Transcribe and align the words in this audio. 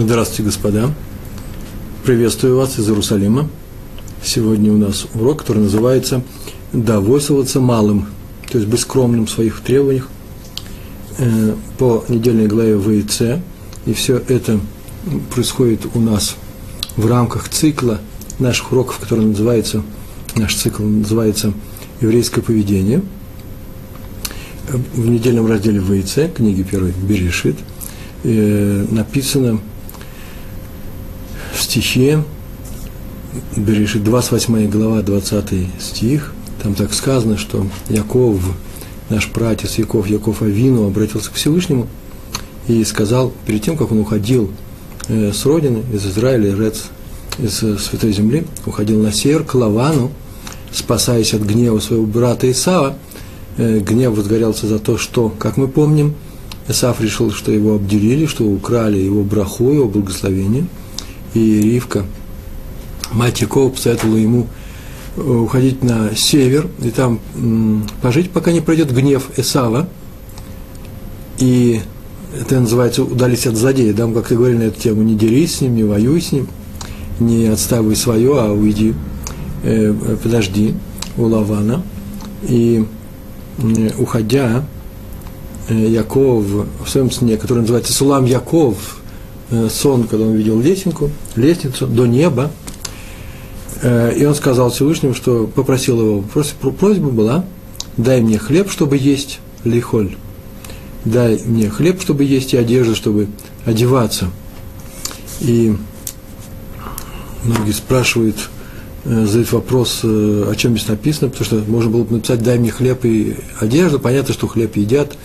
Здравствуйте, 0.00 0.44
господа. 0.44 0.94
Приветствую 2.04 2.56
вас 2.56 2.78
из 2.78 2.88
Иерусалима. 2.88 3.50
Сегодня 4.22 4.72
у 4.72 4.76
нас 4.76 5.08
урок, 5.12 5.40
который 5.40 5.64
называется 5.64 6.22
«Довольствоваться 6.72 7.58
малым», 7.60 8.06
то 8.48 8.58
есть 8.58 8.70
быть 8.70 8.78
скромным 8.78 9.26
в 9.26 9.30
своих 9.30 9.60
требованиях 9.60 10.08
э, 11.18 11.52
по 11.78 12.04
недельной 12.08 12.46
главе 12.46 12.78
ВИЦ. 12.78 13.42
И 13.86 13.92
все 13.92 14.18
это 14.28 14.60
происходит 15.34 15.80
у 15.94 15.98
нас 15.98 16.36
в 16.96 17.04
рамках 17.08 17.48
цикла 17.48 17.98
наших 18.38 18.70
уроков, 18.70 18.98
который 18.98 19.24
называется, 19.24 19.82
наш 20.36 20.54
цикл 20.54 20.84
называется 20.84 21.52
«Еврейское 22.00 22.40
поведение». 22.40 23.02
В 24.94 25.08
недельном 25.08 25.48
разделе 25.48 25.80
ВИЦ, 25.80 26.32
книги 26.36 26.62
первой 26.62 26.92
Берешит, 26.92 27.56
э, 28.22 28.86
написано– 28.92 29.58
стихе, 31.68 32.24
Берешит, 33.56 34.02
28 34.02 34.70
глава, 34.70 35.02
20 35.02 35.68
стих, 35.78 36.32
там 36.62 36.74
так 36.74 36.94
сказано, 36.94 37.36
что 37.36 37.66
Яков, 37.90 38.40
наш 39.10 39.28
братец 39.28 39.76
Яков, 39.76 40.06
Яков 40.08 40.40
Авину, 40.40 40.86
обратился 40.86 41.30
к 41.30 41.34
Всевышнему 41.34 41.86
и 42.68 42.82
сказал, 42.84 43.32
перед 43.46 43.62
тем, 43.62 43.76
как 43.76 43.92
он 43.92 43.98
уходил 43.98 44.50
э, 45.08 45.30
с 45.32 45.44
родины, 45.44 45.82
из 45.92 46.06
Израиля, 46.06 46.56
Рец, 46.56 46.84
из 47.38 47.62
э, 47.62 47.76
Святой 47.76 48.12
Земли, 48.12 48.46
уходил 48.64 49.02
на 49.02 49.12
север 49.12 49.44
к 49.44 49.54
Лавану, 49.54 50.10
спасаясь 50.72 51.34
от 51.34 51.42
гнева 51.42 51.80
своего 51.80 52.06
брата 52.06 52.50
Исава, 52.50 52.96
э, 53.58 53.80
гнев 53.80 54.16
возгорелся 54.16 54.66
за 54.66 54.78
то, 54.78 54.96
что, 54.96 55.28
как 55.28 55.58
мы 55.58 55.68
помним, 55.68 56.14
Исаф 56.66 57.02
решил, 57.02 57.30
что 57.30 57.52
его 57.52 57.74
обделили, 57.74 58.24
что 58.24 58.44
украли 58.44 58.98
его 58.98 59.22
браху, 59.22 59.70
его 59.70 59.86
благословение– 59.86 60.66
и 61.34 61.60
Ривка, 61.60 62.04
мать 63.12 63.40
Якова, 63.40 63.70
посоветовала 63.70 64.16
ему 64.16 64.46
э, 65.16 65.20
уходить 65.20 65.82
на 65.82 66.14
север 66.14 66.68
и 66.82 66.90
там 66.90 67.20
пожить, 68.02 68.30
пока 68.30 68.52
не 68.52 68.60
пройдет 68.60 68.94
гнев 68.94 69.30
Эсава. 69.36 69.88
И 71.38 71.80
это 72.38 72.60
называется 72.60 73.02
удались 73.02 73.46
от. 73.46 73.54
Да, 73.94 74.06
мы 74.06 74.14
как-то 74.14 74.34
говорили 74.34 74.58
на 74.58 74.62
эту 74.64 74.80
тему, 74.80 75.02
не 75.02 75.14
дерись 75.14 75.56
с 75.56 75.60
ним, 75.60 75.76
не 75.76 75.84
воюй 75.84 76.20
с 76.20 76.32
ним, 76.32 76.48
не 77.20 77.46
отставай 77.46 77.96
свое, 77.96 78.40
а 78.40 78.52
уйди, 78.52 78.94
э, 79.62 79.94
подожди 80.22 80.74
у 81.16 81.24
Лавана. 81.24 81.82
И 82.42 82.84
э, 83.58 83.90
уходя, 83.98 84.64
Яков 85.68 86.44
в 86.44 86.88
своем 86.88 87.10
сне, 87.10 87.36
который 87.36 87.60
называется 87.60 87.92
Сулам 87.92 88.24
Яков, 88.24 88.97
сон, 89.70 90.06
когда 90.06 90.26
он 90.26 90.34
видел 90.34 90.60
лесенку, 90.60 91.10
лестницу 91.34 91.86
до 91.86 92.06
неба, 92.06 92.50
э, 93.82 94.14
и 94.16 94.24
он 94.24 94.34
сказал 94.34 94.70
Всевышнему, 94.70 95.14
что 95.14 95.46
попросил 95.46 96.00
его, 96.00 96.20
просьба 96.22 97.10
была, 97.10 97.44
дай 97.96 98.20
мне 98.20 98.38
хлеб, 98.38 98.70
чтобы 98.70 98.96
есть, 98.96 99.40
лихоль, 99.64 100.16
дай 101.04 101.40
мне 101.44 101.70
хлеб, 101.70 102.00
чтобы 102.00 102.24
есть, 102.24 102.52
и 102.52 102.56
одежду, 102.56 102.94
чтобы 102.94 103.28
одеваться. 103.64 104.30
И 105.40 105.74
многие 107.42 107.72
спрашивают, 107.72 108.36
э, 109.04 109.24
задают 109.24 109.52
вопрос, 109.52 110.00
о 110.02 110.52
чем 110.56 110.76
здесь 110.76 110.88
написано, 110.88 111.30
потому 111.30 111.46
что 111.46 111.70
можно 111.70 111.90
было 111.90 112.04
бы 112.04 112.16
написать 112.16 112.42
«дай 112.42 112.58
мне 112.58 112.70
хлеб 112.70 113.04
и 113.04 113.36
одежду». 113.58 113.98
Понятно, 113.98 114.34
что 114.34 114.46
хлеб 114.46 114.76
едят, 114.76 115.16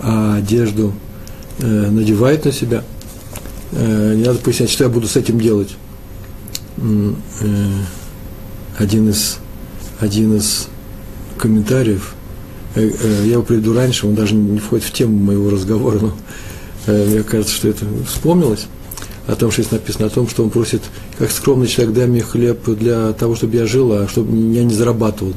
а 0.00 0.36
одежду 0.38 0.92
надевают 1.58 2.44
на 2.44 2.50
себя– 2.50 2.82
Э, 2.91 2.91
не 3.72 4.24
надо 4.24 4.38
пояснять, 4.38 4.70
что 4.70 4.84
я 4.84 4.90
буду 4.90 5.06
с 5.08 5.16
этим 5.16 5.40
делать. 5.40 5.76
Э, 6.78 7.12
один 8.78 9.10
из, 9.10 9.38
один 10.00 10.36
из 10.36 10.68
комментариев, 11.38 12.14
э, 12.74 12.90
я 13.24 13.32
его 13.32 13.42
приведу 13.42 13.74
раньше, 13.74 14.06
он 14.06 14.14
даже 14.14 14.34
не 14.34 14.58
входит 14.58 14.86
в 14.86 14.92
тему 14.92 15.16
моего 15.16 15.50
разговора, 15.50 15.98
но 16.00 16.14
мне 16.86 17.22
кажется, 17.22 17.54
что 17.54 17.68
это 17.68 17.86
вспомнилось, 18.08 18.66
о 19.28 19.36
том, 19.36 19.52
что 19.52 19.62
здесь 19.62 19.70
написано, 19.72 20.06
о 20.06 20.10
том, 20.10 20.28
что 20.28 20.42
он 20.42 20.50
просит, 20.50 20.82
как 21.16 21.30
скромный 21.30 21.68
человек, 21.68 21.94
дай 21.94 22.06
мне 22.08 22.22
хлеб 22.22 22.68
для 22.76 23.12
того, 23.12 23.36
чтобы 23.36 23.54
я 23.54 23.66
жил, 23.66 23.92
а 23.92 24.08
чтобы 24.08 24.36
я 24.52 24.64
не 24.64 24.74
зарабатывал 24.74 25.34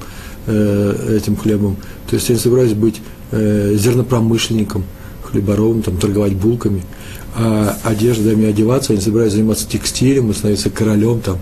этим 0.48 1.36
хлебом. 1.36 1.78
То 2.10 2.16
есть 2.16 2.30
я 2.30 2.36
не 2.36 2.42
собираюсь 2.42 2.74
быть 2.74 3.00
зернопромышленником, 3.32 4.86
хлеборовым, 5.24 5.84
там, 5.84 5.98
торговать 5.98 6.34
булками– 6.34 6.84
а 7.38 7.78
одеждами 7.84 8.48
одеваться, 8.48 8.94
они 8.94 9.02
собираются 9.02 9.38
заниматься 9.38 9.68
текстилем, 9.68 10.34
становиться 10.34 10.70
королем, 10.70 11.20
там, 11.20 11.38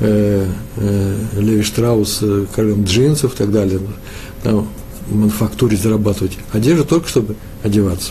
э, 0.00 0.48
э, 0.76 1.16
Леви 1.38 1.62
Штраус, 1.62 2.18
э, 2.22 2.46
королем 2.54 2.84
джинсов 2.84 3.34
и 3.34 3.36
так 3.36 3.52
далее, 3.52 3.80
там, 4.42 4.68
в 5.08 5.14
мануфактуре 5.14 5.76
зарабатывать. 5.76 6.32
Одежду 6.52 6.84
только 6.84 7.08
чтобы 7.08 7.36
одеваться. 7.62 8.10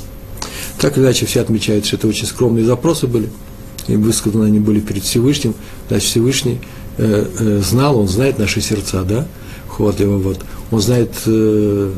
Так 0.79 0.97
или 0.97 1.03
иначе, 1.03 1.25
все 1.25 1.41
отмечают, 1.41 1.85
что 1.85 1.97
это 1.97 2.07
очень 2.07 2.25
скромные 2.25 2.63
запросы 2.63 3.05
были, 3.05 3.29
и 3.87 3.97
высказаны 3.97 4.45
они 4.45 4.59
были 4.59 4.79
перед 4.79 5.03
Всевышним, 5.03 5.55
значит, 5.89 6.09
Всевышний 6.09 6.61
э, 6.97 7.25
э, 7.37 7.61
знал, 7.61 7.99
он 7.99 8.07
знает 8.07 8.39
наши 8.39 8.61
сердца, 8.61 9.03
да, 9.03 9.27
ход 9.67 9.99
его 9.99 10.17
вот, 10.19 10.39
он 10.71 10.79
знает 10.79 11.11
э, 11.25 11.91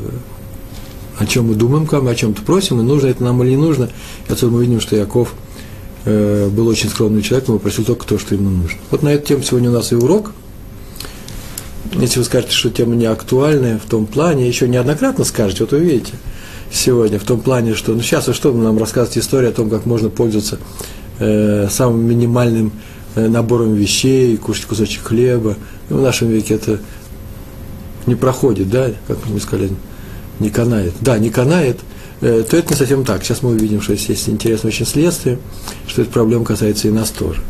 о 1.18 1.26
чем 1.26 1.48
мы 1.48 1.54
думаем, 1.54 1.86
как 1.86 2.02
мы 2.02 2.10
о 2.10 2.14
чем-то 2.14 2.42
просим, 2.42 2.80
и 2.80 2.82
нужно 2.82 3.08
это 3.08 3.22
нам 3.24 3.42
или 3.42 3.50
не 3.50 3.56
нужно. 3.56 3.90
И 4.28 4.32
отсюда 4.32 4.52
мы 4.52 4.64
видим, 4.64 4.80
что 4.80 4.96
Яков 4.96 5.34
э, 6.04 6.48
был 6.48 6.68
очень 6.68 6.88
скромный 6.88 7.22
человек, 7.22 7.48
но 7.48 7.58
просил 7.58 7.84
только 7.84 8.06
то, 8.06 8.18
что 8.18 8.34
ему 8.34 8.50
нужно. 8.50 8.78
Вот 8.90 9.02
на 9.02 9.08
эту 9.08 9.26
тему 9.26 9.42
сегодня 9.42 9.70
у 9.70 9.72
нас 9.72 9.92
и 9.92 9.96
урок. 9.96 10.32
Если 11.94 12.18
вы 12.18 12.24
скажете, 12.24 12.52
что 12.52 12.70
тема 12.70 12.94
не 12.94 13.06
актуальная 13.06 13.78
в 13.78 13.88
том 13.88 14.06
плане, 14.06 14.46
еще 14.46 14.68
неоднократно 14.68 15.24
скажете, 15.24 15.64
вот 15.64 15.72
вы 15.72 15.80
видите, 15.80 16.12
сегодня, 16.70 17.18
в 17.18 17.24
том 17.24 17.40
плане, 17.40 17.74
что, 17.74 17.92
ну 17.94 18.02
сейчас, 18.02 18.28
вы 18.28 18.34
что 18.34 18.52
нам 18.52 18.78
рассказываете 18.78 19.20
историю 19.20 19.50
о 19.50 19.54
том, 19.54 19.70
как 19.70 19.86
можно 19.86 20.10
пользоваться 20.10 20.58
э, 21.18 21.66
самым 21.70 22.06
минимальным 22.06 22.72
э, 23.14 23.26
набором 23.26 23.74
вещей, 23.74 24.36
кушать 24.36 24.66
кусочек 24.66 25.02
хлеба. 25.04 25.56
Ну, 25.88 25.98
в 25.98 26.02
нашем 26.02 26.28
веке 26.28 26.54
это 26.54 26.78
не 28.06 28.14
проходит, 28.14 28.70
да, 28.70 28.90
как 29.06 29.18
мы 29.28 29.40
сказали, 29.40 29.70
не 30.40 30.50
канает, 30.50 30.94
да, 31.00 31.18
не 31.18 31.30
канает, 31.30 31.78
э, 32.20 32.44
то 32.48 32.56
это 32.56 32.70
не 32.70 32.76
совсем 32.76 33.04
так. 33.04 33.22
Сейчас 33.24 33.42
мы 33.42 33.50
увидим, 33.50 33.80
что 33.80 33.94
здесь 33.94 34.08
есть 34.08 34.28
интересное 34.28 34.70
очень 34.70 34.86
следствие, 34.86 35.38
что 35.86 36.02
эта 36.02 36.10
проблема 36.10 36.44
касается 36.44 36.88
и 36.88 36.90
нас 36.90 37.10
тоже. 37.10 37.40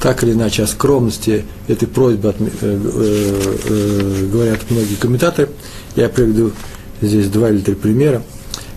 Так 0.00 0.22
или 0.22 0.32
иначе, 0.32 0.62
о 0.62 0.66
скромности 0.66 1.44
этой 1.68 1.88
просьбы 1.88 2.28
от, 2.28 2.36
э, 2.40 2.44
э, 2.60 3.56
э, 3.64 4.26
говорят 4.30 4.60
многие 4.70 4.96
комментаторы. 4.96 5.50
Я 5.94 6.08
приведу 6.08 6.52
здесь 7.00 7.28
два 7.28 7.50
или 7.50 7.60
три 7.60 7.74
примера. 7.74 8.22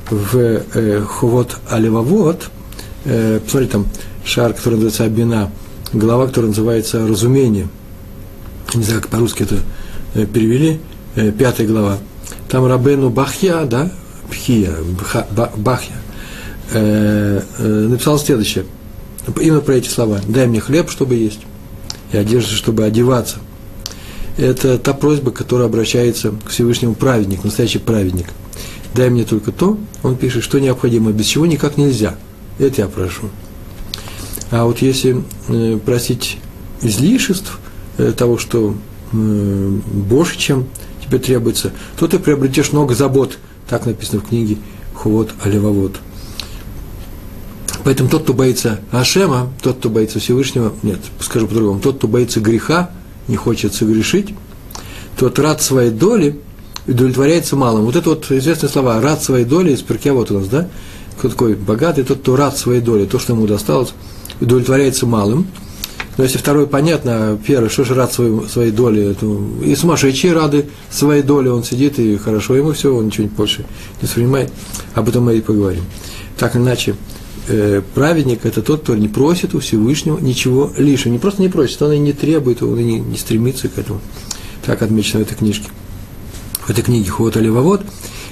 В 0.09 0.37
э, 0.37 1.01
Хувот 1.01 1.57
Алевавод, 1.69 2.49
э, 3.05 3.39
посмотрите, 3.43 3.73
там 3.73 3.87
шар, 4.25 4.53
который 4.53 4.75
называется 4.75 5.03
Абина, 5.03 5.51
глава, 5.93 6.27
которая 6.27 6.49
называется 6.49 7.05
Разумение. 7.05 7.67
Не 8.73 8.83
знаю, 8.83 9.01
как 9.01 9.11
по-русски 9.11 9.43
это 9.43 9.59
э, 10.15 10.25
перевели, 10.25 10.79
э, 11.15 11.31
пятая 11.31 11.67
глава– 11.67 11.97
там 12.49 12.65
Рабену 12.65 13.09
Бахья, 13.09 13.65
да, 13.65 13.91
Бхия, 14.29 14.73
Бахья, 15.57 15.95
э, 16.71 17.41
э, 17.57 17.67
написал 17.87 18.19
следующее, 18.19 18.65
именно 19.39 19.61
про 19.61 19.75
эти 19.75 19.87
слова. 19.87 20.19
«Дай 20.27 20.47
мне 20.47 20.59
хлеб, 20.59 20.89
чтобы 20.89 21.15
есть, 21.15 21.41
и 22.11 22.17
одежду, 22.17 22.55
чтобы 22.55 22.83
одеваться». 22.83 23.37
Это 24.37 24.77
та 24.77 24.93
просьба, 24.93 25.31
которая 25.31 25.67
обращается 25.67 26.31
к 26.45 26.49
Всевышнему 26.49 26.95
праведник, 26.95 27.43
настоящий 27.43 27.79
праведник. 27.79 28.27
«Дай 28.95 29.09
мне 29.09 29.25
только 29.25 29.51
то», 29.51 29.77
он 30.01 30.15
пишет, 30.15 30.43
что 30.43 30.59
необходимо, 30.59 31.11
без 31.11 31.25
чего 31.25 31.45
никак 31.45 31.77
нельзя. 31.77 32.15
Это 32.57 32.81
я 32.81 32.87
прошу. 32.87 33.29
А 34.51 34.65
вот 34.65 34.81
если 34.81 35.23
э, 35.47 35.77
просить 35.77 36.37
излишеств, 36.81 37.59
э, 37.97 38.11
того, 38.13 38.37
что 38.37 38.75
э, 39.11 39.79
больше, 39.93 40.39
чем 40.39 40.67
тебе 41.09 41.19
требуется, 41.19 41.71
то 41.97 42.07
ты 42.07 42.19
приобретешь 42.19 42.71
много 42.71 42.95
забот. 42.95 43.37
Так 43.67 43.85
написано 43.85 44.21
в 44.21 44.27
книге 44.27 44.57
Хувод 44.93 45.31
Алевовод. 45.43 45.97
Поэтому 47.83 48.09
тот, 48.09 48.23
кто 48.23 48.33
боится 48.33 48.79
Ашема, 48.91 49.51
тот, 49.61 49.77
кто 49.77 49.89
боится 49.89 50.19
Всевышнего, 50.19 50.73
нет, 50.83 50.99
скажу 51.19 51.47
по-другому, 51.47 51.79
тот, 51.79 51.97
кто 51.97 52.07
боится 52.07 52.39
греха, 52.39 52.91
не 53.27 53.35
хочет 53.35 53.73
согрешить, 53.73 54.33
тот 55.17 55.39
рад 55.39 55.61
своей 55.61 55.91
доли 55.91 56.39
удовлетворяется 56.87 57.55
малым. 57.55 57.85
Вот 57.85 57.95
это 57.95 58.09
вот 58.09 58.29
известные 58.31 58.69
слова 58.69 58.99
«рад 59.01 59.23
своей 59.23 59.45
доли» 59.45 59.71
из 59.71 59.81
перкия 59.81 60.13
вот 60.13 60.31
у 60.31 60.39
нас, 60.39 60.47
да? 60.47 60.67
Кто 61.17 61.29
такой 61.29 61.55
богатый, 61.55 62.03
тот, 62.03 62.19
кто 62.19 62.35
рад 62.35 62.57
своей 62.57 62.81
доли, 62.81 63.05
то, 63.05 63.19
что 63.19 63.33
ему 63.33 63.47
досталось, 63.47 63.93
удовлетворяется 64.39 65.05
малым– 65.05 65.47
но 66.19 66.25
если 66.25 66.37
второй 66.37 66.67
понятно, 66.67 67.39
первый, 67.47 67.69
что 67.69 67.85
же 67.85 67.93
рад 67.93 68.11
своей, 68.11 68.45
своей 68.49 68.71
доле, 68.71 69.13
то 69.13 69.41
и 69.63 69.73
сумасшедшие 69.73 70.33
рады 70.33 70.65
своей 70.91 71.23
доле, 71.23 71.49
он 71.49 71.63
сидит, 71.63 71.97
и 71.97 72.17
хорошо 72.17 72.57
ему 72.57 72.73
все, 72.73 72.93
он 72.93 73.05
ничего 73.05 73.27
больше 73.27 73.59
не 74.01 74.05
воспринимает. 74.05 74.51
Об 74.95 75.07
этом 75.07 75.23
мы 75.23 75.37
и 75.37 75.39
поговорим. 75.39 75.85
Так 76.37 76.57
или 76.57 76.61
иначе, 76.61 76.97
э, 77.47 77.81
праведник– 77.95 78.41
это 78.43 78.61
тот, 78.61 78.81
кто 78.81 78.95
не 78.95 79.07
просит 79.07 79.55
у 79.55 79.59
Всевышнего 79.59 80.19
ничего 80.19 80.73
лишнего. 80.77 81.13
Не 81.13 81.19
просто 81.19 81.41
не 81.41 81.47
просит, 81.47 81.81
он 81.81 81.93
и 81.93 81.97
не 81.99 82.11
требует, 82.11 82.61
он 82.63 82.77
и 82.77 82.83
не, 82.83 82.99
не 82.99 83.15
стремится 83.15 83.69
к 83.69 83.77
этому. 83.77 84.01
Так 84.65 84.81
отмечено 84.81 85.23
в 85.23 85.25
этой 85.25 85.35
книжке. 85.35 85.69
В 86.65 86.69
этой 86.69 86.83
книге 86.83 87.09
Хуот 87.09 87.37
Аливавод. 87.37 87.83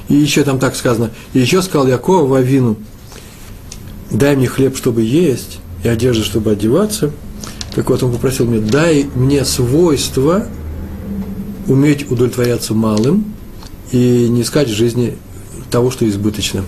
И 0.09 0.13
еще 0.13 0.43
там 0.43 0.59
так 0.59 0.75
сказано. 0.75 1.11
И 1.31 1.39
еще 1.39 1.61
сказал 1.61 1.87
Якова 1.87 2.27
Вавину, 2.27 2.75
дай 4.11 4.35
мне 4.35 4.47
хлеб, 4.47 4.75
чтобы 4.75 5.03
есть, 5.03 5.59
и 5.85 5.87
одежду, 5.87 6.25
чтобы 6.25 6.51
одеваться. 6.51 7.13
Так 7.77 7.91
вот, 7.91 8.01
он 8.01 8.11
попросил 8.11 8.47
меня, 8.47 8.67
дай 8.67 9.07
мне 9.13 9.45
свойство 9.45 10.47
уметь 11.67 12.09
удовлетворяться 12.09 12.73
малым 12.73 13.35
и 13.91 14.27
не 14.27 14.41
искать 14.41 14.67
в 14.67 14.73
жизни 14.73 15.15
того, 15.69 15.91
что 15.91 16.09
избыточно. 16.09 16.65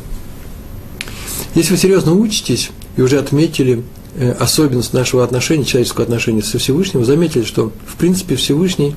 Если 1.56 1.72
вы 1.72 1.80
серьезно 1.80 2.14
учитесь 2.14 2.70
и 2.96 3.02
уже 3.02 3.18
отметили 3.18 3.82
э, 4.18 4.34
особенность 4.34 4.94
нашего 4.94 5.24
отношения, 5.24 5.66
человеческого 5.66 6.04
отношения 6.04 6.44
со 6.44 6.60
Всевышним, 6.60 7.04
заметили, 7.04 7.44
что 7.44 7.72
в 7.88 7.96
принципе 7.96 8.36
Всевышний 8.36 8.96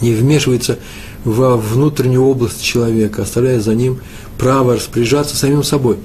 не 0.00 0.12
вмешивается 0.12 0.78
во 1.24 1.56
внутреннюю 1.56 2.22
область 2.22 2.62
человека, 2.62 3.22
оставляя 3.22 3.58
за 3.58 3.74
ним 3.74 3.98
право 4.38 4.76
распоряжаться 4.76 5.36
самим 5.36 5.64
собой. 5.64 5.96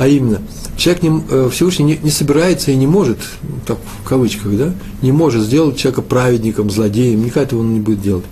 А 0.00 0.08
именно, 0.08 0.40
человек 0.78 1.02
не, 1.02 1.22
э, 1.28 1.50
Всевышний 1.52 1.84
не, 1.84 1.98
не 2.02 2.10
собирается 2.10 2.70
и 2.70 2.74
не 2.74 2.86
может, 2.86 3.18
так 3.66 3.76
в 4.02 4.08
кавычках, 4.08 4.56
да, 4.56 4.72
не 5.02 5.12
может 5.12 5.42
сделать 5.42 5.76
человека 5.76 6.00
праведником, 6.00 6.70
злодеем, 6.70 7.22
никак 7.22 7.42
этого 7.42 7.60
он 7.60 7.74
не 7.74 7.80
будет 7.80 8.00
делать. 8.00 8.24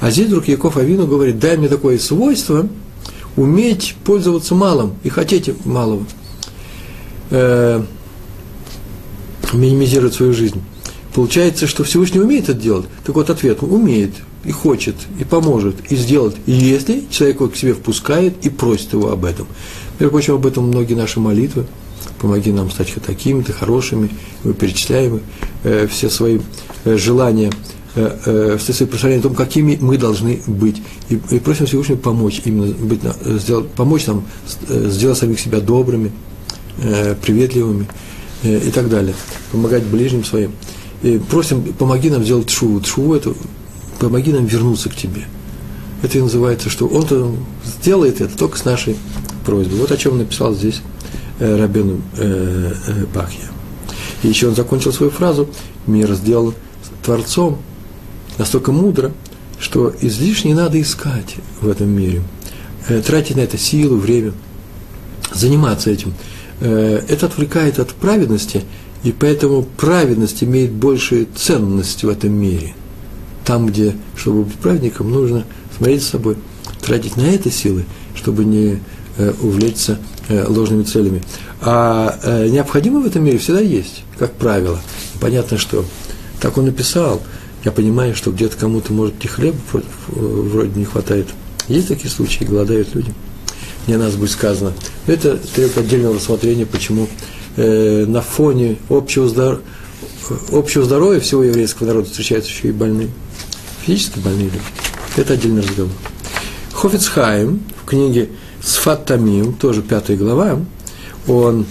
А 0.00 0.10
здесь 0.10 0.28
вдруг 0.28 0.48
Яков 0.48 0.78
Авину 0.78 1.06
говорит, 1.06 1.38
дай 1.38 1.58
мне 1.58 1.68
такое 1.68 1.98
свойство, 1.98 2.66
уметь 3.36 3.96
пользоваться 4.02 4.54
малым 4.54 4.94
и 5.02 5.10
хотеть 5.10 5.50
малого, 5.66 6.06
э, 7.28 7.82
минимизировать 9.52 10.14
свою 10.14 10.32
жизнь. 10.32 10.62
Получается, 11.14 11.66
что 11.66 11.84
Всевышний 11.84 12.20
умеет 12.20 12.48
это 12.48 12.58
делать. 12.58 12.86
Так 13.04 13.16
вот 13.16 13.28
ответ, 13.28 13.62
умеет, 13.62 14.14
и 14.44 14.52
хочет, 14.52 14.94
и 15.18 15.24
поможет, 15.24 15.76
и 15.90 15.96
сделает, 15.96 16.36
если 16.46 17.04
человек 17.10 17.40
его 17.40 17.48
к 17.50 17.56
себе 17.56 17.74
впускает 17.74 18.46
и 18.46 18.48
просит 18.48 18.94
его 18.94 19.10
об 19.10 19.26
этом. 19.26 19.46
Между 20.00 20.12
прочим, 20.12 20.34
об 20.34 20.46
этом 20.46 20.68
многие 20.68 20.94
наши 20.94 21.20
молитвы. 21.20 21.66
Помоги 22.18 22.50
нам 22.50 22.70
стать 22.70 22.94
такими-то 23.06 23.52
хорошими, 23.52 24.10
мы 24.44 24.54
перечисляем 24.54 25.20
э, 25.62 25.86
все 25.86 26.08
свои 26.08 26.40
э, 26.84 26.96
желания, 26.96 27.52
э, 27.94 28.18
э, 28.24 28.56
все 28.58 28.72
свои 28.72 28.88
представления 28.88 29.20
о 29.20 29.24
том, 29.24 29.34
какими 29.34 29.76
мы 29.78 29.98
должны 29.98 30.40
быть. 30.46 30.82
И, 31.10 31.20
и 31.30 31.38
просим 31.38 31.66
Всевышнего 31.66 31.98
помочь, 31.98 32.40
именно 32.46 32.72
быть, 32.72 33.00
сделать, 33.24 33.68
помочь 33.72 34.06
нам 34.06 34.24
э, 34.68 34.88
сделать 34.88 35.18
самих 35.18 35.38
себя 35.38 35.60
добрыми, 35.60 36.12
э, 36.78 37.14
приветливыми 37.14 37.86
э, 38.42 38.68
и 38.68 38.70
так 38.70 38.88
далее. 38.88 39.14
Помогать 39.52 39.84
ближним 39.84 40.24
своим. 40.24 40.52
И 41.02 41.18
просим, 41.18 41.62
помоги 41.74 42.08
нам 42.08 42.24
сделать 42.24 42.48
шуву. 42.48 42.82
Шуву– 42.82 43.14
это 43.16 43.34
помоги 43.98 44.32
нам 44.32 44.46
вернуться 44.46 44.88
к 44.88 44.96
тебе. 44.96 45.24
Это 46.02 46.16
и 46.16 46.22
называется, 46.22 46.70
что 46.70 46.86
он-то 46.86 47.34
сделает 47.64 48.22
это 48.22 48.36
только 48.36 48.56
с 48.56 48.64
нашей 48.64 48.96
просьбой. 49.40 49.78
Вот 49.78 49.90
о 49.90 49.96
чем 49.96 50.18
написал 50.18 50.54
здесь 50.54 50.82
э, 51.38 51.56
Рабену 51.56 52.00
э, 52.16 52.72
э, 52.86 53.06
Бахья. 53.14 53.48
И 54.22 54.28
еще 54.28 54.48
он 54.48 54.54
закончил 54.54 54.92
свою 54.92 55.10
фразу 55.10 55.48
«Мир 55.86 56.12
сделан 56.14 56.54
Творцом 57.02 57.58
настолько 58.38 58.72
мудро, 58.72 59.12
что 59.58 59.92
излишне 60.00 60.54
надо 60.54 60.80
искать 60.80 61.36
в 61.60 61.68
этом 61.68 61.88
мире, 61.88 62.22
тратить 63.06 63.36
на 63.36 63.40
это 63.40 63.58
силу, 63.58 63.96
время, 63.96 64.32
заниматься 65.34 65.90
этим. 65.90 66.14
Это 66.60 67.26
отвлекает 67.26 67.78
от 67.78 67.90
праведности, 67.90 68.62
и 69.02 69.12
поэтому 69.12 69.62
праведность 69.62 70.42
имеет 70.42 70.72
большую 70.72 71.26
ценность 71.34 72.04
в 72.04 72.08
этом 72.08 72.32
мире– 72.32 72.74
там, 73.50 73.66
где, 73.66 73.96
чтобы 74.16 74.44
быть 74.44 74.54
праведником, 74.54 75.10
нужно 75.10 75.44
смотреть 75.76 76.04
с 76.04 76.08
собой, 76.10 76.36
тратить 76.80 77.16
на 77.16 77.22
это 77.22 77.50
силы, 77.50 77.84
чтобы 78.14 78.44
не 78.44 78.78
увлечься 79.40 79.98
э, 80.28 80.44
ложными 80.46 80.82
целями. 80.82 81.22
А 81.60 82.18
э, 82.22 82.48
необходимо 82.48 83.00
в 83.00 83.06
этом 83.06 83.24
мире 83.24 83.38
всегда 83.38 83.60
есть, 83.60 84.04
как 84.18 84.32
правило. 84.32 84.80
Понятно, 85.20 85.58
что 85.58 85.84
так 86.40 86.56
он 86.58 86.66
написал. 86.66 87.22
Я 87.64 87.72
понимаю, 87.72 88.14
что 88.14 88.30
где-то 88.30 88.56
кому-то, 88.56 88.92
может, 88.92 89.22
и 89.24 89.28
хлеба 89.28 89.56
вроде 90.08 90.78
не 90.78 90.84
хватает. 90.84 91.26
Есть 91.68 91.88
такие 91.88 92.10
случаи, 92.10 92.44
голодают 92.44 92.94
люди. 92.94 93.12
Не 93.86 93.96
нас 93.96 94.14
будет 94.14 94.30
сказано. 94.30 94.72
Это 95.06 95.36
требует 95.36 95.76
отдельного 95.76 96.14
рассмотрения, 96.14 96.64
почему 96.64 97.08
э, 97.56 98.06
на 98.06 98.22
фоне 98.22 98.78
общего, 98.88 99.28
здор... 99.28 99.60
общего 100.52 100.84
здоровья 100.84 101.20
всего 101.20 101.44
еврейского 101.44 101.88
народа 101.88 102.08
встречаются 102.08 102.50
еще 102.50 102.68
и 102.68 102.72
больные 102.72 103.10
физически 103.90 104.18
больные 104.20 104.44
люди. 104.44 104.60
Это 105.16 105.34
отдельный 105.34 105.62
разговор. 105.62 105.92
Хофицхайм 106.72 107.62
в 107.82 107.86
книге 107.86 108.30
Сфат 108.62 109.06
Тамим, 109.06 109.54
тоже 109.54 109.82
пятая 109.82 110.16
глава, 110.16 110.58
он 111.26 111.66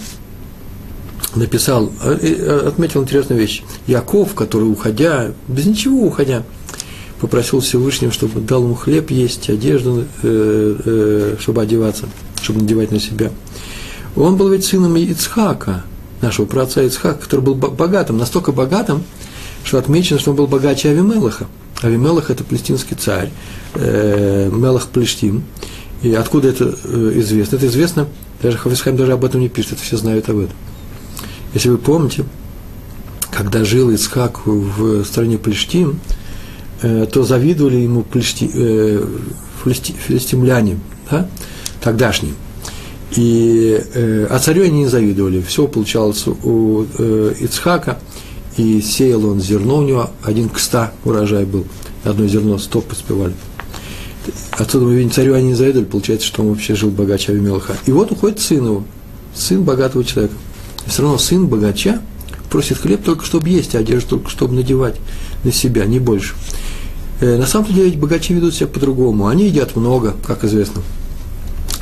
написал, 1.34 1.92
э, 2.02 2.18
э, 2.20 2.68
отметил 2.68 3.02
интересную 3.02 3.40
вещь. 3.40 3.62
Яков, 3.86 4.34
который, 4.34 4.64
уходя, 4.64 5.32
без 5.46 5.66
ничего 5.66 6.02
уходя, 6.02 6.42
попросил 7.20 7.60
Всевышнего, 7.60 8.12
чтобы 8.12 8.40
дал 8.40 8.64
ему 8.64 8.74
хлеб 8.74 9.10
есть, 9.10 9.48
одежду, 9.48 10.04
э, 10.22 11.36
чтобы 11.38 11.62
одеваться, 11.62 12.08
чтобы 12.42 12.60
надевать 12.60 12.90
на 12.90 12.98
себя. 12.98 13.30
Он 14.16 14.36
был 14.36 14.48
ведь 14.48 14.64
сыном 14.64 14.96
Ицхака, 14.96 15.84
нашего 16.20 16.46
праотца 16.46 16.82
Ицхака, 16.82 17.22
который 17.22 17.42
был 17.42 17.54
богатым, 17.54 18.18
настолько 18.18 18.50
богатым, 18.50 19.04
что 19.62 19.78
отмечено, 19.78 20.18
что 20.18 20.30
он 20.30 20.36
был 20.36 20.48
богаче 20.48 20.90
Авимелаха– 20.90 21.46
Авимелах– 21.82 22.30
это 22.30 22.44
палестинский 22.44 22.94
царь, 22.94 23.30
э, 23.74 24.50
Мелах 24.52 24.88
Плештим. 24.88 25.44
И 26.02 26.14
откуда 26.14 26.48
это 26.48 26.74
э, 26.84 27.12
известно? 27.16 27.56
Это 27.56 27.66
известно, 27.66 28.08
даже 28.42 28.56
Хафисхайм 28.56 28.96
даже 28.96 29.12
об 29.12 29.24
этом 29.24 29.40
не 29.40 29.48
пишет, 29.48 29.72
это 29.72 29.82
все 29.82 29.96
знают 29.96 30.28
об 30.28 30.38
этом. 30.38 30.56
Если 31.52 31.68
вы 31.68 31.78
помните, 31.78 32.24
когда 33.30 33.64
жил 33.64 33.90
Ицхак 33.90 34.46
в 34.46 35.04
стране 35.04 35.36
Плештим, 35.36 36.00
э, 36.82 37.06
то 37.12 37.22
завидовали 37.22 37.76
ему 37.76 38.02
плешти, 38.02 38.50
э, 38.52 39.04
филистимляне, 39.64 40.78
да, 41.10 41.28
тогдашние. 41.80 42.34
И, 43.16 43.82
э, 43.94 44.26
а 44.30 44.38
царю 44.38 44.62
они 44.64 44.80
не 44.80 44.86
завидовали. 44.86 45.42
Все 45.42 45.66
получалось 45.66 46.26
у 46.26 46.86
э, 46.98 47.34
Ицхака– 47.40 47.98
и 48.56 48.80
сеял 48.80 49.24
он 49.26 49.40
зерно 49.40 49.78
у 49.78 49.82
него, 49.82 50.10
один 50.22 50.48
к 50.48 50.58
ста 50.58 50.92
урожай 51.04 51.44
был, 51.44 51.64
одно 52.04 52.26
зерно 52.26 52.58
сто 52.58 52.80
поспевали. 52.80 53.34
Отсюда 54.52 54.84
мы 54.86 54.94
видим, 54.94 55.10
царю 55.10 55.34
они 55.34 55.52
не 55.52 55.82
получается, 55.82 56.26
что 56.26 56.42
он 56.42 56.50
вообще 56.50 56.74
жил 56.74 56.90
богаче 56.90 57.32
Авимелаха. 57.32 57.76
И 57.86 57.92
вот 57.92 58.12
уходит 58.12 58.40
сын 58.40 58.64
его, 58.64 58.84
сын 59.34 59.62
богатого 59.62 60.04
человека. 60.04 60.34
И 60.86 60.90
все 60.90 61.02
равно 61.02 61.18
сын 61.18 61.46
богача 61.46 62.00
просит 62.50 62.78
хлеб 62.78 63.02
только 63.02 63.24
чтобы 63.24 63.48
есть, 63.48 63.74
а 63.74 63.78
одежду 63.78 64.10
только 64.10 64.30
чтобы 64.30 64.54
надевать 64.54 64.96
на 65.44 65.52
себя, 65.52 65.86
не 65.86 65.98
больше. 65.98 66.34
Э, 67.20 67.36
на 67.36 67.46
самом 67.46 67.72
деле, 67.72 67.96
богачи 67.96 68.34
ведут 68.34 68.54
себя 68.54 68.66
по-другому. 68.66 69.28
Они 69.28 69.46
едят 69.46 69.76
много, 69.76 70.14
как 70.26 70.44
известно. 70.44 70.82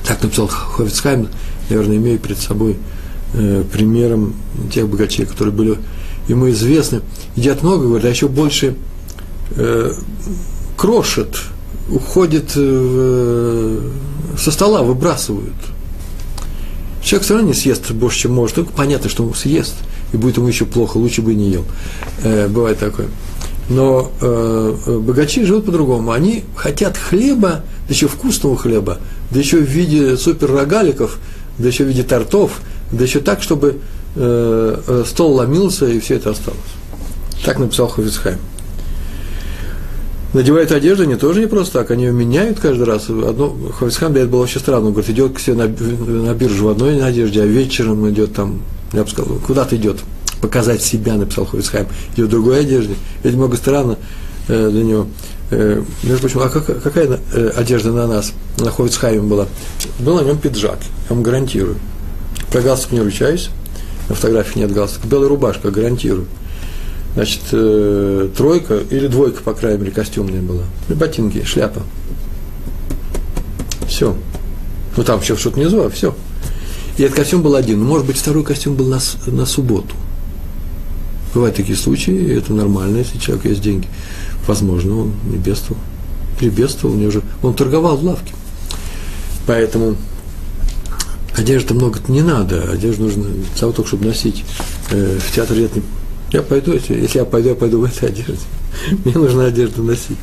Так 0.06 0.22
написал 0.22 0.48
Ховицхайм, 0.48 1.28
наверное, 1.70 1.96
имея 1.96 2.18
перед 2.18 2.38
собой 2.38 2.76
э, 3.34 3.64
примером 3.72 4.34
тех 4.72 4.88
богачей, 4.88 5.26
которые 5.26 5.54
были 5.54 5.78
ему 6.28 6.50
известно, 6.50 7.02
едят 7.36 7.62
много, 7.62 7.84
говорят, 7.84 8.04
а 8.04 8.10
еще 8.10 8.28
больше 8.28 8.76
э, 9.56 9.92
крошат, 10.76 11.36
уходит 11.88 12.52
э, 12.56 13.80
со 14.36 14.50
стола, 14.50 14.82
выбрасывают. 14.82 15.54
Человек 17.02 17.24
все 17.24 17.34
равно 17.34 17.48
не 17.48 17.54
съест 17.54 17.90
больше, 17.92 18.20
чем 18.20 18.34
может, 18.34 18.56
только 18.56 18.72
понятно, 18.72 19.08
что 19.08 19.24
он 19.24 19.34
съест, 19.34 19.74
и 20.12 20.16
будет 20.16 20.36
ему 20.36 20.48
еще 20.48 20.64
плохо, 20.64 20.98
лучше 20.98 21.22
бы 21.22 21.34
не 21.34 21.50
ел. 21.50 21.64
Э, 22.22 22.48
бывает 22.48 22.78
такое. 22.78 23.08
Но 23.68 24.10
э, 24.20 24.76
э 24.86 24.98
богачи 24.98 25.44
живут 25.44 25.66
по-другому. 25.66 26.12
Они 26.12 26.44
хотят 26.56 26.96
хлеба, 26.96 27.62
да 27.86 27.94
еще 27.94 28.08
вкусного 28.08 28.56
хлеба, 28.56 28.98
да 29.30 29.38
еще 29.38 29.58
в 29.58 29.68
виде 29.68 30.16
супер 30.16 30.50
рогаликов, 30.50 31.18
да 31.58 31.68
еще 31.68 31.84
в 31.84 31.88
виде 31.88 32.02
тортов, 32.02 32.60
да 32.92 33.04
еще 33.04 33.20
так, 33.20 33.42
чтобы 33.42 33.80
Э, 34.20 34.80
э, 34.84 35.04
стол 35.06 35.34
ломился, 35.34 35.86
и 35.86 36.00
все 36.00 36.16
это 36.16 36.30
осталось. 36.30 36.58
Так 37.44 37.58
написал 37.60 37.86
Хофицхайм. 37.88 38.38
Надевают 40.34 40.72
одежду 40.72 41.04
они 41.04 41.16
тоже 41.16 41.40
не 41.40 41.46
просто 41.46 41.78
так, 41.78 41.90
они 41.90 42.04
ее 42.04 42.12
меняют 42.12 42.60
каждый 42.60 42.84
раз. 42.84 43.08
Одно, 43.08 43.56
для 43.80 43.88
этого 43.88 44.26
было 44.26 44.42
очень 44.42 44.60
странно, 44.60 44.88
он 44.88 44.92
говорит, 44.92 45.10
идет 45.10 45.32
к 45.32 45.40
себе 45.40 45.56
на, 45.56 45.66
на 45.66 46.34
биржу 46.34 46.66
в 46.66 46.68
одной 46.68 47.02
одежде, 47.02 47.42
а 47.42 47.46
вечером 47.46 48.08
идет 48.10 48.34
там, 48.34 48.60
я 48.92 49.04
бы 49.04 49.08
сказал, 49.10 49.38
куда-то 49.46 49.76
идет, 49.76 50.00
показать 50.42 50.82
себя, 50.82 51.14
написал 51.14 51.46
Хофицхайм, 51.46 51.86
идет 52.14 52.26
в 52.26 52.30
другой 52.30 52.60
одежде. 52.60 52.94
Это 53.22 53.36
много 53.36 53.56
странно 53.56 53.96
э, 54.48 54.68
для 54.70 54.84
него. 54.84 55.06
Э, 55.50 55.82
между 56.02 56.20
прочим, 56.20 56.40
а 56.40 56.50
как, 56.50 56.82
какая 56.82 57.18
э, 57.32 57.48
одежда 57.56 57.92
на 57.92 58.06
нас, 58.06 58.34
на 58.58 58.70
Хофицхайме 58.70 59.22
была? 59.22 59.46
Был 59.98 60.16
на 60.16 60.24
нем 60.24 60.36
пиджак, 60.36 60.78
я 61.08 61.14
вам 61.14 61.22
гарантирую. 61.22 61.76
Про 62.52 62.60
галстук 62.60 62.92
не 62.92 63.00
ручаюсь, 63.00 63.48
на 64.10 64.14
фотографии 64.14 64.58
нет 64.58 64.72
галстука, 64.72 65.08
белая 65.08 65.28
рубашка, 65.30 65.70
гарантирую. 65.70 66.26
Значит, 67.18 67.40
э, 67.50 68.28
тройка 68.36 68.78
или 68.90 69.08
двойка, 69.08 69.42
по 69.42 69.52
крайней 69.52 69.80
мере, 69.80 69.90
костюмная 69.90 70.40
была. 70.40 70.62
И 70.88 70.92
ботинки, 70.92 71.42
шляпа. 71.44 71.82
Все. 73.88 74.16
Ну, 74.96 75.02
там 75.02 75.20
еще 75.20 75.36
что-то 75.36 75.56
внизу, 75.56 75.82
а 75.82 75.90
все. 75.90 76.14
И 76.96 77.02
этот 77.02 77.16
костюм 77.16 77.42
был 77.42 77.56
один. 77.56 77.82
Может 77.82 78.06
быть, 78.06 78.16
второй 78.18 78.44
костюм 78.44 78.76
был 78.76 78.86
на, 78.86 79.00
на 79.26 79.46
субботу. 79.46 79.96
Бывают 81.34 81.56
такие 81.56 81.76
случаи, 81.76 82.36
это 82.36 82.52
нормально, 82.52 82.98
если 82.98 83.18
человек 83.18 83.46
есть 83.46 83.62
деньги. 83.62 83.88
Возможно, 84.46 85.00
он 85.00 85.14
не 85.24 85.38
бедствовал. 85.38 85.80
Или 86.40 86.50
у 86.84 86.94
него 86.94 87.08
уже, 87.08 87.22
он 87.42 87.52
торговал 87.52 87.96
в 87.96 88.04
лавке. 88.04 88.32
Поэтому 89.44 89.96
одежды 91.36 91.74
много 91.74 91.98
не 92.06 92.22
надо, 92.22 92.70
одежду 92.70 93.06
нужно 93.06 93.24
того 93.58 93.72
только, 93.72 93.88
чтобы 93.88 94.06
носить 94.06 94.44
э, 94.92 95.18
в 95.18 95.34
театр 95.34 95.56
летний. 95.56 95.82
Я 96.32 96.42
пойду, 96.42 96.72
если 96.74 97.18
я 97.18 97.24
пойду, 97.24 97.50
я 97.50 97.54
пойду 97.54 97.80
в 97.80 97.84
этой 97.84 98.08
одежде. 98.08 98.36
Мне 99.04 99.14
нужно 99.14 99.46
одежду 99.46 99.82
носить. 99.82 100.18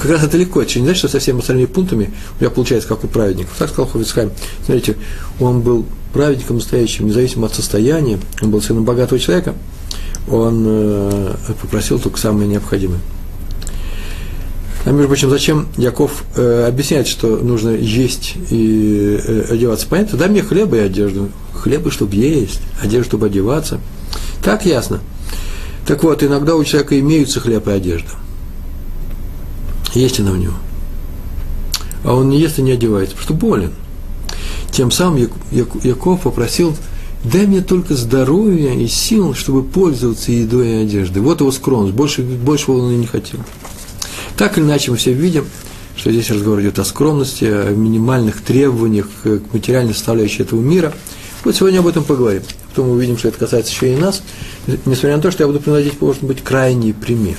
Как 0.00 0.10
раз 0.10 0.24
это 0.24 0.36
легко. 0.36 0.62
Это 0.62 0.78
значит, 0.78 0.96
что 0.98 1.08
со 1.08 1.18
всеми 1.18 1.40
остальными 1.40 1.66
пунктами 1.66 2.12
у 2.38 2.42
меня 2.42 2.50
получается, 2.50 2.88
как 2.88 3.04
у 3.04 3.08
праведников. 3.08 3.54
Так 3.58 3.68
сказал 3.68 3.90
Хофицхайм. 3.90 4.30
Смотрите, 4.64 4.96
он 5.40 5.60
был 5.60 5.84
праведником 6.12 6.56
настоящим, 6.56 7.06
независимо 7.06 7.46
от 7.46 7.54
состояния. 7.54 8.18
Он 8.40 8.50
был 8.50 8.62
сыном 8.62 8.84
богатого 8.84 9.18
человека. 9.18 9.54
Он 10.28 10.64
э, 10.66 11.34
попросил 11.60 11.98
только 11.98 12.18
самое 12.18 12.48
необходимое. 12.48 13.00
А 14.84 14.90
между 14.90 15.08
прочим, 15.08 15.30
зачем 15.30 15.68
Яков 15.76 16.24
э, 16.36 16.66
объясняет, 16.66 17.06
что 17.06 17.36
нужно 17.36 17.70
есть 17.70 18.34
и 18.50 19.20
э, 19.24 19.46
одеваться? 19.50 19.86
Понятно? 19.88 20.18
Дай 20.18 20.28
мне 20.28 20.42
хлеба 20.42 20.76
и 20.76 20.80
одежду. 20.80 21.30
Хлеба, 21.54 21.90
чтобы 21.90 22.14
есть, 22.16 22.60
одежду, 22.80 23.04
чтобы 23.04 23.26
одеваться. 23.26 23.80
Так 24.42 24.66
ясно. 24.66 25.00
Так 25.86 26.02
вот, 26.04 26.22
иногда 26.22 26.54
у 26.54 26.64
человека 26.64 26.98
имеются 26.98 27.40
хлеб 27.40 27.66
и 27.68 27.72
одежда. 27.72 28.10
Есть 29.94 30.20
она 30.20 30.32
у 30.32 30.36
него. 30.36 30.54
А 32.04 32.14
он 32.14 32.30
не 32.30 32.40
ест 32.40 32.58
и 32.58 32.62
не 32.62 32.72
одевается, 32.72 33.14
потому 33.16 33.24
что 33.24 33.46
болен. 33.46 33.72
Тем 34.70 34.90
самым 34.90 35.28
Яков 35.50 36.22
попросил, 36.22 36.74
дай 37.24 37.46
мне 37.46 37.60
только 37.60 37.94
здоровья 37.94 38.72
и 38.72 38.86
сил, 38.86 39.34
чтобы 39.34 39.62
пользоваться 39.62 40.32
едой 40.32 40.68
и 40.68 40.82
одеждой. 40.82 41.22
Вот 41.22 41.40
его 41.40 41.52
скромность, 41.52 41.94
больше, 41.94 42.22
большего 42.22 42.78
он 42.78 42.92
и 42.92 42.96
не 42.96 43.06
хотел. 43.06 43.40
Так 44.36 44.56
или 44.56 44.64
иначе 44.64 44.90
мы 44.90 44.96
все 44.96 45.12
видим, 45.12 45.44
что 45.96 46.10
здесь 46.10 46.30
разговор 46.30 46.60
идет 46.62 46.78
о 46.78 46.84
скромности, 46.84 47.44
о 47.44 47.70
минимальных 47.70 48.40
требованиях 48.40 49.08
к 49.22 49.52
материальной 49.52 49.94
составляющей 49.94 50.42
этого 50.42 50.60
мира. 50.60 50.92
Вот 51.44 51.54
сегодня 51.54 51.80
об 51.80 51.86
этом 51.86 52.02
поговорим. 52.02 52.42
Потом 52.72 52.88
мы 52.88 52.94
увидим, 52.94 53.18
что 53.18 53.28
это 53.28 53.38
касается 53.38 53.70
еще 53.70 53.92
и 53.92 53.96
нас, 53.96 54.22
несмотря 54.66 55.16
на 55.16 55.22
то, 55.22 55.30
что 55.30 55.42
я 55.42 55.46
буду 55.46 55.60
приводить, 55.60 56.00
может 56.00 56.22
быть, 56.22 56.42
крайний 56.42 56.94
пример. 56.94 57.36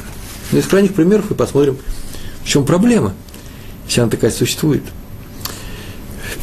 Но 0.51 0.59
из 0.59 0.67
крайних 0.67 0.93
примеров 0.93 1.25
мы 1.31 1.35
посмотрим, 1.35 1.77
в 2.43 2.47
чем 2.47 2.65
проблема, 2.65 3.15
если 3.87 4.01
она 4.01 4.11
такая 4.11 4.29
существует. 4.29 4.83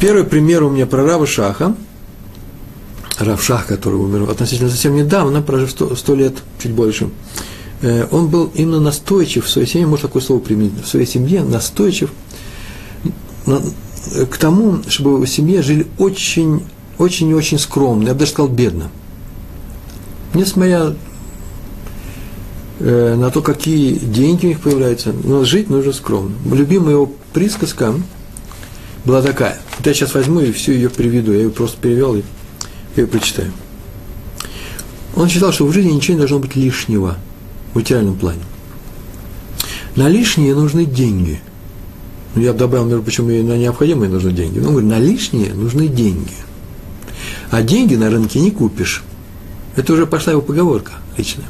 Первый 0.01 0.25
пример 0.25 0.63
у 0.63 0.69
меня 0.69 0.85
про 0.85 1.05
Рава 1.05 1.25
Шаха. 1.25 1.73
Рав 3.17 3.41
Шах, 3.41 3.67
который 3.67 3.95
умер 3.95 4.29
относительно 4.29 4.69
совсем 4.69 4.95
недавно, 4.95 5.41
прожив 5.41 5.71
сто 5.71 6.15
лет, 6.15 6.33
чуть 6.61 6.71
больше. 6.71 7.09
Э, 7.81 8.07
он 8.11 8.27
был 8.27 8.51
именно 8.55 8.81
настойчив 8.81 9.45
в 9.45 9.49
своей 9.49 9.67
семье, 9.67 9.87
может 9.87 10.07
такое 10.07 10.21
слово 10.21 10.41
применить, 10.41 10.73
в 10.83 10.87
своей 10.87 11.05
семье 11.05 11.43
настойчив 11.43 12.11
к 13.45 14.37
тому, 14.37 14.81
чтобы 14.87 15.25
в 15.25 15.27
семье 15.27 15.61
жили 15.61 15.87
очень, 15.97 16.63
очень 17.01 17.29
и 17.29 17.33
очень 17.33 17.59
скромно, 17.59 18.07
я 18.07 18.13
бы 18.13 18.19
даже 18.19 18.31
сказал, 18.31 18.49
бедно. 18.49 18.89
Несмотря 20.33 20.93
Э, 22.83 23.13
на 23.15 23.29
то, 23.29 23.43
какие 23.43 23.93
деньги 23.93 24.47
у 24.47 24.49
них 24.49 24.59
появляются, 24.59 25.13
но 25.23 25.45
жить 25.45 25.69
нужно 25.69 25.93
скромно. 25.93 26.33
Любимая 26.51 26.93
его 26.93 27.11
присказка 27.31 27.93
была 29.05 29.21
такая. 29.21 29.59
Вот 29.77 29.85
я 29.85 29.93
сейчас 29.93 30.15
возьму 30.15 30.39
и 30.39 30.51
всю 30.51 30.71
ее 30.71 30.89
переведу. 30.89 31.31
Я 31.31 31.41
ее 31.41 31.51
просто 31.51 31.77
перевел 31.79 32.15
и 32.15 32.23
ее 32.95 33.05
прочитаю. 33.05 33.51
Он 35.15 35.29
считал, 35.29 35.53
что 35.53 35.67
в 35.67 35.73
жизни 35.73 35.91
ничего 35.91 36.15
не 36.15 36.19
должно 36.21 36.39
быть 36.39 36.55
лишнего 36.55 37.17
в 37.71 37.75
материальном 37.75 38.15
плане. 38.15 38.41
На 39.95 40.09
лишние 40.09 40.55
нужны 40.55 40.85
деньги. 40.85 41.39
Ну, 42.33 42.41
я 42.41 42.51
бы 42.51 42.57
добавил, 42.57 42.85
между 42.85 43.03
прочим, 43.03 43.29
и 43.29 43.43
на 43.43 43.57
необходимые 43.57 44.09
нужны 44.09 44.31
деньги. 44.31 44.57
Но 44.57 44.69
он 44.69 44.71
говорит, 44.71 44.89
на 44.89 44.97
лишние 44.97 45.53
нужны 45.53 45.87
деньги. 45.87 46.33
А 47.51 47.61
деньги 47.61 47.95
на 47.95 48.09
рынке 48.09 48.39
не 48.39 48.49
купишь. 48.49 49.03
Это 49.75 49.93
уже 49.93 50.07
пошла 50.07 50.31
его 50.33 50.41
поговорка 50.41 50.93
личная. 51.17 51.45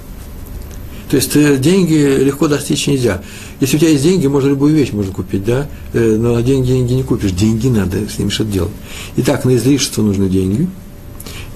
То 1.10 1.18
есть 1.18 1.36
э, 1.36 1.58
деньги 1.58 1.94
легко 2.24 2.48
достичь 2.48 2.88
нельзя. 2.88 3.22
Если 3.60 3.76
у 3.76 3.80
тебя 3.80 3.92
есть 3.92 4.04
деньги, 4.04 4.28
можно 4.28 4.50
любую 4.50 4.74
вещь 4.74 4.92
можно 4.94 5.12
купить, 5.12 5.44
да, 5.44 5.68
э, 5.94 6.16
но 6.18 6.40
деньги, 6.40 6.68
деньги 6.68 6.94
не 6.94 7.04
купишь. 7.04 7.32
Деньги 7.32 7.68
надо 7.68 7.98
с 8.10 8.18
ними 8.18 8.30
что-то 8.30 8.50
делать. 8.52 8.72
Итак, 9.18 9.46
на 9.46 9.56
излишество 9.56 10.02
нужны 10.02 10.30
деньги. 10.30 10.68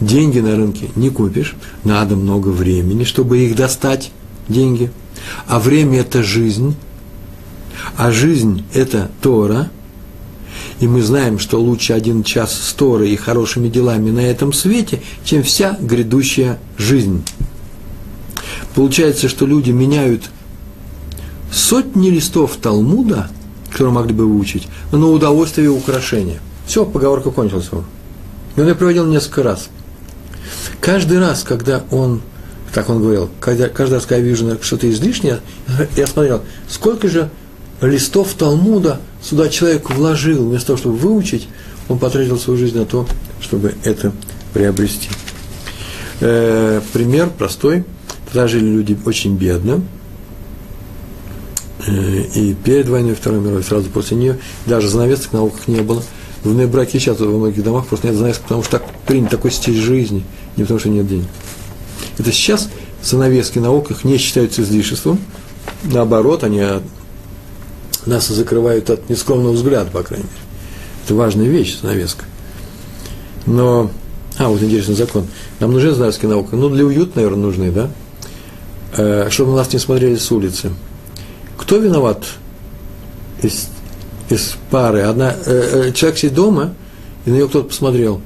Деньги 0.02 0.40
на 0.40 0.56
рынке 0.56 0.90
не 0.96 1.10
купишь. 1.10 1.56
Надо 1.84 2.16
много 2.16 2.50
времени, 2.50 3.06
чтобы 3.06 3.40
их 3.40 3.56
достать, 3.56 4.12
деньги. 4.50 4.92
А 5.48 5.60
время– 5.60 6.00
это 6.02 6.22
жизнь. 6.22 6.76
А 7.96 8.12
жизнь– 8.12 8.64
это 8.74 9.10
Тора. 9.22 9.72
И 10.80 10.88
мы 10.88 11.02
знаем, 11.02 11.40
что 11.40 11.60
лучше 11.60 11.94
один 11.94 12.24
час 12.24 12.54
с 12.54 12.74
Торой 12.74 13.12
и 13.12 13.16
хорошими 13.16 13.70
делами 13.70 14.12
на 14.12 14.20
этом 14.20 14.52
свете, 14.52 15.02
чем 15.24 15.44
вся 15.44 15.78
грядущая 15.80 16.60
жизнь. 16.78 17.24
Получается, 18.74 19.30
что 19.30 19.46
люди 19.46 19.72
меняют 19.72 20.24
сотни 21.52 22.10
листов 22.10 22.58
Талмуда, 22.62 23.30
которые 23.72 23.94
могли 23.94 24.14
бы 24.14 24.28
выучить, 24.28 24.68
на 24.92 25.08
удовольствие 25.08 25.66
и 25.66 25.70
украшение. 25.70 26.40
Все, 26.68 26.86
поговорка 26.86 27.32
кончилась 27.32 27.72
вам. 27.72 27.86
И 28.56 28.62
он 28.62 28.68
ее 28.68 28.76
приводил 28.76 29.06
несколько 29.06 29.44
раз. 29.44 29.70
Каждый 30.82 31.20
раз, 31.20 31.44
когда 31.44 31.84
он, 31.92 32.22
так 32.74 32.90
он 32.90 33.02
говорил, 33.02 33.30
каждый 33.40 33.72
раз, 33.94 34.04
когда 34.04 34.18
я 34.18 34.22
вижу 34.22 34.58
что-то 34.62 34.90
излишнее, 34.90 35.40
я 35.96 36.08
смотрел, 36.08 36.42
сколько 36.68 37.08
же 37.08 37.30
листов 37.88 38.34
Талмуда 38.34 39.00
сюда 39.22 39.50
человек 39.50 39.90
вложил, 39.90 40.50
вместо 40.50 40.68
того, 40.68 40.78
чтобы 40.78 40.98
выучить, 40.98 41.48
он 41.90 42.00
потратил 42.00 42.40
свою 42.40 42.58
жизнь 42.58 42.78
на 42.78 42.86
то, 42.86 43.08
чтобы 43.42 43.76
это 43.84 44.12
приобрести. 44.54 45.10
Э, 46.22 46.82
пример 46.94 47.30
простой– 47.30 47.84
Тогда 48.36 48.50
жили 48.50 48.66
люди 48.66 48.98
очень 49.06 49.38
бедно. 49.38 49.82
Э, 51.88 52.22
и 52.36 52.54
перед 52.54 52.90
войной 52.90 53.16
Второй 53.16 53.40
мировой, 53.40 53.64
сразу 53.64 53.90
после 53.90 54.18
нее, 54.18 54.40
даже 54.66 54.90
занавесок 54.90 55.32
на 55.32 55.44
окнах 55.44 55.70
не 55.70 55.82
было. 55.82 56.04
В 56.44 56.68
браке 56.68 57.00
сейчас 57.00 57.22
во 57.22 57.28
многих 57.28 57.64
домах 57.64 57.88
просто 57.88 58.08
нет 58.08 58.18
занавесок, 58.18 58.44
потому 58.44 58.64
что 58.64 58.80
так 58.80 58.84
принят 59.08 59.32
такой 59.32 59.52
стиль 59.52 59.80
жизни, 59.80 60.26
не 60.58 60.64
потому 60.64 60.82
что 60.82 60.90
нет 60.90 61.08
денег. 61.08 61.28
Это 62.18 62.32
сейчас 62.34 62.68
занавески 63.02 63.60
на 63.60 63.72
окнах 63.72 64.04
не 64.04 64.18
считаются 64.18 64.62
излишеством, 64.62 65.18
наоборот, 65.84 66.44
они 66.44 66.62
нас 68.06 68.28
закрывают 68.28 68.90
от 68.90 69.10
нескромного 69.10 69.54
взгляда, 69.54 69.92
по 69.92 70.04
крайней 70.04 70.26
мере. 70.26 70.40
Это 71.06 71.16
важная 71.16 71.48
вещь, 71.48 71.80
занавеска. 71.82 72.26
Но, 73.46 73.92
а, 74.38 74.50
вот 74.50 74.62
интересный 74.62 74.96
закон. 74.96 75.28
Нам 75.60 75.72
нужны 75.74 75.92
занавески 75.92 76.26
на 76.26 76.38
окнах? 76.38 76.60
Ну, 76.60 76.70
для 76.70 76.86
уюта, 76.86 77.14
наверное, 77.16 77.44
нужны, 77.44 77.72
да? 77.72 77.90
Э, 78.98 79.28
чтобы 79.30 79.52
на 79.52 79.58
нас 79.58 79.74
не 79.74 79.80
смотрели 79.80 80.16
с 80.16 80.32
улицы. 80.32 80.72
Кто 81.58 81.78
виноват 81.78 82.26
из, 83.42 83.68
из 84.30 84.56
пары? 84.72 85.02
Одна, 85.02 85.36
э, 85.46 85.88
э, 85.90 85.92
человек 85.92 86.18
сидит 86.18 86.34
дома, 86.34 86.74
и 87.26 87.30
на 87.30 87.36
нее 87.36 87.48
кто-то 87.48 87.70
посмотрел. 87.70 88.22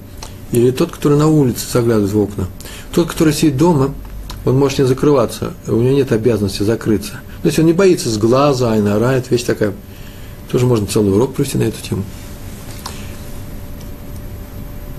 Или 0.51 0.71
тот, 0.71 0.91
который 0.91 1.17
на 1.17 1.27
улице 1.27 1.65
заглядывает 1.71 2.11
в 2.11 2.19
окна. 2.19 2.47
Тот, 2.91 3.07
который 3.07 3.33
сидит 3.33 3.57
дома, 3.57 3.93
он 4.45 4.57
может 4.57 4.79
не 4.79 4.85
закрываться, 4.85 5.53
у 5.67 5.75
него 5.75 5.95
нет 5.95 6.11
обязанности 6.11 6.63
закрыться. 6.63 7.19
То 7.41 7.47
есть 7.47 7.59
он 7.59 7.65
не 7.65 7.73
боится 7.73 8.09
с 8.09 8.17
глаза, 8.17 8.73
айнара, 8.73 9.11
это 9.11 9.29
вещь 9.29 9.43
такая. 9.43 9.73
Тоже 10.51 10.65
можно 10.65 10.87
целый 10.87 11.13
урок 11.13 11.33
провести 11.33 11.57
на 11.57 11.63
эту 11.63 11.81
тему. 11.81 12.03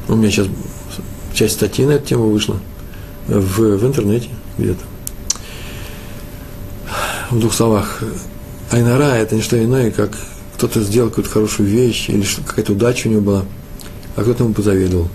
У 0.08 0.14
меня 0.14 0.30
сейчас 0.30 0.48
часть 1.34 1.54
статьи 1.54 1.84
на 1.84 1.92
эту 1.92 2.06
тему 2.06 2.30
вышла 2.30 2.58
в, 3.26 3.76
в 3.76 3.86
интернете 3.86 4.28
где-то 4.58 4.84
в 7.30 7.38
двух 7.38 7.54
словах, 7.54 8.02
Айнара– 8.70 9.04
это 9.14 9.36
не 9.36 9.42
что 9.42 9.62
иное, 9.62 9.90
как 9.90 10.16
кто-то 10.56 10.80
сделал 10.82 11.08
какую-то 11.08 11.30
хорошую 11.30 11.68
вещь, 11.68 12.08
или 12.08 12.24
какая-то 12.46 12.72
удача 12.72 13.06
у 13.06 13.10
него 13.10 13.22
была, 13.22 13.44
а 14.16 14.22
кто-то 14.22 14.44
ему 14.44 14.52
позавидовал. 14.52 15.08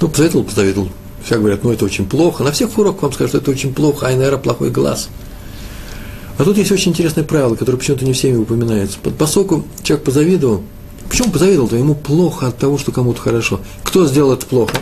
Ну, 0.00 0.08
позавидовал, 0.08 0.44
позавидовал. 0.44 0.88
Все 1.24 1.38
говорят, 1.38 1.62
ну, 1.62 1.72
это 1.72 1.84
очень 1.84 2.06
плохо. 2.06 2.42
На 2.42 2.52
всех 2.52 2.76
уроках 2.78 3.02
вам 3.02 3.12
скажут, 3.12 3.30
что 3.30 3.38
это 3.38 3.50
очень 3.50 3.74
плохо, 3.74 4.06
Айнара– 4.06 4.36
плохой 4.38 4.70
глаз. 4.70 5.10
А 6.40 6.44
тут 6.44 6.56
есть 6.56 6.72
очень 6.72 6.92
интересное 6.92 7.22
правило, 7.22 7.54
которое 7.54 7.76
почему-то 7.76 8.06
не 8.06 8.14
всеми 8.14 8.38
упоминается. 8.38 8.96
Поскольку 9.18 9.66
человек 9.82 10.06
позавидовал, 10.06 10.62
почему 11.10 11.30
позавидовал-то? 11.30 11.76
Ему 11.76 11.94
плохо 11.94 12.46
от 12.46 12.56
того, 12.56 12.78
что 12.78 12.92
кому-то 12.92 13.20
хорошо. 13.20 13.60
Кто 13.84 14.06
сделал 14.06 14.32
это 14.32 14.46
плохо? 14.46 14.74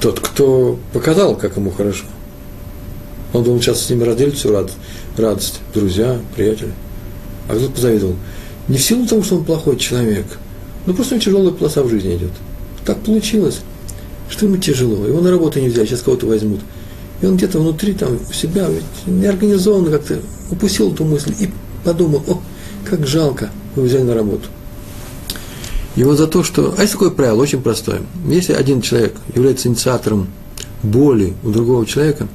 тот, 0.00 0.18
кто 0.18 0.80
показал, 0.92 1.36
как 1.36 1.56
ему 1.56 1.70
хорошо. 1.70 2.06
Он 3.32 3.44
думал, 3.44 3.60
сейчас 3.60 3.82
с 3.82 3.90
ними 3.90 4.02
разделит 4.02 4.34
всю 4.34 4.52
радость, 4.52 4.76
радость, 5.16 5.60
друзья, 5.72 6.18
приятели. 6.34 6.72
А 7.48 7.54
кто-то 7.54 7.70
позавидовал. 7.70 8.16
Не 8.66 8.78
в 8.78 8.82
силу 8.82 9.06
того, 9.06 9.22
что 9.22 9.36
он 9.36 9.44
плохой 9.44 9.76
человек, 9.76 10.26
но 10.86 10.92
просто 10.92 11.14
у 11.14 11.18
него 11.18 11.24
тяжелая 11.24 11.50
полоса 11.52 11.84
в 11.84 11.88
жизни 11.88 12.16
идет. 12.16 12.32
Так 12.84 12.98
получилось, 12.98 13.60
что 14.28 14.46
ему 14.46 14.56
тяжело. 14.56 15.06
Его 15.06 15.20
на 15.20 15.30
работу 15.30 15.60
не 15.60 15.68
взять, 15.68 15.88
сейчас 15.88 16.02
кого-то 16.02 16.26
возьмут. 16.26 16.60
И 17.20 17.26
он 17.26 17.36
где-то 17.36 17.58
внутри 17.58 17.94
там 17.94 18.18
себя 18.32 18.68
ведь 18.68 18.84
неорганизованно 19.06 19.90
как-то 19.90 20.18
упустил 20.50 20.92
эту 20.92 21.04
мысль 21.04 21.34
и 21.38 21.50
подумал, 21.84 22.22
о, 22.26 22.40
как 22.84 23.06
жалко, 23.06 23.50
вы 23.74 23.84
взяли 23.84 24.02
на 24.02 24.14
работу. 24.14 24.48
Вот 25.96 26.18
за 26.18 26.26
то, 26.26 26.44
что... 26.44 26.74
А 26.76 26.82
есть 26.82 26.92
такое 26.92 27.10
правило, 27.10 27.40
очень 27.40 27.62
простое. 27.62 28.02
Если 28.28 28.52
один 28.52 28.82
человек 28.82 29.16
является 29.34 29.68
инициатором 29.68 30.28
боли 30.82 31.32
у 31.42 31.50
другого 31.50 31.86
человека, 31.86 32.28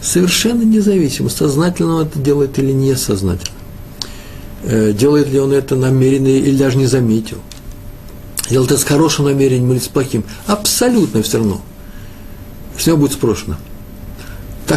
совершенно 0.00 0.62
независимо, 0.62 1.28
сознательно 1.28 1.96
он 1.96 2.06
это 2.06 2.20
делает 2.20 2.58
или 2.60 2.70
несознательно, 2.70 3.56
э, 4.62 4.92
делает 4.92 5.28
ли 5.30 5.40
он 5.40 5.52
это 5.52 5.74
намеренно 5.74 6.28
или 6.28 6.56
даже 6.56 6.76
не 6.76 6.86
заметил, 6.86 7.38
делает 8.48 8.70
это 8.70 8.80
с 8.80 8.84
хорошим 8.84 9.24
намерением 9.24 9.72
или 9.72 9.80
с 9.80 9.88
плохим, 9.88 10.22
абсолютно 10.46 11.22
все 11.22 11.38
равно. 11.38 11.60
Него 12.86 12.96
будет 12.96 13.12
спрошено. 13.12 13.56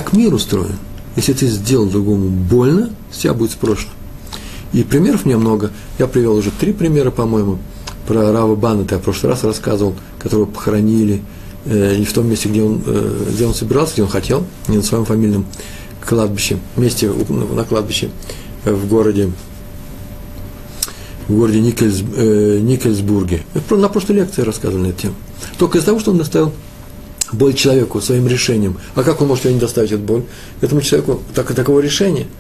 Так 0.05 0.13
мир 0.13 0.33
устроен. 0.33 0.77
Если 1.15 1.33
ты 1.33 1.47
сделал 1.47 1.88
другому 1.88 2.29
больно, 2.29 2.91
тебя 3.12 3.33
будет 3.33 3.51
спрошено. 3.51 3.91
И 4.71 4.83
примеров 4.83 5.25
мне 5.25 5.35
много. 5.35 5.71
Я 5.97 6.07
привел 6.07 6.35
уже 6.35 6.51
три 6.51 6.74
примера, 6.74 7.12
по-моему– 7.12 7.59
про 8.07 8.31
Рава 8.31 8.55
Баннета 8.55 8.95
я 8.95 9.01
в 9.01 9.03
прошлый 9.03 9.31
раз 9.31 9.43
рассказывал, 9.43 9.95
которого 10.19 10.45
похоронили 10.45 11.21
э, 11.65 11.95
не 11.97 12.05
в 12.05 12.13
том 12.13 12.27
месте, 12.29 12.50
где 12.50 12.62
он, 12.62 12.81
э, 12.85 13.31
где 13.33 13.45
он 13.45 13.53
собирался, 13.53 13.93
где 13.93 14.03
он 14.03 14.09
хотел, 14.09 14.45
не 14.67 14.77
на 14.77 14.83
своем 14.83 15.05
фамильном 15.05 15.45
кладбище, 16.05 16.57
месте 16.77 17.12
на 17.29 17.63
кладбище 17.63 18.09
э, 18.65 18.74
в 18.74 18.88
городе, 18.88 19.31
в 21.27 21.35
городе 21.35 21.62
Никельс, 21.62 22.03
э, 22.15 22.59
Никельсбурге. 22.62 23.41
На 23.71 23.89
прошлой 23.89 24.17
лекции 24.17 24.43
рассказывали 24.43 24.89
эту 24.89 25.01
тему. 25.01 25.15
Только 25.57 25.79
из-за 25.79 25.88
того, 25.88 26.00
что 26.00 26.12
он 26.12 26.19
доставил 26.19 26.53
боль 27.36 27.54
человеку 27.54 28.01
своим 28.01 28.27
решением. 28.27 28.77
А 28.96 29.04
как 29.04 29.22
он 29.22 29.27
может 29.27 29.46
ее 29.46 29.54
не 29.54 29.60
доставить, 29.60 29.92
эту 29.92 30.04
боль? 30.04 30.24
Этому 30.62 30.82
человеку 30.82 31.22
так, 31.34 31.54
такого 31.54 31.80
решения– 31.80 32.27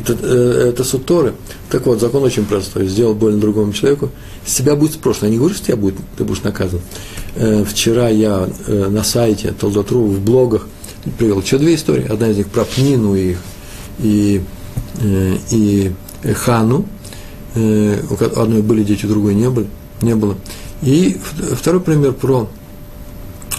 это, 0.00 0.16
э, 0.20 0.68
это 0.70 0.84
суд. 0.84 1.10
Так 1.70 1.86
вот, 1.86 2.00
закон 2.00 2.22
очень 2.24 2.44
простой. 2.44 2.86
Сделал 2.88 3.14
больно 3.14 3.40
другому 3.40 3.72
человеку, 3.72 4.10
с 4.44 4.54
тебя 4.54 4.74
будет 4.74 4.92
спрошено. 4.92 5.26
Я 5.26 5.32
не 5.32 5.38
говорю, 5.38 5.54
что 5.54 5.66
тебя 5.66 5.76
будет, 5.76 5.94
ты 6.16 6.24
будешь 6.24 6.42
наказан. 6.42 6.80
Э, 7.36 7.64
вчера 7.64 8.08
я 8.08 8.48
э, 8.66 8.88
на 8.88 9.04
сайте 9.04 9.52
Толдотру 9.52 10.04
в 10.06 10.20
блогах 10.20 10.66
привел 11.18 11.40
еще 11.40 11.58
две 11.58 11.74
истории. 11.74 12.06
Одна 12.10 12.28
из 12.28 12.36
них 12.36 12.48
про 12.48 12.64
Пнину 12.64 13.14
и, 13.14 13.36
и, 14.00 14.42
и 15.02 15.92
Хану. 16.34 16.86
У 17.54 18.40
одной 18.40 18.62
были 18.62 18.82
дети, 18.82 19.04
у 19.04 19.08
другой 19.08 19.34
не, 19.34 19.50
были, 19.50 19.66
не 20.00 20.14
было. 20.14 20.36
И 20.80 21.18
второй 21.54 21.80
пример 21.80 22.12
про 22.12 22.48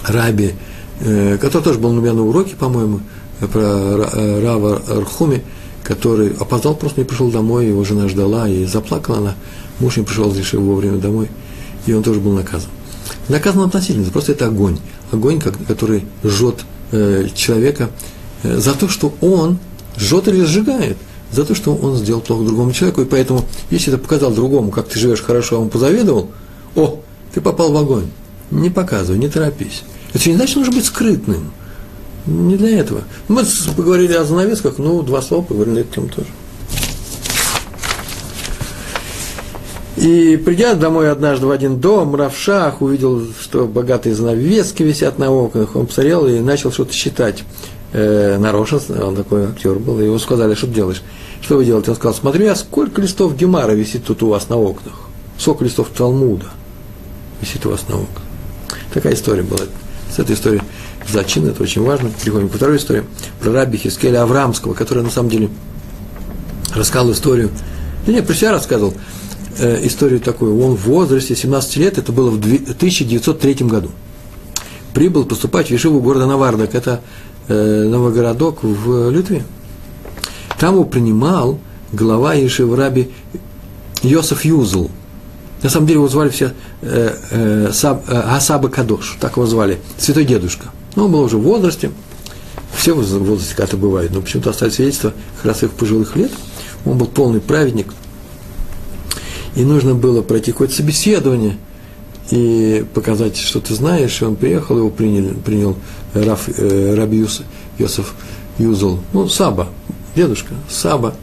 Раби, 0.04 0.54
который 1.00 1.62
тоже 1.62 1.78
был 1.78 1.90
у 1.90 2.00
меня 2.00 2.12
на 2.12 2.24
уроке, 2.24 2.54
по-моему, 2.56 3.00
про 3.52 4.40
Рава 4.40 4.82
Архуми, 4.88 5.42
который 5.82 6.30
опоздал, 6.40 6.74
просто 6.74 7.00
не 7.00 7.04
пришел 7.04 7.30
домой, 7.30 7.66
его 7.66 7.84
жена 7.84 8.08
ждала, 8.08 8.48
и 8.48 8.64
заплакала 8.64 9.18
она. 9.18 9.34
Муж 9.80 9.96
не 9.96 10.04
пришел 10.04 10.32
из 10.34 10.52
вовремя 10.52 10.98
домой, 10.98 11.28
и 11.86 11.92
он 11.92 12.02
тоже 12.02 12.20
был 12.20 12.32
наказан. 12.32 12.70
Наказан 13.28 13.62
относительно, 13.62 14.10
просто 14.10 14.32
это 14.32 14.46
огонь. 14.46 14.78
Огонь, 15.12 15.40
который 15.40 16.04
жжет 16.22 16.64
э, 16.92 17.28
человека 17.34 17.90
э, 18.42 18.58
за 18.58 18.74
то, 18.74 18.88
что 18.88 19.14
он 19.20 19.58
жжет 19.98 20.28
или 20.28 20.42
сжигает, 20.44 20.96
за 21.30 21.44
то, 21.44 21.54
что 21.54 21.74
он 21.74 21.96
сделал 21.96 22.20
плохо 22.20 22.44
другому 22.44 22.72
человеку. 22.72 23.02
И 23.02 23.04
поэтому, 23.04 23.44
если 23.70 23.90
ты 23.90 23.98
показал 23.98 24.32
другому, 24.32 24.70
как 24.70 24.88
ты 24.88 24.98
живешь 24.98 25.22
хорошо, 25.22 25.56
а 25.56 25.58
он 25.60 25.68
позавидовал, 25.68 26.30
о, 26.76 27.00
ты 27.32 27.40
попал 27.40 27.72
в 27.72 27.76
огонь. 27.76 28.06
Не 28.50 28.70
показывай, 28.70 29.18
не 29.18 29.28
торопись. 29.28 29.82
Это 30.14 30.28
не 30.28 30.36
значит, 30.36 30.50
что 30.50 30.60
нужно 30.60 30.74
быть 30.76 30.86
скрытным– 30.86 31.52
не 32.26 32.56
для 32.56 32.78
этого. 32.80 33.02
Мы 33.28 33.44
поговорили 33.76 34.14
о 34.14 34.24
занавесках, 34.24 34.78
ну, 34.78 35.02
два 35.02 35.20
слова 35.20 35.42
поговорили 35.42 35.80
на 35.80 35.84
тему 35.84 36.08
тоже. 36.08 36.28
И 39.96 40.36
придя 40.36 40.74
домой 40.74 41.10
однажды 41.10 41.46
в 41.46 41.50
один 41.50 41.80
дом, 41.80 42.14
Равшах 42.14 42.82
увидел, 42.82 43.22
что 43.40 43.66
богатые 43.66 44.14
занавески 44.14 44.82
висят 44.82 45.18
на 45.18 45.30
окнах. 45.30 45.76
Он 45.76 45.86
посмотрел 45.86 46.26
и 46.26 46.40
начал 46.40 46.72
что-то 46.72 46.92
считать. 46.92 47.44
Э, 47.92 48.38
нарочно, 48.38 48.80
он 49.06 49.14
такой 49.14 49.44
актер 49.44 49.78
был, 49.78 50.00
и 50.00 50.04
его 50.04 50.18
сказали, 50.18 50.54
что 50.54 50.66
ты 50.66 50.72
делаешь? 50.72 51.02
Что 51.40 51.56
вы 51.56 51.64
делаете? 51.64 51.90
Он 51.90 51.96
сказал, 51.96 52.14
смотри, 52.14 52.46
а 52.46 52.56
сколько 52.56 53.00
листов 53.00 53.36
Гемара 53.36 53.72
висит 53.72 54.04
тут 54.04 54.22
у 54.22 54.28
вас 54.28 54.48
на 54.48 54.56
окнах? 54.56 54.94
Сколько 55.38 55.64
листов 55.64 55.90
Талмуда 55.96 56.46
висит 57.40 57.64
у 57.66 57.70
вас 57.70 57.86
на 57.88 57.96
окнах? 57.96 58.22
Такая 58.92 59.14
история 59.14 59.42
была. 59.42 59.60
С 60.14 60.18
этой 60.20 60.36
историей 60.36 60.62
зачин, 61.08 61.46
это 61.48 61.62
очень 61.62 61.82
важно. 61.82 62.08
Переходим 62.22 62.48
ко 62.48 62.56
второй 62.56 62.76
истории, 62.76 63.04
про 63.40 63.52
раби 63.52 63.78
Хискеля 63.78 64.22
Аврамского, 64.22 64.74
который 64.74 65.02
на 65.02 65.10
самом 65.10 65.28
деле 65.28 65.48
рассказал 66.72 67.10
историю, 67.10 67.50
да 68.06 68.12
нет, 68.12 68.26
про 68.26 68.34
себя 68.34 68.52
рассказывал, 68.52 68.94
э, 69.58 69.86
историю 69.86 70.20
такую, 70.20 70.60
он 70.60 70.76
в 70.76 70.84
возрасте 70.84 71.34
17 71.34 71.76
лет, 71.78 71.98
это 71.98 72.12
было 72.12 72.30
в 72.30 72.38
1903 72.38 73.54
году, 73.66 73.90
прибыл 74.92 75.24
поступать 75.24 75.68
в 75.68 75.70
Ешиву 75.70 76.00
города 76.00 76.26
Навардак, 76.26 76.76
это 76.76 77.00
э, 77.48 77.88
новогородок 77.88 78.62
в 78.62 79.10
Литве. 79.10 79.44
Там 80.60 80.74
его 80.74 80.84
принимал 80.84 81.58
глава 81.92 82.34
Ешивы 82.34 82.76
раби 82.76 83.10
Йосиф 84.02 84.44
Юзл. 84.44 84.90
На 85.64 85.70
самом 85.70 85.86
деле 85.86 85.98
его 85.98 86.08
звали 86.08 86.28
все 86.28 86.52
э, 86.82 87.16
э, 87.32 87.72
э, 88.08 88.68
Кадош, 88.68 89.16
так 89.18 89.36
его 89.36 89.46
звали, 89.46 89.80
святой 89.98 90.24
дедушка– 90.24 90.66
но 90.96 91.06
он 91.06 91.12
был 91.12 91.22
уже 91.22 91.36
в 91.36 91.42
возрасте, 91.42 91.90
все 92.76 92.94
в 92.94 93.02
возрасте 93.02 93.54
как-то 93.56 93.76
бывает, 93.76 94.12
но 94.12 94.20
почему-то 94.20 94.50
остались 94.50 94.74
свидетельства 94.74 95.12
как 95.36 95.46
раз 95.46 95.62
их 95.62 95.72
пожилых 95.72 96.16
лет. 96.16 96.30
Он 96.84 96.98
был 96.98 97.06
полный 97.06 97.40
праведник, 97.40 97.92
и 99.56 99.64
нужно 99.64 99.94
было 99.94 100.22
пройти 100.22 100.52
какое-то 100.52 100.74
собеседование 100.74 101.56
и 102.30 102.84
показать, 102.94 103.36
что 103.36 103.60
ты 103.60 103.74
знаешь, 103.74 104.20
и 104.20 104.24
он 104.24 104.36
приехал, 104.36 104.78
его 104.78 104.90
принял, 104.90 105.34
принял 105.34 105.76
Раф, 106.14 106.48
э, 106.48 106.94
Раби 106.94 107.18
Юс, 107.18 107.42
Йосиф 107.78 108.14
Юзел, 108.58 109.00
ну, 109.12 109.28
Саба, 109.28 109.68
дедушка, 110.14 110.54
Саба, 110.68 111.14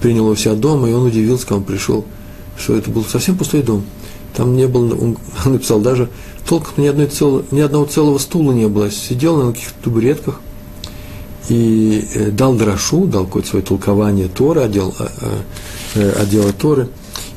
принял 0.00 0.24
его 0.24 0.36
себя 0.36 0.54
дома, 0.54 0.88
и 0.88 0.92
он 0.92 1.06
удивился, 1.06 1.46
когда 1.46 1.56
он 1.56 1.64
пришел, 1.64 2.04
что 2.56 2.76
это 2.76 2.90
был 2.90 3.04
совсем 3.04 3.36
пустой 3.36 3.62
дом. 3.62 3.84
Там 4.34 4.56
не 4.56 4.66
было, 4.66 4.94
он 5.00 5.16
написал 5.44 5.80
даже, 5.80 6.08
толком 6.48 6.82
ни, 6.82 6.86
одной 6.86 7.06
цел, 7.06 7.44
ни 7.50 7.60
одного 7.60 7.86
целого 7.86 8.18
стула 8.18 8.52
не 8.52 8.68
было. 8.68 8.90
Сидел 8.90 9.36
на 9.36 9.52
каких-то 9.52 9.84
табуретках 9.84 10.40
и 11.48 12.06
э, 12.14 12.30
дал 12.30 12.54
дрошу, 12.54 13.06
дал 13.06 13.26
какое-то 13.26 13.48
свое 13.48 13.64
толкование 13.64 14.28
Торы, 14.28 14.62
отдел, 14.62 14.94
э, 14.98 15.06
э, 15.94 16.12
отдела 16.12 16.52
Торы. 16.52 16.88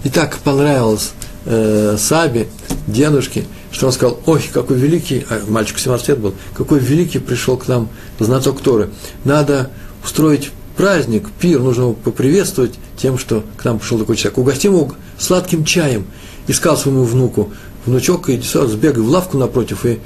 И 0.03 0.10
так 0.10 0.38
понравилось 0.38 1.12
э, 1.45 1.97
Сабе, 1.97 2.47
дедушке, 2.88 3.45
что 3.71 3.88
он 3.88 3.91
сказал, 3.91 4.19
ой, 4.25 4.41
какой 4.53 4.77
великий, 4.77 5.25
а 5.30 5.41
мальчик 5.47 5.77
17 5.77 6.08
лет 6.10 6.19
был, 6.19 6.34
какой 6.53 6.80
великий 6.80 7.19
пришел 7.19 7.58
к 7.58 7.67
нам 7.67 7.89
знаток 8.19 8.62
Торы. 8.62 8.89
Надо 9.23 9.69
устроить 10.03 10.51
праздник, 10.77 11.27
пир, 11.39 11.59
нужно 11.59 11.81
его 11.81 11.93
поприветствовать 11.93 12.75
тем, 12.97 13.17
что 13.17 13.43
к 13.57 13.65
нам 13.65 13.79
пришел 13.79 13.97
такой 13.97 14.15
человек. 14.15 14.37
Угостим 14.37 14.73
его 14.73 14.93
сладким 15.17 15.65
чаем. 15.65 16.05
И 16.45 16.53
сказал 16.53 16.77
своему 16.77 17.03
внуку, 17.03 17.51
внучок, 17.85 18.29
иди 18.29 18.47
сразу 18.47 18.69
сбегай 18.69 19.03
в 19.03 19.09
лавку 19.09 19.37
напротив 19.37 19.85
и 19.85 19.99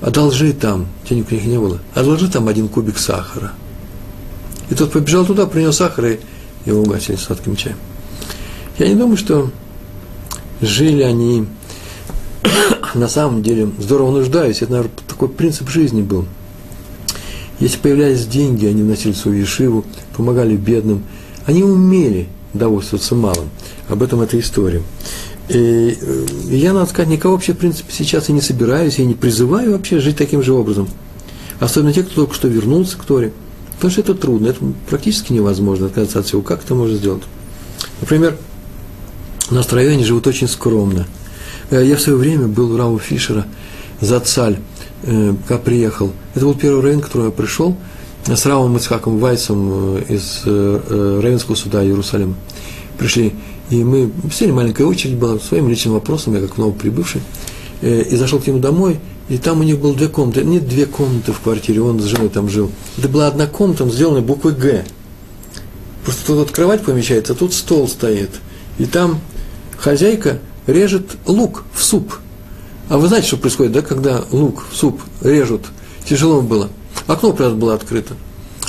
одолжи 0.00 0.52
там, 0.52 0.86
денег 1.08 1.26
у 1.30 1.34
них 1.34 1.44
не 1.44 1.58
было, 1.58 1.80
одолжи 1.94 2.30
там 2.30 2.46
один 2.46 2.68
кубик 2.68 2.98
сахара. 2.98 3.52
И 4.70 4.74
тот 4.76 4.92
побежал 4.92 5.26
туда, 5.26 5.46
принес 5.46 5.76
сахар, 5.76 6.04
и 6.04 6.20
его 6.66 6.82
угасили 6.82 7.16
сладким 7.16 7.56
чаем. 7.56 7.76
Я 8.78 8.88
не 8.88 8.94
думаю, 8.94 9.16
что 9.16 9.50
жили 10.60 11.02
они 11.02 11.46
на 12.94 13.08
самом 13.08 13.42
деле 13.42 13.70
здорово 13.78 14.12
нуждаясь. 14.12 14.62
Это, 14.62 14.72
наверное, 14.72 14.92
такой 15.08 15.28
принцип 15.28 15.68
жизни 15.68 16.02
был. 16.02 16.26
Если 17.60 17.78
появлялись 17.78 18.26
деньги, 18.26 18.66
они 18.66 18.82
вносили 18.82 19.12
свою 19.12 19.40
ешиву, 19.40 19.84
помогали 20.16 20.56
бедным. 20.56 21.02
Они 21.46 21.62
умели 21.62 22.28
довольствоваться 22.54 23.14
малым. 23.14 23.48
Об 23.88 24.02
этом 24.02 24.20
эта 24.20 24.38
история. 24.38 24.82
И 25.48 25.98
э, 26.00 26.26
я, 26.50 26.72
надо 26.72 26.90
сказать, 26.90 27.08
никого 27.08 27.34
вообще, 27.34 27.54
в 27.54 27.58
принципе, 27.58 27.92
сейчас 27.92 28.28
и 28.28 28.32
не 28.32 28.40
собираюсь, 28.40 28.98
и 28.98 29.04
не 29.04 29.14
призываю 29.14 29.72
вообще 29.72 29.98
жить 29.98 30.16
таким 30.16 30.42
же 30.42 30.52
образом. 30.52 30.88
Особенно 31.58 31.92
те, 31.92 32.02
кто 32.02 32.14
только 32.14 32.34
что 32.34 32.48
вернулся 32.48 32.96
к 32.98 33.04
Торе. 33.04 33.32
Потому 33.76 33.90
что 33.92 34.00
это 34.02 34.14
трудно, 34.14 34.48
это 34.48 34.60
практически 34.88 35.32
невозможно 35.32 35.86
отказаться 35.86 36.20
от 36.20 36.26
всего. 36.26 36.42
Как 36.42 36.62
это 36.64 36.74
можно 36.74 36.96
сделать? 36.96 37.22
Например, 38.00 38.36
в 39.48 39.72
районе 39.72 40.04
живут 40.04 40.26
очень 40.26 40.48
скромно. 40.48 41.06
Э, 41.70 41.84
я 41.84 41.96
в 41.96 42.00
свое 42.00 42.18
время 42.18 42.46
был 42.46 42.72
у 42.72 42.76
Рава 42.76 42.98
Фишера 42.98 43.46
за 44.00 44.20
цаль 44.20 44.58
э, 45.02 45.34
приехал, 45.64 46.12
это 46.34 46.44
был 46.44 46.54
первый 46.54 46.82
район, 46.82 47.00
который 47.00 47.26
я 47.26 47.30
пришел, 47.30 47.76
с 48.26 48.46
Равом 48.46 48.76
Ицхаком 48.76 49.18
Вайсом 49.18 49.96
э, 49.96 50.02
из 50.08 50.42
э, 50.44 51.20
Равенского 51.22 51.54
суда 51.54 51.84
Иерусалима. 51.84 52.34
Пришли, 52.98 53.34
и 53.70 53.84
мы 53.84 54.10
сели, 54.32 54.50
маленькая 54.50 54.84
очередь 54.84 55.16
была, 55.16 55.38
своим 55.38 55.68
личным 55.68 55.94
вопросом, 55.94 56.34
я 56.34 56.40
как 56.40 56.58
новоприбывший, 56.58 57.20
и 57.80 58.16
зашел 58.16 58.40
к 58.40 58.46
нему 58.48 58.58
домой, 58.58 58.98
и 59.28 59.36
там 59.36 59.60
у 59.60 59.62
них 59.62 59.78
было 59.78 59.94
две 59.94 60.08
комнаты, 60.08 60.42
нет, 60.42 60.66
две 60.66 60.86
комнаты 60.86 61.32
в 61.32 61.40
квартире, 61.40 61.82
он 61.82 62.00
с 62.00 62.04
женой 62.04 62.28
там 62.28 62.48
жил. 62.48 62.70
Это 62.96 63.08
была 63.08 63.28
одна 63.28 63.46
комната, 63.46 63.88
сделанная 63.88 64.22
буквой 64.22 64.54
«Г». 64.54 64.84
Просто 66.04 66.26
тут 66.26 66.36
вот 66.38 66.50
кровать 66.50 66.82
помещается, 66.82 67.34
а 67.34 67.36
тут 67.36 67.52
стол 67.52 67.86
стоит. 67.86 68.30
И 68.78 68.86
там 68.86 69.20
хозяйка 69.76 70.38
режет 70.66 71.16
лук 71.26 71.64
в 71.74 71.82
суп. 71.82 72.14
А 72.88 72.96
вы 72.96 73.08
знаете, 73.08 73.28
что 73.28 73.36
происходит, 73.36 73.72
да, 73.72 73.82
когда 73.82 74.24
лук 74.30 74.64
суп 74.72 75.00
режут? 75.20 75.66
Тяжело 76.06 76.40
было. 76.40 76.70
Окно, 77.06 77.32
правда, 77.32 77.54
было 77.54 77.74
открыто. 77.74 78.14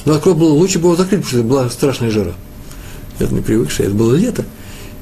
Но 0.05 0.15
окно 0.15 0.33
было, 0.33 0.53
лучше 0.53 0.79
было 0.79 0.95
закрыть, 0.95 1.21
потому 1.23 1.41
что 1.41 1.49
была 1.49 1.69
страшная 1.69 2.11
жара. 2.11 2.33
Это 3.17 3.33
не 3.33 3.41
привыкшая, 3.41 3.87
это 3.87 3.95
было 3.95 4.13
лето. 4.15 4.45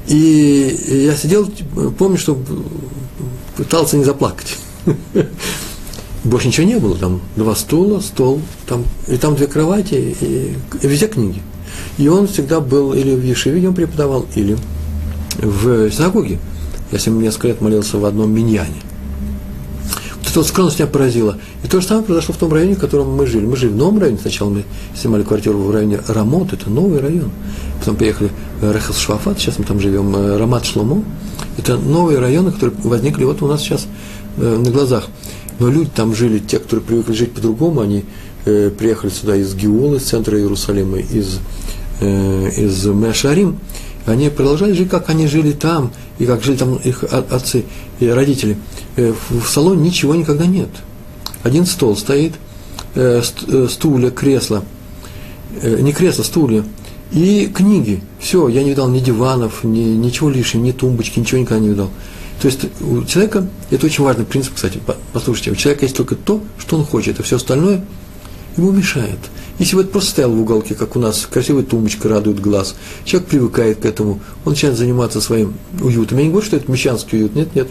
И 0.06 1.06
я 1.06 1.14
сидел, 1.16 1.50
помню, 1.98 2.16
что 2.16 2.38
пытался 3.56 3.96
не 3.96 4.04
заплакать. 4.04 4.56
Больше 6.24 6.48
ничего 6.48 6.66
не 6.66 6.78
было, 6.78 6.96
там 6.96 7.20
два 7.36 7.54
стула, 7.54 8.00
стол, 8.00 8.40
там, 8.66 8.84
и 9.06 9.16
там 9.16 9.36
две 9.36 9.46
кровати, 9.46 10.16
и, 10.20 10.54
и 10.82 10.86
везде 10.86 11.08
книги. 11.08 11.42
И 11.96 12.08
он 12.08 12.26
всегда 12.26 12.60
был 12.60 12.92
или 12.92 13.14
в 13.14 13.24
Ешиве, 13.24 13.66
он 13.68 13.74
преподавал, 13.74 14.26
или 14.34 14.56
в 15.38 15.90
синагоге. 15.90 16.38
Я 16.90 16.98
с 16.98 17.06
ним 17.06 17.20
несколько 17.20 17.48
лет 17.48 17.60
молился 17.60 17.98
в 17.98 18.04
одном 18.04 18.32
миньяне. 18.32 18.82
Эта 20.28 20.40
вот 20.40 20.48
скромность 20.48 20.78
меня 20.78 20.88
поразила. 20.88 21.38
И 21.64 21.68
то 21.68 21.80
же 21.80 21.86
самое 21.86 22.04
произошло 22.04 22.34
в 22.34 22.38
том 22.38 22.52
районе, 22.52 22.74
в 22.74 22.78
котором 22.78 23.16
мы 23.16 23.26
жили. 23.26 23.46
Мы 23.46 23.56
жили 23.56 23.70
в 23.70 23.76
новом 23.76 23.98
районе. 23.98 24.18
Сначала 24.20 24.50
мы 24.50 24.64
снимали 24.94 25.22
квартиру 25.22 25.58
в 25.58 25.70
районе 25.70 26.00
Рамот, 26.06 26.52
это 26.52 26.68
новый 26.68 27.00
район. 27.00 27.30
Потом 27.78 27.96
приехали 27.96 28.30
в 28.60 28.70
Рехас 28.70 28.98
Швафат, 28.98 29.38
сейчас 29.38 29.58
мы 29.58 29.64
там 29.64 29.80
живем, 29.80 30.14
э, 30.14 30.36
Рамат 30.36 30.66
Шломо. 30.66 31.02
Это 31.56 31.76
новые 31.76 32.18
районы, 32.18 32.52
которые 32.52 32.76
возникли 32.82 33.24
вот 33.24 33.40
у 33.42 33.46
нас 33.46 33.62
сейчас 33.62 33.86
э, 34.36 34.56
на 34.56 34.70
глазах. 34.70 35.08
Но 35.58 35.68
люди 35.68 35.90
там 35.94 36.14
жили, 36.14 36.38
те, 36.38 36.58
которые 36.58 36.84
привыкли 36.84 37.14
жить 37.14 37.32
по-другому, 37.32 37.80
они 37.80 38.04
э, 38.44 38.70
приехали 38.70 39.10
сюда 39.10 39.36
из 39.36 39.54
Геолы, 39.54 39.96
из 39.96 40.02
центра 40.02 40.38
Иерусалима, 40.38 40.98
из, 40.98 41.38
э, 42.00 42.50
из 42.56 42.84
Мешарим. 42.86 43.58
Они 44.08 44.30
продолжали 44.30 44.72
жить, 44.72 44.88
как 44.88 45.10
они 45.10 45.26
жили 45.26 45.52
там, 45.52 45.92
и 46.18 46.24
как 46.24 46.42
жили 46.42 46.56
там 46.56 46.76
их 46.76 47.04
отцы 47.04 47.64
и 48.00 48.08
родители. 48.08 48.56
Э, 48.96 49.12
в 49.30 49.46
салоне 49.46 49.82
ничего 49.82 50.14
никогда 50.14 50.46
нет. 50.46 50.70
Один 51.42 51.66
стол 51.66 51.96
стоит, 51.96 52.32
э, 52.94 53.22
э, 53.46 53.66
стулья, 53.70 54.10
кресла, 54.10 54.64
не 55.62 55.92
кресла, 55.92 56.22
стулья, 56.22 56.64
и 57.12 57.50
книги. 57.54 58.02
Все, 58.18 58.48
я 58.48 58.62
не 58.62 58.70
видал 58.70 58.88
ни 58.88 59.00
диванов, 59.00 59.64
ни, 59.64 59.80
ничего 59.80 60.30
лишнего, 60.30 60.64
ни 60.64 60.72
тумбочки, 60.72 61.18
ничего 61.18 61.40
никогда 61.40 61.60
не 61.60 61.68
видал. 61.68 61.90
То 62.40 62.48
есть 62.48 62.60
у 62.80 63.04
человека, 63.04 63.46
это 63.70 63.86
очень 63.86 64.04
важный 64.04 64.24
принцип, 64.24 64.54
кстати, 64.54 64.80
послушайте, 65.12 65.50
у 65.50 65.56
человека 65.56 65.84
есть 65.84 65.96
только 65.96 66.14
то, 66.14 66.40
что 66.58 66.76
он 66.76 66.84
хочет, 66.84 67.18
а 67.18 67.22
все 67.22 67.36
остальное 67.36 67.84
ему 68.58 68.72
мешает. 68.72 69.18
Если 69.58 69.74
бы 69.74 69.82
это 69.82 69.90
просто 69.90 70.10
стоял 70.10 70.30
в 70.30 70.40
уголке, 70.40 70.74
как 70.74 70.94
у 70.96 71.00
нас, 71.00 71.26
красивая 71.26 71.64
тумбочка 71.64 72.08
радует 72.08 72.40
глаз, 72.40 72.76
человек 73.04 73.28
привыкает 73.28 73.80
к 73.80 73.84
этому, 73.84 74.20
он 74.44 74.52
начинает 74.52 74.78
заниматься 74.78 75.20
своим 75.20 75.54
уютом. 75.80 76.18
Я 76.18 76.24
не 76.24 76.30
говорю, 76.30 76.46
что 76.46 76.56
это 76.56 76.70
мещанский 76.70 77.18
уют, 77.18 77.34
нет, 77.34 77.54
нет. 77.54 77.68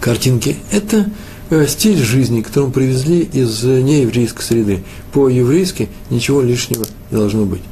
Картинки– 0.00 0.56
это 0.72 1.10
э, 1.50 1.66
стиль 1.68 1.98
жизни, 1.98 2.42
который 2.42 2.66
мы 2.66 2.72
привезли 2.72 3.20
из 3.20 3.62
нееврейской 3.62 4.42
среды. 4.42 4.82
По-еврейски 5.12 5.88
ничего 6.10 6.42
лишнего 6.42 6.84
не 7.10 7.18
должно 7.18 7.44
быть. 7.44 7.62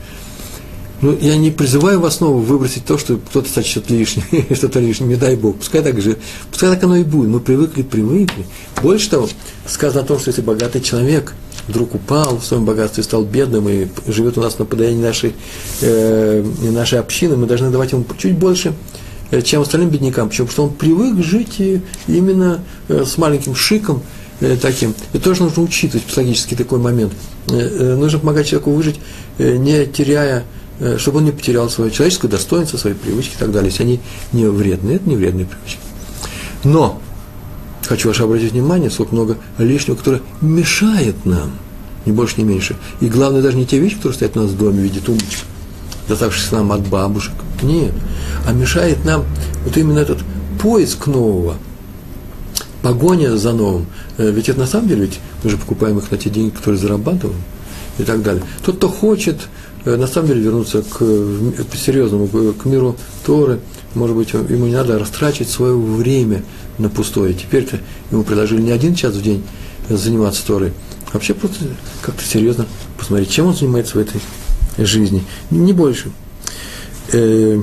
Ну, 1.00 1.18
я 1.20 1.36
не 1.36 1.50
призываю 1.50 2.00
вас 2.00 2.16
снова 2.16 2.40
выбросить 2.40 2.86
то, 2.86 2.96
что 2.96 3.18
кто-то 3.18 3.48
сочтет 3.48 3.90
лишнее, 3.90 4.46
что-то 4.54 4.80
лишнее, 4.80 5.10
не 5.10 5.16
дай 5.16 5.36
Бог. 5.36 5.56
Пускай 5.56 5.82
так 5.82 6.00
же, 6.00 6.16
пускай 6.50 6.70
так 6.70 6.82
оно 6.84 6.96
и 6.96 7.02
будет. 7.02 7.28
Мы 7.28 7.40
привыкли, 7.40 7.82
привыкли. 7.82 8.46
Больше 8.80 9.10
того, 9.10 9.28
сказано 9.66 10.02
о 10.02 10.04
том, 10.04 10.18
что 10.18 10.30
если 10.30 10.40
богатый 10.42 10.80
человек 10.80 11.34
вдруг 11.68 11.94
упал 11.94 12.38
в 12.38 12.44
своем 12.44 12.64
богатстве, 12.64 13.02
стал 13.02 13.24
бедным 13.24 13.68
и 13.68 13.86
живет 14.06 14.38
у 14.38 14.40
нас 14.40 14.58
на 14.58 14.64
подаянии 14.64 15.02
нашей, 15.02 15.34
э, 15.80 16.44
нашей 16.62 16.98
общины, 16.98 17.36
мы 17.36 17.46
должны 17.46 17.70
давать 17.70 17.92
ему 17.92 18.04
чуть 18.18 18.36
больше, 18.36 18.74
э, 19.30 19.42
чем 19.42 19.62
остальным 19.62 19.90
беднякам. 19.90 20.28
Почему? 20.28 20.46
Потому 20.46 20.70
что 20.70 20.72
он 20.72 20.78
привык 20.78 21.24
жить 21.24 21.60
именно 22.06 22.60
э, 22.88 23.04
с 23.04 23.18
маленьким 23.18 23.54
шиком 23.54 24.02
э, 24.40 24.56
таким. 24.60 24.94
И 25.12 25.18
тоже 25.18 25.42
нужно 25.42 25.62
учитывать 25.62 26.04
психологический 26.04 26.56
такой 26.56 26.78
момент. 26.78 27.12
Э, 27.48 27.58
э, 27.58 27.96
нужно 27.96 28.18
помогать 28.18 28.46
человеку 28.46 28.72
выжить, 28.72 29.00
э, 29.38 29.56
не 29.56 29.86
теряя 29.86 30.44
чтобы 30.98 31.18
он 31.18 31.24
не 31.26 31.30
потерял 31.30 31.70
свое 31.70 31.92
человеческое 31.92 32.26
достоинство, 32.26 32.76
свои 32.78 32.94
привычки 32.94 33.36
и 33.36 33.38
так 33.38 33.52
далее, 33.52 33.70
если 33.70 33.84
они 33.84 34.00
не 34.32 34.46
вредные. 34.46 34.96
Это 34.96 35.08
не 35.08 35.14
вредные 35.14 35.46
привычки. 35.46 35.78
Но 36.64 37.00
хочу 37.88 38.08
ваше 38.08 38.22
обратить 38.22 38.52
внимание, 38.52 38.90
сколько 38.90 39.14
много 39.14 39.36
лишнего, 39.58 39.96
которое 39.96 40.22
мешает 40.40 41.24
нам, 41.24 41.52
ни 42.06 42.12
больше, 42.12 42.40
ни 42.40 42.44
меньше. 42.44 42.76
И 43.00 43.06
главное, 43.06 43.42
даже 43.42 43.56
не 43.56 43.66
те 43.66 43.78
вещи, 43.78 43.96
которые 43.96 44.14
стоят 44.14 44.36
у 44.36 44.42
нас 44.42 44.50
в 44.50 44.58
доме 44.58 44.80
в 44.80 44.82
виде 44.82 45.00
тумбочек, 45.00 45.40
доставшихся 46.08 46.54
нам 46.54 46.72
от 46.72 46.86
бабушек. 46.86 47.34
Нет. 47.62 47.92
А 48.46 48.52
мешает 48.52 49.04
нам 49.04 49.24
вот 49.64 49.76
именно 49.76 49.98
этот 49.98 50.18
поиск 50.60 51.06
нового, 51.06 51.56
погоня 52.82 53.36
за 53.36 53.52
новым. 53.52 53.86
Э, 54.18 54.30
ведь 54.30 54.48
это 54.48 54.60
на 54.60 54.66
самом 54.66 54.88
деле, 54.88 55.02
ведь 55.02 55.20
мы 55.42 55.50
же 55.50 55.56
покупаем 55.56 55.98
их 55.98 56.10
на 56.10 56.18
те 56.18 56.30
деньги, 56.30 56.50
которые 56.50 56.78
зарабатываем 56.78 57.40
и 57.98 58.02
так 58.02 58.22
далее. 58.22 58.42
Тот, 58.64 58.76
кто 58.76 58.88
хочет 58.88 59.48
Э, 59.84 59.96
на 59.96 60.06
самом 60.06 60.28
деле 60.28 60.40
вернуться 60.40 60.82
к, 60.82 60.98
к 60.98 61.76
серьезному, 61.76 62.26
к 62.26 62.64
миру 62.64 62.96
Торы, 63.24 63.60
может 63.94 64.16
быть, 64.16 64.32
ему 64.32 64.66
не 64.66 64.72
надо 64.72 64.98
растрачивать 64.98 65.50
свое 65.50 65.76
время 65.76 66.42
на 66.78 66.88
пустое. 66.88 67.34
Теперь-то 67.34 67.80
ему 68.10 68.24
предложили 68.24 68.60
не 68.60 68.70
один 68.70 68.94
час 68.94 69.14
в 69.14 69.22
день 69.22 69.44
заниматься 69.88 70.46
Торой, 70.46 70.72
вообще 71.12 71.34
просто 71.34 71.64
как-то 72.02 72.24
серьезно 72.24 72.66
посмотреть, 72.98 73.30
чем 73.30 73.46
он 73.46 73.54
занимается 73.54 73.98
в 73.98 74.00
этой 74.00 74.20
жизни. 74.78 75.22
Не 75.50 75.72
больше. 75.72 76.10
Э, 77.12 77.62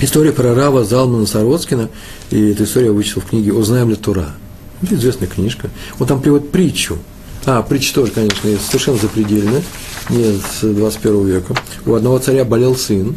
история 0.00 0.32
про 0.32 0.54
Рава 0.54 0.84
Залмана 0.84 1.26
Сароцкина, 1.26 1.88
и 2.30 2.50
эту 2.50 2.64
историю 2.64 2.90
я 2.90 2.96
вычитал 2.96 3.22
в 3.22 3.26
книге 3.26 3.52
«Узнаем 3.52 3.90
ли 3.90 3.96
Тора». 3.96 4.34
Это 4.82 4.94
известная 4.94 5.28
книжка. 5.28 5.70
Он 5.98 6.06
там 6.06 6.20
приводит 6.20 6.50
притчу– 6.50 6.98
а, 7.46 7.62
притча 7.62 7.94
тоже, 7.94 8.12
конечно, 8.12 8.50
совершенно 8.58 8.98
запредельная, 8.98 9.62
не 10.10 10.24
с 10.34 10.60
21 10.62 11.26
века. 11.26 11.54
У 11.86 11.94
одного 11.94 12.18
царя 12.18 12.44
болел 12.44 12.76
сын, 12.76 13.16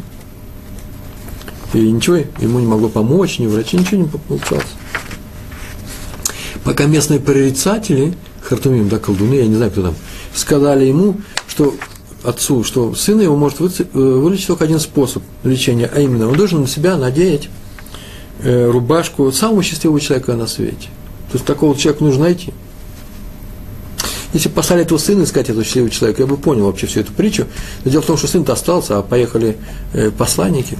и 1.78 1.90
ничего 1.90 2.16
ему 2.16 2.60
не 2.60 2.66
могло 2.66 2.88
помочь, 2.88 3.38
ни 3.38 3.46
врачи, 3.46 3.76
ничего 3.76 4.02
не 4.02 4.08
получалось. 4.08 4.66
Пока 6.62 6.86
местные 6.86 7.20
прорицатели, 7.20 8.14
Хартумим, 8.42 8.88
да, 8.88 8.98
колдуны, 8.98 9.34
я 9.34 9.46
не 9.46 9.54
знаю, 9.54 9.70
кто 9.70 9.82
там, 9.82 9.94
сказали 10.34 10.84
ему, 10.84 11.16
что 11.46 11.74
отцу, 12.22 12.64
что 12.64 12.94
сына 12.94 13.22
его 13.22 13.36
может 13.36 13.60
э, 13.60 13.84
вылечить 13.92 14.46
только 14.46 14.64
один 14.64 14.80
способ 14.80 15.22
лечения, 15.42 15.90
а 15.92 16.00
именно 16.00 16.28
он 16.28 16.36
должен 16.36 16.62
на 16.62 16.66
себя 16.66 16.96
надеть 16.96 17.50
э, 18.40 18.70
рубашку 18.70 19.30
самого 19.32 19.62
счастливого 19.62 20.00
человека 20.00 20.34
на 20.34 20.46
свете. 20.46 20.88
То 21.30 21.34
есть 21.34 21.44
такого 21.44 21.76
человека 21.76 22.04
нужно 22.04 22.24
найти– 22.24 22.52
если 24.34 24.48
бы 24.48 24.56
послали 24.56 24.82
этого 24.82 24.98
сына 24.98 25.22
искать 25.22 25.48
этого 25.48 25.62
счастливого 25.62 25.90
человека, 25.90 26.22
я 26.22 26.26
бы 26.26 26.36
понял 26.36 26.66
вообще 26.66 26.88
всю 26.88 27.00
эту 27.00 27.12
притчу. 27.12 27.46
Но 27.84 27.90
дело 27.92 28.02
в 28.02 28.06
том, 28.06 28.16
что 28.16 28.26
сын-то 28.26 28.52
остался, 28.52 28.98
а 28.98 29.02
поехали 29.02 29.56
э, 29.92 30.10
посланники. 30.10 30.76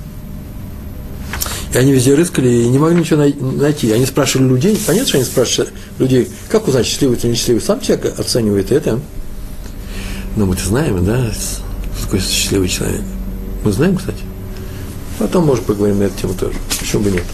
И 1.75 1.79
они 1.79 1.93
везде 1.93 2.15
рыскали 2.15 2.49
и 2.49 2.69
не 2.69 2.79
могли 2.79 3.01
ничего 3.01 3.25
найти. 3.59 3.91
Они 3.91 4.07
спрашивали 4.07 4.47
людей, 4.49 4.79
понятно, 4.87 5.09
что 5.09 5.19
они 5.19 5.27
спрашивали 5.27 5.71
людей, 5.99 6.29
как 6.49 6.69
узнать, 6.69 6.87
счастливый 6.87 7.19
или 7.19 7.33
несчастливый. 7.33 7.61
Сам 7.61 7.81
человек 7.81 8.17
оценивает 8.17 8.71
это. 8.71 9.01
Но 10.37 10.47
мы-то 10.47 10.65
знаем, 10.65 11.05
да, 11.05 11.33
какой 12.03 12.21
счастливый 12.21 12.69
человек. 12.69 13.03
Мы 13.65 13.73
знаем, 13.73 13.97
кстати. 13.97 14.21
Потом, 15.19 15.47
может, 15.47 15.65
поговорим 15.65 15.99
на 15.99 16.05
эту 16.05 16.21
тему 16.21 16.35
тоже. 16.35 16.55
Почему 16.79 17.03
бы 17.03 17.11
нет? 17.11 17.25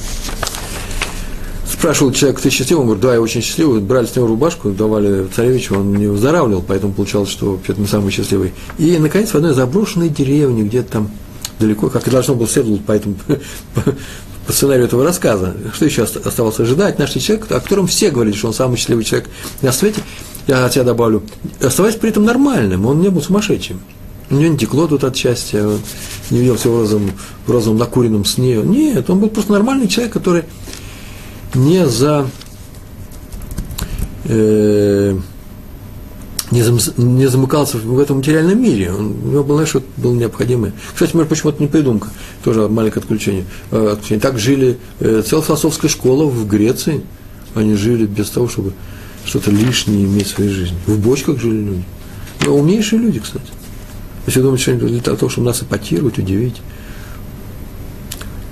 Спрашивал 1.70 2.12
человек, 2.12 2.40
ты 2.40 2.48
счастливый? 2.48 2.80
Он 2.80 2.86
говорит, 2.86 3.02
да, 3.02 3.14
я 3.14 3.20
очень 3.20 3.42
счастливый. 3.42 3.80
Брали 3.82 4.06
с 4.06 4.16
него 4.16 4.26
рубашку, 4.26 4.70
давали 4.70 5.26
царевичу, 5.34 5.78
он 5.78 5.94
не 5.94 6.06
выздоравливал, 6.06 6.64
поэтому 6.66 6.94
получалось, 6.94 7.28
что 7.28 7.52
вообще-то 7.52 7.80
не 7.80 7.86
самый 7.86 8.10
счастливый. 8.10 8.54
И, 8.78 8.96
наконец, 8.98 9.30
в 9.30 9.34
одной 9.34 9.52
заброшенной 9.52 10.08
деревне, 10.08 10.62
где-то 10.62 10.92
там 10.92 11.10
далеко, 11.58 11.90
как 11.90 12.08
и 12.08 12.10
должно 12.10 12.34
было 12.34 12.48
следовать 12.48 12.84
по, 12.84 12.92
этому, 12.92 13.16
сценарию 14.52 14.86
этого 14.86 15.04
рассказа, 15.04 15.54
что 15.72 15.84
еще 15.84 16.02
оставалось 16.02 16.60
ожидать, 16.60 16.98
нашли 16.98 17.20
человека, 17.20 17.56
о 17.56 17.60
котором 17.60 17.86
все 17.86 18.10
говорили, 18.10 18.34
что 18.34 18.48
он 18.48 18.54
самый 18.54 18.76
счастливый 18.76 19.04
человек 19.04 19.28
на 19.62 19.72
свете, 19.72 20.02
я 20.46 20.64
от 20.64 20.72
себя 20.72 20.84
добавлю, 20.84 21.22
оставаясь 21.60 21.96
при 21.96 22.10
этом 22.10 22.24
нормальным, 22.24 22.86
он 22.86 23.00
не 23.00 23.08
был 23.08 23.22
сумасшедшим. 23.22 23.80
У 24.30 24.34
него 24.34 24.52
не 24.52 24.58
текло 24.58 24.86
тут 24.86 25.02
от 25.02 25.16
счастья, 25.16 25.66
он 25.66 25.80
не 26.30 26.38
видел 26.38 26.56
все 26.56 26.70
в 26.70 26.78
розовом, 26.78 27.10
в 27.46 27.50
розовом 27.50 27.78
накуренном 27.78 28.24
сне. 28.24 28.56
Нет, 28.56 29.10
он 29.10 29.18
был 29.18 29.28
просто 29.28 29.52
нормальный 29.52 29.88
человек, 29.88 30.12
который 30.12 30.44
не 31.54 31.86
за 31.86 32.30
э, 34.24 35.18
не, 36.50 36.62
зам, 36.62 36.78
не 36.96 37.26
замыкался 37.26 37.78
в 37.78 37.98
этом 37.98 38.18
материальном 38.18 38.60
мире. 38.60 38.92
Он, 38.92 39.14
у 39.24 39.28
него 39.28 39.44
было, 39.44 39.58
знаешь, 39.58 39.74
вот 39.74 39.84
было 39.96 40.14
необходимое. 40.14 40.72
Кстати, 40.92 41.14
может, 41.14 41.28
почему-то 41.28 41.62
не 41.62 41.68
придумка, 41.68 42.08
тоже 42.42 42.68
маленькое 42.68 43.02
отключение. 43.02 43.44
Э, 43.70 43.90
отключение. 43.92 44.20
Так 44.20 44.38
жили 44.38 44.78
э, 44.98 45.22
целая 45.26 45.44
философская 45.44 45.90
школа 45.90 46.24
в 46.24 46.46
Греции. 46.46 47.02
Они 47.54 47.74
жили 47.74 48.06
без 48.06 48.30
того, 48.30 48.48
чтобы 48.48 48.72
что-то 49.24 49.50
лишнее 49.50 50.04
иметь 50.04 50.28
в 50.28 50.30
своей 50.30 50.50
жизни. 50.50 50.76
В 50.86 50.98
бочках 50.98 51.40
жили 51.40 51.62
люди. 51.62 51.84
Но 52.46 52.56
умнейшие 52.56 53.00
люди, 53.00 53.20
кстати. 53.20 53.44
Если 54.26 54.40
думаете, 54.40 54.76
что 54.76 54.86
для 54.86 55.00
того, 55.00 55.28
чтобы 55.28 55.46
нас 55.46 55.62
эпатировать, 55.62 56.18
удивить, 56.18 56.56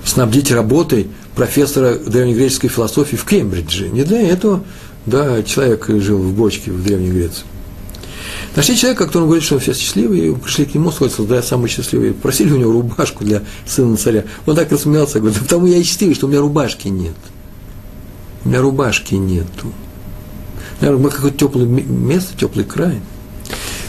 снабдить 0.03 0.51
работой 0.51 1.07
профессора 1.35 1.95
древнегреческой 1.95 2.69
философии 2.69 3.15
в 3.15 3.25
Кембридже. 3.25 3.89
Не 3.89 4.03
для 4.03 4.21
этого, 4.21 4.63
да, 5.05 5.41
человек 5.43 5.87
жил 5.87 6.17
в 6.17 6.33
бочке 6.33 6.71
в 6.71 6.83
Древней 6.83 7.09
Греции. 7.09 7.45
Нашли 8.55 8.75
человека, 8.75 9.05
который 9.05 9.25
говорит, 9.25 9.43
что 9.43 9.55
он 9.55 9.61
все 9.61 9.73
счастливый, 9.73 10.29
и 10.29 10.35
пришли 10.35 10.65
к 10.65 10.73
нему, 10.73 10.91
сказали, 10.91 11.27
да, 11.27 11.35
я 11.37 11.43
самый 11.43 11.69
счастливый. 11.69 12.13
Просили 12.13 12.51
у 12.51 12.57
него 12.57 12.71
рубашку 12.71 13.23
для 13.23 13.43
сына 13.65 13.97
царя. 13.97 14.25
Он 14.45 14.55
так 14.55 14.71
рассмеялся, 14.71 15.19
говорит, 15.19 15.37
да 15.37 15.43
потому 15.43 15.67
я 15.67 15.77
и 15.77 15.83
счастливый, 15.83 16.15
что 16.15 16.27
у 16.27 16.29
меня 16.29 16.41
рубашки 16.41 16.87
нет. 16.87 17.15
У 18.43 18.49
меня 18.49 18.61
рубашки 18.61 19.15
нету. 19.15 19.71
Наверное, 20.81 21.11
какое-то 21.11 21.37
теплое 21.37 21.65
место, 21.65 22.37
теплый 22.37 22.65
край. 22.65 22.99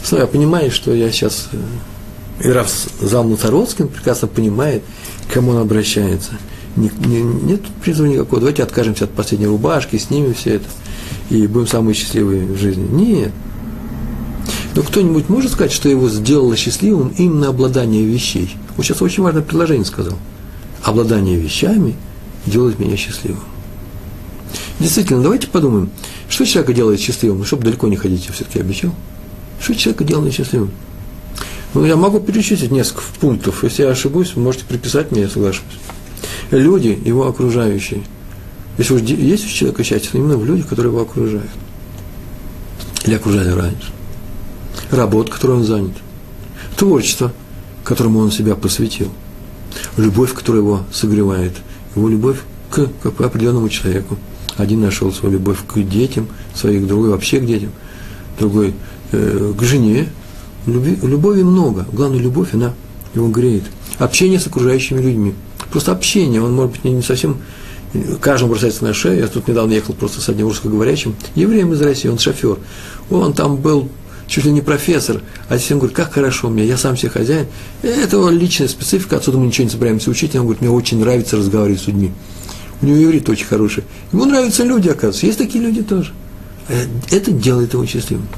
Слава, 0.03 0.23
я 0.23 0.27
понимаю, 0.27 0.71
что 0.71 0.93
я 0.93 1.11
сейчас 1.13 1.49
и 2.43 2.49
раз 2.49 2.89
зал 3.01 3.25
Мусородский 3.25 3.85
прекрасно 3.85 4.27
понимает, 4.29 4.83
к 5.29 5.35
кому 5.35 5.53
он 5.53 5.59
обращается. 5.59 6.33
Не, 6.77 6.91
не, 7.05 7.23
нет 7.23 7.63
призыва 7.83 8.07
никакого. 8.07 8.41
Давайте 8.41 8.63
откажемся 8.63 9.05
от 9.05 9.11
последней 9.11 9.47
рубашки, 9.47 9.97
снимем 9.99 10.35
все 10.35 10.55
это 10.55 10.67
и 11.29 11.47
будем 11.47 11.67
самые 11.67 11.95
счастливые 11.95 12.47
в 12.47 12.57
жизни. 12.57 12.87
Нет. 12.91 13.33
Но 14.81 14.87
кто-нибудь 14.87 15.29
может 15.29 15.53
сказать, 15.53 15.73
что 15.73 15.91
его 15.91 16.09
сделало 16.09 16.57
счастливым 16.57 17.13
именно 17.19 17.49
обладание 17.49 18.03
вещей? 18.03 18.57
Вот 18.79 18.87
сейчас 18.87 19.03
очень 19.03 19.23
важное 19.23 19.43
предложение 19.43 19.85
сказал. 19.85 20.17
Обладание 20.83 21.39
вещами 21.39 21.97
делает 22.47 22.79
меня 22.79 22.97
счастливым. 22.97 23.43
Действительно, 24.79 25.23
давайте 25.23 25.49
подумаем, 25.49 25.91
что 26.31 26.47
человека 26.47 26.73
делает 26.73 26.99
счастливым, 26.99 27.41
ну, 27.41 27.45
чтобы 27.45 27.65
далеко 27.65 27.89
не 27.89 27.97
ходить, 27.97 28.25
я 28.27 28.33
все-таки 28.33 28.59
обещал. 28.59 28.95
Что 29.61 29.75
человека 29.75 30.05
делает 30.05 30.33
счастливым? 30.33 30.71
Ну, 31.75 31.85
я 31.85 31.97
могу 31.97 32.19
перечислить 32.19 32.71
несколько 32.71 33.03
пунктов. 33.21 33.63
Если 33.63 33.83
я 33.83 33.91
ошибусь, 33.91 34.35
вы 34.35 34.41
можете 34.41 34.65
приписать 34.65 35.11
мне, 35.11 35.21
я 35.21 35.29
соглашусь. 35.29 35.63
Люди, 36.53 36.99
его 37.05 37.27
окружающие. 37.27 38.01
Если 38.79 38.95
уж 38.95 39.03
есть 39.03 39.45
у 39.45 39.49
человека 39.51 39.85
счастье, 39.85 40.13
то 40.13 40.17
именно 40.17 40.39
в 40.39 40.47
людях, 40.47 40.69
которые 40.69 40.91
его 40.91 41.03
окружают. 41.03 41.51
Или 43.05 43.17
окружали 43.17 43.51
раньше. 43.51 43.93
Работа, 44.91 45.31
которой 45.31 45.59
он 45.59 45.65
занят. 45.65 45.93
Творчество, 46.77 47.33
которому 47.85 48.21
он 48.21 48.31
себя 48.31 48.55
посвятил. 48.55 49.09
Любовь, 49.97 50.35
которая 50.35 50.63
его 50.63 50.81
согревает. 50.93 51.53
Его 51.95 52.09
любовь 52.09 52.39
к, 52.71 52.87
к 53.03 53.21
определенному 53.21 53.69
человеку. 53.69 54.19
Один 54.57 54.81
нашел 54.81 55.13
свою 55.13 55.35
любовь 55.35 55.59
к 55.67 55.81
детям, 55.81 56.29
своих 56.55 56.87
другой 56.87 57.11
вообще 57.11 57.41
к 57.41 57.47
детям, 57.47 57.71
другой 58.39 58.75
э, 59.13 59.55
к 59.57 59.63
жене, 59.63 60.09
Люби, 60.67 60.99
любови 61.03 61.43
много. 61.43 61.87
Главное, 61.93 62.19
любовь, 62.19 62.53
она 62.53 62.75
его 63.15 63.29
греет. 63.29 63.65
Общение 63.99 64.39
с 64.39 64.47
окружающими 64.47 65.01
людьми. 65.01 65.35
Просто 65.71 65.93
общение, 65.93 66.43
он, 66.43 66.53
может 66.53 66.73
быть, 66.73 66.85
не, 66.85 66.93
не 66.93 67.03
совсем 67.03 67.39
каждому 68.21 68.53
бросается 68.53 68.85
на 68.85 68.93
шею. 68.93 69.21
Я 69.21 69.27
тут 69.27 69.49
недавно 69.49 69.73
ехал 69.73 69.95
просто 69.95 70.21
с 70.21 70.29
одним 70.29 70.49
русскоговорящим 70.49 71.15
евреем 71.35 71.73
из 71.73 71.81
России, 71.81 72.09
он 72.09 72.19
шофер. 72.19 72.59
Он 73.09 73.33
там 73.33 73.57
был 73.57 73.89
чуть 74.31 74.45
ли 74.45 74.53
не 74.53 74.61
профессор, 74.61 75.21
а 75.49 75.59
всем 75.59 75.79
говорит, 75.79 75.97
как 75.97 76.13
хорошо 76.13 76.49
мне, 76.49 76.65
я 76.65 76.79
сам 76.79 76.97
себе 76.97 77.11
хозяин. 77.11 77.47
Это 77.83 78.17
его 78.17 78.31
личная 78.31 78.69
специфика, 78.69 79.17
отсюда 79.17 79.39
мы 79.39 79.47
ничего 79.49 79.65
не 79.65 79.71
собираемся 79.71 80.09
учить. 80.09 80.35
Он 80.37 80.43
говорит, 80.43 80.61
мне 80.63 80.71
очень 80.71 81.01
нравится 81.01 81.37
разговаривать 81.37 81.83
с 81.83 81.89
людьми. 81.89 82.13
У 82.81 82.87
него 82.87 83.03
иврит 83.03 83.29
очень 83.29 83.47
хороший. 83.47 83.83
Ему 84.13 84.25
нравятся 84.25 84.63
люди, 84.63 84.89
оказывается. 84.89 85.27
Есть 85.27 85.39
такие 85.39 85.63
люди 85.63 85.83
тоже. 85.83 86.13
Э, 86.69 86.87
это 87.11 87.33
делает 87.33 87.73
его 87.75 87.85
счастливым. 87.85 88.29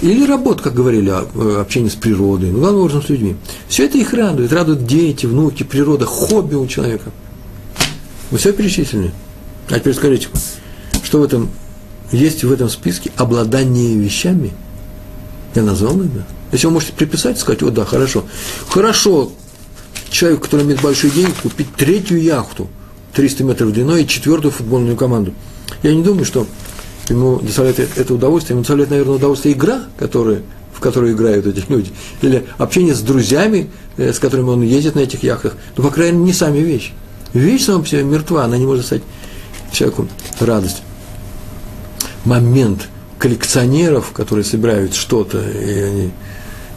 Или 0.00 0.24
работа, 0.24 0.62
как 0.62 0.74
говорили, 0.74 1.10
э, 1.10 1.60
общение 1.60 1.90
с 1.90 1.96
природой, 1.96 2.52
ну, 2.52 2.60
главным 2.60 2.82
образом 2.82 3.02
с 3.02 3.08
людьми. 3.08 3.34
Все 3.68 3.86
это 3.86 3.98
их 3.98 4.14
радует. 4.14 4.52
Радуют 4.52 4.86
дети, 4.86 5.26
внуки, 5.26 5.64
природа, 5.64 6.06
хобби 6.06 6.54
у 6.54 6.68
человека. 6.68 7.10
Вы 8.30 8.38
все 8.38 8.52
перечислили? 8.52 9.10
А 9.70 9.78
теперь 9.80 9.94
скажите, 9.94 10.28
что 11.02 11.18
в 11.18 11.24
этом 11.24 11.50
есть 12.12 12.44
в 12.44 12.52
этом 12.52 12.68
списке 12.68 13.10
обладание 13.16 13.96
вещами? 13.96 14.52
Я 15.56 15.62
назвал 15.62 15.98
это. 16.02 16.26
Если 16.52 16.66
вы 16.66 16.74
можете 16.74 16.92
приписать, 16.92 17.38
сказать, 17.38 17.62
о, 17.62 17.70
да, 17.70 17.86
хорошо. 17.86 18.24
Хорошо, 18.68 19.32
человек, 20.10 20.42
который 20.42 20.66
имеет 20.66 20.82
большие 20.82 21.10
деньги, 21.10 21.32
купить 21.42 21.74
третью 21.74 22.22
яхту, 22.22 22.68
300 23.14 23.42
метров 23.42 23.72
длиной 23.72 24.04
и 24.04 24.06
четвертую 24.06 24.52
футбольную 24.52 24.98
команду. 24.98 25.32
Я 25.82 25.94
не 25.94 26.02
думаю, 26.02 26.26
что 26.26 26.46
ему 27.08 27.38
доставляет 27.40 27.78
это 27.78 28.14
удовольствие, 28.14 28.54
ему 28.54 28.60
доставляет, 28.60 28.90
наверное, 28.90 29.14
удовольствие 29.14 29.54
игра, 29.54 29.84
которая, 29.98 30.42
в 30.74 30.80
которой 30.80 31.12
играют 31.12 31.46
эти 31.46 31.64
люди, 31.70 31.90
или 32.20 32.44
общение 32.58 32.94
с 32.94 33.00
друзьями, 33.00 33.70
э, 33.96 34.12
с 34.12 34.18
которыми 34.18 34.50
он 34.50 34.62
ездит 34.62 34.94
на 34.94 35.00
этих 35.00 35.22
яхтах, 35.22 35.54
ну, 35.78 35.84
по 35.84 35.90
крайней 35.90 36.18
мере, 36.18 36.26
не 36.26 36.32
сами 36.34 36.58
вещи. 36.58 36.92
Вещь 37.32 37.64
сама 37.64 37.82
по 37.82 37.88
себе 37.88 38.02
мертва, 38.02 38.44
она 38.44 38.58
не 38.58 38.66
может 38.66 38.84
стать 38.84 39.02
человеку 39.72 40.06
радость. 40.38 40.82
Момент 42.26 42.88
коллекционеров, 43.26 44.12
которые 44.12 44.44
собирают 44.44 44.94
что-то, 44.94 45.42
и 45.42 45.80
они 45.80 46.10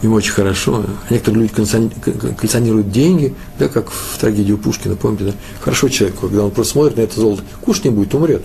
им 0.02 0.14
очень 0.14 0.32
хорошо. 0.32 0.84
А 1.08 1.14
некоторые 1.14 1.44
люди 1.44 1.54
коллекционируют 1.54 2.90
деньги, 2.90 3.36
да, 3.60 3.68
как 3.68 3.92
в 3.92 4.18
трагедии 4.18 4.54
у 4.54 4.58
Пушкина, 4.58 4.96
помните, 4.96 5.26
да? 5.26 5.34
Хорошо 5.62 5.90
человеку, 5.90 6.28
когда 6.28 6.46
он 6.46 6.50
просто 6.50 6.74
смотрит 6.74 6.98
на 6.98 7.02
это 7.02 7.20
золото, 7.20 7.44
кушать 7.62 7.86
не 7.86 7.92
будет, 7.92 8.16
умрет. 8.16 8.42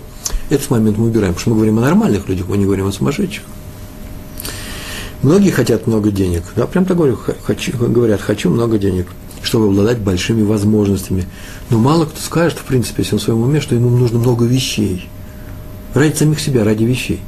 Этот 0.51 0.69
момент 0.69 0.99
мы 0.99 1.07
убираем, 1.07 1.33
потому 1.33 1.40
что 1.40 1.51
мы 1.51 1.57
говорим 1.57 1.79
о 1.79 1.81
нормальных 1.81 2.29
людях, 2.29 2.47
мы 2.47 2.59
не 2.59 2.67
говорим 2.67 2.87
о 2.87 2.93
сумасшедших. 2.93 3.43
Многие 5.23 5.51
хотят 5.51 5.87
много 5.87 6.11
денег, 6.11 6.43
да, 6.57 6.67
прям 6.67 6.85
так 6.85 6.99
говорю, 6.99 7.19
хочу, 7.45 7.73
говорят, 7.79 8.21
хочу 8.21 8.51
много 8.51 8.77
денег, 8.77 9.07
чтобы 9.43 9.69
обладать 9.69 9.99
большими 9.99 10.43
возможностями. 10.43 11.25
Но 11.71 11.79
мало 11.79 12.05
кто 12.05 12.21
скажет, 12.21 12.59
в 12.59 12.64
принципе, 12.64 13.03
если 13.03 13.14
он 13.14 13.21
в 13.21 13.23
своем 13.23 13.40
уме, 13.40 13.62
что 13.62 13.75
ему 13.75 13.88
нужно 13.88 14.19
много 14.19 14.45
вещей. 14.45 15.09
Ради 15.95 16.14
самих 16.14 16.40
себя, 16.40 16.64
ради 16.64 16.85
вещей. 16.85 17.23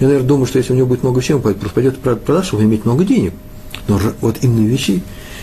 Я, 0.00 0.08
наверное, 0.08 0.28
думаю, 0.28 0.46
что 0.46 0.58
если 0.58 0.72
у 0.72 0.76
него 0.76 0.86
будет 0.86 1.02
много 1.02 1.20
вещей, 1.20 1.34
он 1.34 1.42
просто 1.42 1.70
пойдет 1.70 1.98
продать, 1.98 2.44
чтобы 2.44 2.64
иметь 2.64 2.84
много 2.84 3.04
денег. 3.04 3.32
Но 3.88 4.00
вот 4.20 4.38
именно 4.42 4.66
вещи 4.66 5.02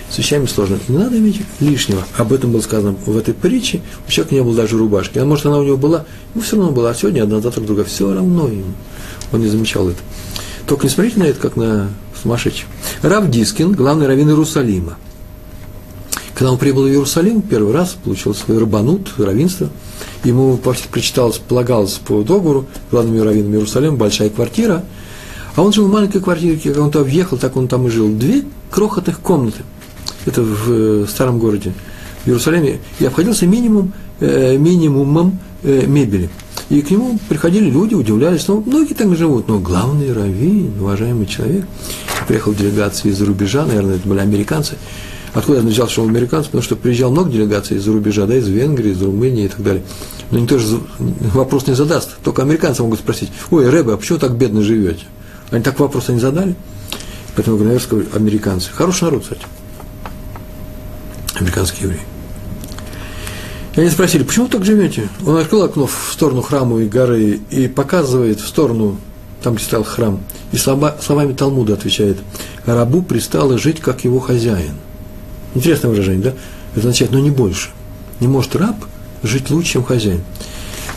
с 0.10 0.18
вещами 0.18 0.46
сложно. 0.46 0.78
Не 0.88 0.98
надо 0.98 1.18
иметь 1.18 1.42
лишнего. 1.60 2.04
Об 2.18 2.34
этом 2.34 2.52
было 2.52 2.62
сказано 2.62 2.96
в 3.06 3.18
этой 3.18 3.34
притче. 3.34 3.82
У 4.08 4.12
человека 4.12 4.36
не 4.36 4.42
было 4.42 4.56
даже 4.56 4.78
рубашки. 4.78 5.20
А 5.20 5.26
может, 5.26 5.46
она 5.46 5.58
у 5.58 5.64
него 5.64 5.78
была, 5.78 6.06
ему 6.34 6.44
все 6.44 6.58
равно 6.58 6.72
была. 6.72 6.90
А 6.90 6.94
сегодня 6.94 7.24
одна, 7.24 7.40
завтра 7.40 7.62
другая. 7.62 7.86
Все 7.86 8.14
равно 8.14 8.48
ему. 8.48 8.74
Он 9.32 9.40
не 9.40 9.48
замечал 9.48 9.88
это. 9.90 10.00
Только 10.68 10.84
не 10.84 10.90
смотрите 10.90 11.20
на 11.20 11.24
это, 11.24 11.40
как 11.40 11.56
на 11.56 11.90
сумасшедших. 12.22 12.68
Рав 13.02 13.30
Дискин, 13.30 13.72
главный 13.72 14.08
раввин 14.08 14.30
Иерусалима. 14.30 14.98
Когда 16.34 16.52
он 16.52 16.58
прибыл 16.58 16.84
в 16.84 16.88
Иерусалим, 16.88 17.42
первый 17.42 17.74
раз 17.74 17.96
получил 18.04 18.34
свой 18.34 18.58
рабанут, 18.58 19.14
равенство, 19.18 19.70
ему 20.24 20.58
прочиталось, 20.58 21.38
полагалось 21.38 21.94
по 21.94 22.24
договору, 22.24 22.66
главным 22.92 23.24
раввином 23.24 23.54
Иерусалима, 23.54 23.98
большая 23.98 24.30
квартира– 24.30 24.84
а 25.56 25.62
он 25.64 25.74
жил 25.74 25.88
в 25.88 25.92
маленькой 25.92 26.22
квартире, 26.22 26.58
как 26.58 26.82
он 26.82 26.92
туда 26.92 27.04
въехал, 27.04 27.38
так 27.38 27.58
он 27.58 27.68
там 27.68 27.88
и 27.88 27.90
жил. 27.90 28.10
Две 28.10 28.44
крохотных 28.70 29.20
комнаты. 29.20 29.64
Это 30.26 30.42
в 30.42 30.72
э, 30.72 31.06
старом 31.10 31.40
городе, 31.40 31.74
в 32.24 32.28
Иерусалиме. 32.28 32.80
И 33.00 33.06
обходился 33.06 33.48
минимум, 33.48 33.94
э, 34.20 34.56
минимумом 34.58 35.40
э, 35.64 35.86
мебели. 35.88 36.30
И 36.70 36.82
к 36.82 36.92
нему 36.92 37.20
приходили 37.28 37.70
люди, 37.70 37.96
удивлялись, 37.96 38.48
ну, 38.48 38.64
многие 38.66 38.94
там 38.94 39.14
живут, 39.16 39.50
но 39.50 39.60
главный 39.60 40.14
раввин, 40.14 40.74
уважаемый 40.80 41.26
человек, 41.26 41.66
приехал 42.28 42.54
в 42.54 42.58
делегации 42.58 43.10
из-за 43.10 43.26
рубежа, 43.26 43.66
наверное, 43.66 43.96
это 43.96 44.08
были 44.08 44.20
американцы. 44.20 44.78
Откуда 45.34 45.60
я 45.60 45.64
начал, 45.64 45.88
что 45.88 46.04
он 46.04 46.10
американец? 46.10 46.46
Потому 46.46 46.62
что 46.62 46.76
приезжал 46.76 47.12
много 47.12 47.32
делегаций 47.32 47.78
из-за 47.78 47.94
рубежа, 47.94 48.26
да, 48.26 48.36
из 48.36 48.48
Венгрии, 48.48 48.92
из 48.92 49.02
Румынии 49.02 49.46
и 49.46 49.48
так 49.48 49.64
далее. 49.64 49.84
Но 50.30 50.40
никто 50.40 50.60
же 50.60 50.80
вопрос 51.34 51.68
не 51.68 51.74
задаст. 51.74 52.18
Только 52.24 52.42
американцы 52.42 52.84
могут 52.84 53.00
спросить, 53.00 53.32
ой, 53.50 53.70
Рэбе, 53.70 53.94
а 53.94 53.98
почему 53.98 54.20
так 54.20 54.36
бедно 54.36 54.62
живете? 54.62 55.06
Они 55.50 55.64
так 55.64 55.80
вопросы 55.80 56.14
не 56.14 56.20
задали. 56.20 56.56
Поэтому, 57.36 57.80
скажу, 57.80 58.04
американцы. 58.14 58.72
Хороший 58.74 59.04
народ, 59.06 59.24
кстати. 59.24 59.42
Американские 61.40 61.84
евреи. 61.84 62.02
И 63.76 63.80
они 63.80 63.90
спросили, 63.90 64.24
почему 64.24 64.46
вы 64.46 64.52
так 64.52 64.66
живете? 64.66 65.08
Он 65.26 65.38
открыл 65.38 65.64
окно 65.64 65.88
в 65.88 66.10
сторону 66.12 66.42
храма 66.42 66.82
и 66.82 66.88
горы 66.88 67.40
и 67.50 67.70
показывает 67.70 68.42
в 68.42 68.48
сторону, 68.48 68.98
там, 69.42 69.56
где 69.56 69.64
стоял 69.64 69.86
храм, 69.86 70.20
и 70.52 70.58
слова, 70.58 70.98
словами 71.02 71.32
Талмуда 71.32 71.74
отвечает, 71.74 72.18
рабу 72.66 73.02
пристало 73.02 73.58
жить, 73.58 73.80
как 73.80 74.04
его 74.04 74.20
хозяин. 74.20 74.74
Интересное 75.56 75.92
выражение, 75.92 76.24
да? 76.24 76.34
Это 76.72 76.80
означает, 76.80 77.12
но 77.12 77.20
не 77.20 77.32
больше. 77.32 77.70
Не 78.20 78.28
может 78.28 78.56
раб 78.56 78.76
жить 79.24 79.50
лучше, 79.50 79.74
чем 79.74 79.84
хозяин. 79.84 80.22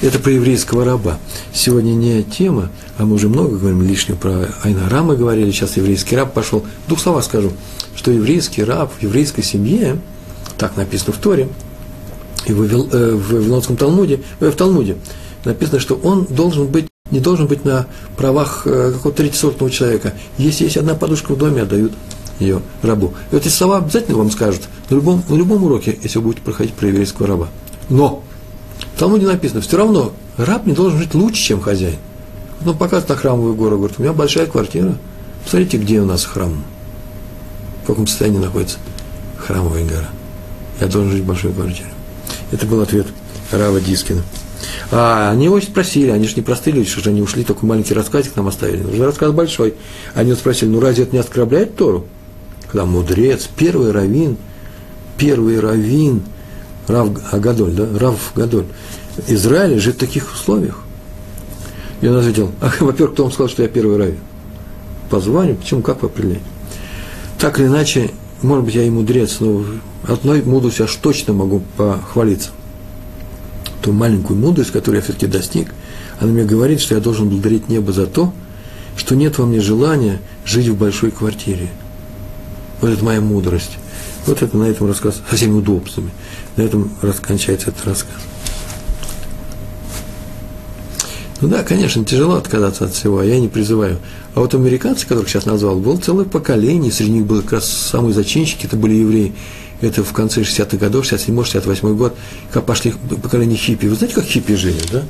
Это 0.01 0.19
про 0.19 0.33
еврейского 0.33 0.85
раба. 0.85 1.19
Сегодня 1.53 1.93
не 1.93 2.23
тема, 2.23 2.71
а 2.99 3.05
мы 3.05 3.15
уже 3.15 3.29
много 3.29 3.57
говорим 3.57 3.83
лишнего 3.83 4.17
про 4.17 4.49
Айнарама 4.63 5.15
говорили, 5.15 5.51
сейчас 5.51 5.77
еврейский 5.77 6.17
раб 6.17 6.33
пошел. 6.33 6.65
В 6.85 6.89
двух 6.89 7.01
словах 7.01 7.25
скажу, 7.25 7.53
что 7.97 8.11
еврейский 8.11 8.65
раб 8.65 8.93
в 8.99 9.03
еврейской 9.03 9.43
семье, 9.43 9.99
так 10.59 10.77
написано 10.77 11.13
в 11.13 11.19
Торе, 11.19 11.49
и 12.47 12.53
в, 12.53 12.59
Вавил, 12.59 12.89
э, 12.93 13.15
Вавилонском 13.15 13.77
Талмуде, 13.77 14.21
э, 14.41 14.51
в 14.51 14.57
Талмуде 14.57 14.97
написано, 15.45 15.81
что 15.81 15.95
он 15.95 16.27
должен 16.29 16.67
быть, 16.67 16.87
не 17.11 17.21
должен 17.21 17.47
быть 17.47 17.65
на 17.65 17.87
правах 18.17 18.63
э, 18.67 18.93
какого-то 18.93 19.23
третьесортного 19.23 19.71
человека. 19.71 20.15
Если 20.39 20.65
есть 20.65 20.77
одна 20.77 20.95
подушка 20.95 21.33
в 21.33 21.39
доме, 21.39 21.63
отдают 21.63 21.93
ее 22.39 22.63
рабу. 22.83 23.15
И 23.31 23.35
вот 23.35 23.47
эти 23.47 23.53
слова 23.53 23.79
обязательно 23.79 24.19
вам 24.19 24.31
скажут 24.31 24.63
на 24.91 24.95
любом, 24.97 25.23
на 25.29 25.35
любом 25.35 25.65
уроке, 25.65 25.99
если 26.03 26.19
вы 26.19 26.27
будете 26.27 26.43
проходить 26.43 26.75
про 26.75 26.89
еврейского 26.89 27.29
раба. 27.29 27.49
Но 27.89 28.23
в 28.95 28.99
Талмуде 28.99 29.27
написано, 29.27 29.61
все 29.61 29.77
равно 29.77 30.13
раб 30.37 30.67
не 30.67 30.73
должен 30.73 30.99
жить 30.99 31.15
лучше, 31.15 31.43
чем 31.43 31.61
хозяин. 31.61 31.99
Ну, 32.65 32.75
показывает 32.75 33.09
на 33.09 33.17
храмовую 33.17 33.55
гору, 33.55 33.77
говорит, 33.77 33.99
у 33.99 34.03
меня 34.03 34.13
большая 34.13 34.47
квартира, 34.47 34.97
посмотрите, 35.43 35.77
где 35.77 36.01
у 36.01 36.07
нас 36.07 36.25
храм, 36.25 36.65
в 37.83 37.87
каком 37.87 38.07
состоянии 38.07 38.39
находится 38.39 38.79
храмовая 39.37 39.85
гора. 39.85 40.09
Я 40.81 40.87
должен 40.87 41.13
жить 41.13 41.23
в 41.23 41.27
большой 41.27 41.53
квартире. 41.53 41.91
Это 42.51 42.67
был 42.67 42.81
ответ 42.81 43.07
Рава 43.51 43.81
Дискина. 43.81 44.23
А 44.91 45.31
они 45.31 45.47
его 45.47 45.61
спросили, 45.61 46.11
они 46.11 46.27
же 46.27 46.37
не 46.37 46.43
простые 46.43 46.75
люди, 46.75 46.89
что 46.89 47.03
же 47.03 47.11
они 47.11 47.21
ушли, 47.21 47.45
такой 47.45 47.69
маленький 47.69 47.95
рассказик 47.95 48.37
нам 48.37 48.49
оставили. 48.49 48.83
Нужен 48.83 49.03
рассказ 49.03 49.33
большой. 49.33 49.75
Они 50.15 50.31
его 50.31 50.39
спросили, 50.39 50.71
ну 50.71 50.81
разве 50.81 51.05
это 51.05 51.13
не 51.13 51.19
оскорбляет 51.21 51.77
Тору? 51.77 52.07
Когда 52.75 52.87
мудрец, 52.87 53.49
первый 53.57 53.93
раввин, 53.93 54.37
первый 55.17 55.61
раввин, 55.61 56.23
Рав 56.89 57.09
Гадоль, 57.31 57.71
да, 57.71 57.87
Рав 57.97 58.33
Гадоль, 58.35 58.65
Израиль 59.29 59.79
жит 59.79 59.95
в 59.95 59.99
таких 59.99 60.33
условиях. 60.33 60.81
И 62.01 62.09
он 62.09 62.17
ответил, 62.17 62.51
а, 62.61 62.73
во-первых, 62.81 63.15
кто 63.15 63.23
вам 63.23 63.33
сказал, 63.33 63.49
что 63.49 63.63
я 63.63 63.69
первый 63.69 63.97
раввин? 63.97 64.19
По 65.09 65.21
званию, 65.21 65.55
почему, 65.55 65.83
как 65.83 66.03
вы 66.03 66.09
определяете? 66.09 66.43
Так 67.39 67.61
или 67.61 67.69
иначе, 67.69 68.11
может 68.43 68.65
быть, 68.65 68.75
я 68.75 68.83
и 68.83 68.91
мудрец, 68.91 69.39
но 69.39 69.65
одной 70.09 70.43
мудростью 70.43 70.87
я 70.87 70.91
аж 70.91 70.97
точно 70.97 71.33
могу 71.33 71.63
похвалиться. 71.77 72.51
Ту 73.83 73.93
маленькую 73.93 74.37
мудрость, 74.37 74.73
которую 74.73 74.97
я 74.97 75.05
все-таки 75.05 75.29
достиг, 75.29 75.73
она 76.19 76.33
мне 76.33 76.43
говорит, 76.43 76.81
что 76.81 76.97
я 76.97 77.01
должен 77.01 77.29
благодарить 77.29 77.69
небо 77.69 77.93
за 77.93 78.09
то, 78.09 78.33
что 78.97 79.15
нет 79.15 79.39
во 79.39 79.47
мне 79.47 79.61
желания 79.61 80.19
жить 80.45 80.67
в 80.67 80.77
большой 80.77 81.13
квартире. 81.13 81.69
Вот 82.85 82.91
это 82.93 83.03
моя 83.03 83.23
мудрость. 83.23 83.79
Вот 84.27 84.43
это 84.43 84.55
на 84.59 84.65
этом 84.65 84.87
рассказ 84.87 85.23
со 85.31 85.37
всеми 85.37 85.53
удобствами. 85.53 86.11
На 86.57 86.63
этом 86.65 86.91
кончается 87.23 87.71
этот 87.71 87.87
рассказ. 87.87 88.13
Ну 91.41 91.49
да, 91.49 91.63
конечно, 91.63 92.05
тяжело 92.05 92.35
отказаться 92.35 92.85
от 92.85 92.93
всего, 92.93 93.21
а 93.21 93.25
я 93.25 93.41
не 93.41 93.49
призываю. 93.49 94.01
А 94.35 94.41
вот 94.41 94.55
американцы, 94.55 95.07
которых 95.07 95.31
сейчас 95.31 95.47
назвал, 95.47 95.77
было 95.77 95.97
целое 95.97 96.27
поколение, 96.27 96.93
среди 96.93 97.13
них 97.13 97.25
был 97.25 97.41
как 97.41 97.53
раз 97.53 97.71
самые 97.71 98.13
зачинщики, 98.13 98.67
это 98.67 98.77
были 98.77 98.97
евреи. 98.97 99.33
Это 99.81 100.05
в 100.05 100.13
конце 100.13 100.43
60-х 100.43 100.77
годов, 100.77 101.11
67-68 101.11 101.95
год, 101.95 102.15
как 102.53 102.67
пошли 102.67 102.93
поколение 103.23 103.57
хиппи. 103.57 103.87
Вы 103.87 103.95
знаете, 103.95 104.15
как 104.15 104.25
хиппи 104.25 104.57
жили, 104.57 104.83
да? 104.93 105.05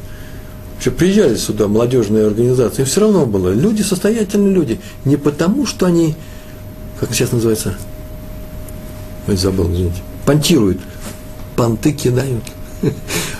Вообще 0.74 0.92
приезжали 0.92 1.34
сюда 1.34 1.66
молодежные 1.66 2.24
организации, 2.28 2.82
им 2.82 2.86
все 2.86 3.00
равно 3.00 3.26
было. 3.26 3.52
Люди, 3.52 3.82
состоятельные 3.82 4.54
люди. 4.54 4.78
Не 5.04 5.16
потому, 5.16 5.66
что 5.66 5.86
они, 5.86 6.14
как 6.98 7.12
сейчас 7.12 7.32
называется, 7.32 7.74
Ой, 9.26 9.36
забыл, 9.36 9.72
извините, 9.72 10.02
понтируют, 10.26 10.78
понты 11.56 11.92
кидают. 11.92 12.44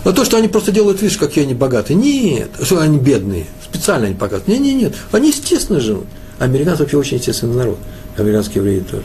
А 0.04 0.12
то, 0.12 0.24
что 0.24 0.36
они 0.36 0.48
просто 0.48 0.72
делают, 0.72 1.02
видишь, 1.02 1.18
какие 1.18 1.44
они 1.44 1.54
богатые. 1.54 1.96
Нет, 1.96 2.50
что 2.62 2.78
они 2.80 2.98
бедные. 2.98 3.46
Специально 3.62 4.06
они 4.06 4.14
показывают. 4.14 4.48
Нет, 4.48 4.60
нет, 4.60 4.76
нет. 4.76 4.94
Они 5.12 5.28
естественно 5.28 5.80
живут. 5.80 6.06
Американцы 6.38 6.82
вообще 6.82 6.96
очень 6.96 7.18
естественный 7.18 7.56
народ. 7.56 7.78
Американские 8.16 8.62
евреи 8.62 8.80
тоже. 8.80 9.04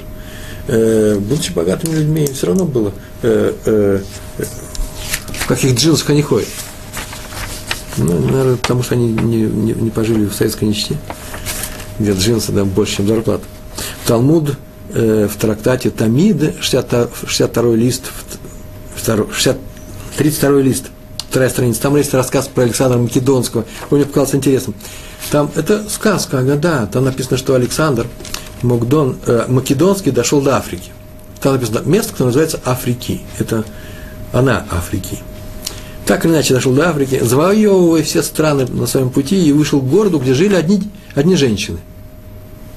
Э, 0.67 1.17
будучи 1.19 1.51
богатыми 1.51 1.95
людьми, 1.95 2.27
все 2.27 2.47
равно 2.47 2.65
было, 2.65 2.91
э, 3.23 3.53
э, 3.65 4.01
в 5.39 5.47
каких 5.47 5.75
джинсах 5.75 6.09
они 6.09 6.21
ходят. 6.21 6.47
Ну, 7.97 8.19
наверное, 8.19 8.55
потому 8.57 8.83
что 8.83 8.95
они 8.95 9.11
не, 9.11 9.41
не, 9.41 9.73
не 9.73 9.89
пожили 9.89 10.25
в 10.25 10.33
советской 10.33 10.65
нищете, 10.65 10.95
где 11.97 12.11
джинсы 12.13 12.51
да, 12.51 12.65
больше, 12.65 12.97
чем 12.97 13.07
зарплата. 13.07 13.43
Талмуд 14.09 14.55
э, 14.91 15.27
в 15.31 15.37
трактате 15.37 15.91
Тамид, 15.91 16.55
62, 16.61 17.09
62 17.27 17.75
лист, 17.75 18.05
60, 18.97 19.57
32 20.17 20.61
лист, 20.61 20.85
вторая 21.29 21.49
страница, 21.49 21.81
там 21.81 21.95
есть 21.95 22.11
рассказ 22.15 22.47
про 22.47 22.63
Александра 22.63 22.97
Македонского, 22.97 23.65
он 23.91 23.99
мне 23.99 24.07
показался 24.07 24.37
интересным. 24.37 24.73
Там 25.29 25.51
это 25.55 25.87
сказка, 25.87 26.41
да, 26.41 26.87
там 26.87 27.05
написано, 27.05 27.37
что 27.37 27.53
Александр 27.53 28.07
Макдон, 28.63 29.17
э, 29.27 29.45
Македонский 29.47 30.09
дошел 30.09 30.41
до 30.41 30.57
Африки. 30.57 30.89
Там 31.39 31.53
написано 31.53 31.83
место, 31.85 32.13
которое 32.13 32.29
называется 32.29 32.59
Африки. 32.65 33.21
Это 33.37 33.63
она 34.33 34.65
Африки. 34.71 35.19
Так 36.07 36.25
или 36.25 36.33
иначе 36.33 36.55
дошел 36.55 36.73
до 36.73 36.89
Африки, 36.89 37.19
завоевывая 37.21 38.01
все 38.01 38.23
страны 38.23 38.65
на 38.65 38.87
своем 38.87 39.11
пути 39.11 39.39
и 39.39 39.51
вышел 39.51 39.79
к 39.79 39.87
городу, 39.87 40.17
где 40.17 40.33
жили 40.33 40.55
одни, 40.55 40.81
одни 41.13 41.35
женщины. 41.35 41.77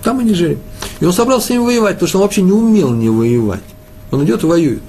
Там 0.03 0.19
они 0.19 0.35
жили. 0.35 0.59
И 1.01 1.05
он 1.05 1.13
собрался 1.13 1.47
с 1.47 1.51
ними 1.51 1.65
воевать, 1.65 1.95
потому 1.95 2.09
что 2.09 2.19
он 2.19 2.23
вообще 2.23 2.43
не 2.43 2.53
умел 2.53 2.91
не 2.91 3.09
воевать. 3.09 3.63
Он 4.11 4.25
идет 4.25 4.43
и 4.43 4.47
воюет. 4.47 4.83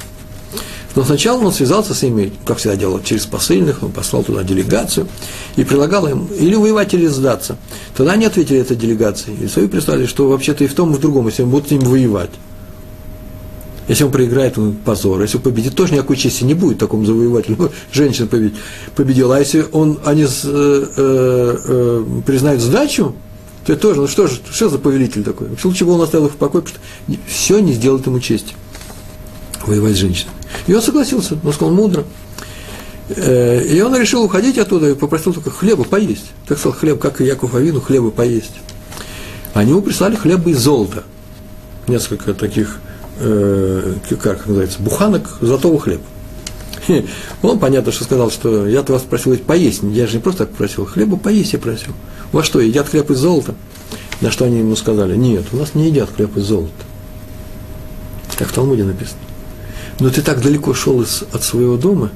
Но 0.95 1.03
сначала 1.03 1.43
он 1.43 1.51
связался 1.51 1.95
с 1.95 2.03
ними, 2.03 2.31
как 2.45 2.57
всегда 2.57 2.75
делал, 2.75 3.01
через 3.01 3.25
посыльных, 3.25 3.81
он 3.81 3.91
послал 3.91 4.23
туда 4.23 4.43
делегацию 4.43 5.07
и 5.55 5.63
предлагал 5.63 6.07
им 6.07 6.27
или 6.37 6.55
воевать, 6.55 6.93
или 6.93 7.07
сдаться. 7.07 7.57
Тогда 7.95 8.13
они 8.13 8.25
ответили 8.25 8.59
этой 8.59 8.77
делегации. 8.77 9.33
И 9.41 9.47
свои 9.47 9.67
прислали, 9.67 10.05
что 10.05 10.29
вообще-то 10.29 10.63
и 10.63 10.67
в 10.67 10.75
том, 10.75 10.91
и 10.91 10.95
в 10.95 10.99
другом, 10.99 11.27
если 11.27 11.43
он 11.43 11.49
будет 11.49 11.67
с 11.67 11.71
ним 11.71 11.81
воевать. 11.81 12.29
Если 13.87 14.03
он 14.03 14.11
проиграет, 14.11 14.57
он 14.57 14.73
позор. 14.73 15.21
Если 15.21 15.37
он 15.37 15.43
победит, 15.43 15.75
тоже 15.75 15.93
никакой 15.93 16.15
чести 16.15 16.43
не 16.43 16.53
будет 16.53 16.77
такому 16.77 17.05
завоевателю. 17.05 17.71
Женщина 17.91 18.27
победит, 18.27 18.55
победила. 18.95 19.35
А 19.35 19.39
если 19.39 19.65
он, 19.71 19.99
они 20.05 20.23
э, 20.23 20.25
э, 20.25 21.57
э, 21.65 22.05
признают 22.25 22.61
сдачу, 22.61 23.15
то 23.65 23.75
тоже, 23.77 24.01
ну 24.01 24.07
что 24.07 24.27
же, 24.27 24.39
что 24.51 24.69
за 24.69 24.77
повелитель 24.77 25.23
такой? 25.23 25.47
Лучше 25.63 25.85
бы 25.85 25.93
он 25.93 26.01
оставил 26.01 26.27
их 26.27 26.33
в 26.33 26.35
покое, 26.35 26.63
потому 26.63 26.79
что 27.07 27.17
все 27.27 27.59
не 27.59 27.73
сделает 27.73 28.05
ему 28.05 28.19
честь 28.19 28.55
воевать 29.65 29.95
с 29.95 29.99
женщиной. 29.99 30.31
И 30.67 30.73
он 30.73 30.81
согласился, 30.81 31.37
он 31.43 31.53
сказал 31.53 31.73
мудро. 31.73 32.03
Э, 33.09 33.63
и 33.63 33.81
он 33.81 33.95
решил 33.95 34.23
уходить 34.23 34.57
оттуда 34.57 34.89
и 34.89 34.95
попросил 34.95 35.33
только 35.33 35.49
хлеба 35.49 35.83
поесть. 35.85 36.31
Так 36.47 36.57
сказал, 36.57 36.77
хлеб, 36.77 36.99
как 36.99 37.21
и 37.21 37.25
Яков 37.25 37.55
Авину, 37.55 37.79
хлеба 37.79 38.11
поесть. 38.11 38.53
Они 39.53 39.71
ему 39.71 39.81
прислали 39.81 40.15
хлеба 40.15 40.49
из 40.49 40.59
золота. 40.59 41.03
Несколько 41.87 42.33
таких, 42.33 42.79
э, 43.19 43.95
как 44.21 44.45
называется, 44.45 44.81
буханок 44.81 45.37
золотого 45.41 45.79
хлеба. 45.79 46.03
Он, 47.41 47.59
понятно, 47.59 47.93
что 47.93 48.03
сказал, 48.03 48.29
что 48.29 48.67
я-то 48.67 48.93
вас 48.93 49.03
просил 49.03 49.37
поесть. 49.37 49.83
Я 49.83 50.07
же 50.07 50.17
не 50.17 50.21
просто 50.21 50.45
так 50.45 50.55
просил, 50.55 50.85
хлеба 50.85 51.17
поесть 51.17 51.53
я 51.53 51.59
просил. 51.59 51.93
Вас 52.33 52.47
что, 52.47 52.59
едят 52.59 52.89
хлеб 52.89 53.11
из 53.11 53.19
золота? 53.19 53.53
На 54.19 54.31
что 54.31 54.45
они 54.45 54.59
ему 54.59 54.75
сказали, 54.75 55.15
нет, 55.15 55.45
у 55.53 55.57
нас 55.57 55.75
не 55.75 55.87
едят 55.87 56.09
хлеб 56.13 56.35
из 56.35 56.43
золота. 56.43 56.71
Так 58.37 58.49
в 58.49 58.53
Талмуде 58.53 58.83
написано. 58.83 59.19
Но 59.99 60.09
ты 60.09 60.23
так 60.23 60.41
далеко 60.41 60.73
шел 60.73 61.01
из, 61.03 61.23
от 61.31 61.43
своего 61.43 61.77
дома, 61.77 62.09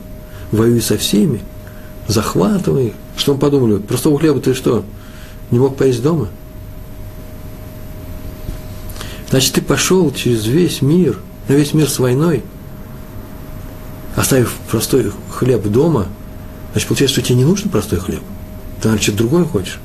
воюй 0.52 0.82
со 0.82 0.98
всеми, 0.98 1.42
захватывай 2.08 2.88
их. 2.88 2.94
Что 3.16 3.36
мы 3.36 3.40
подумали? 3.40 3.78
Простого 3.78 4.18
хлеба 4.18 4.40
ты 4.40 4.56
что, 4.56 4.84
не 5.52 5.60
мог 5.60 5.78
поесть 5.78 6.02
дома? 6.02 6.30
Значит, 9.30 9.54
ты 9.54 9.62
пошел 9.62 10.12
через 10.12 10.46
весь 10.48 10.82
мир, 10.82 11.20
на 11.48 11.54
весь 11.54 11.76
мир 11.76 11.88
с 11.88 12.00
войной, 12.00 12.44
оставив 14.16 14.56
простой 14.72 15.12
хлеб 15.30 15.68
дома, 15.68 16.08
значит, 16.72 16.88
получается, 16.88 17.20
что 17.20 17.28
тебе 17.28 17.38
не 17.38 17.46
нужен 17.46 17.70
простой 17.70 18.00
хлеб. 18.00 18.22
Ты, 18.82 18.88
наверное, 18.88 19.04
что-то 19.04 19.18
другое 19.20 19.44
хочешь. 19.44 19.80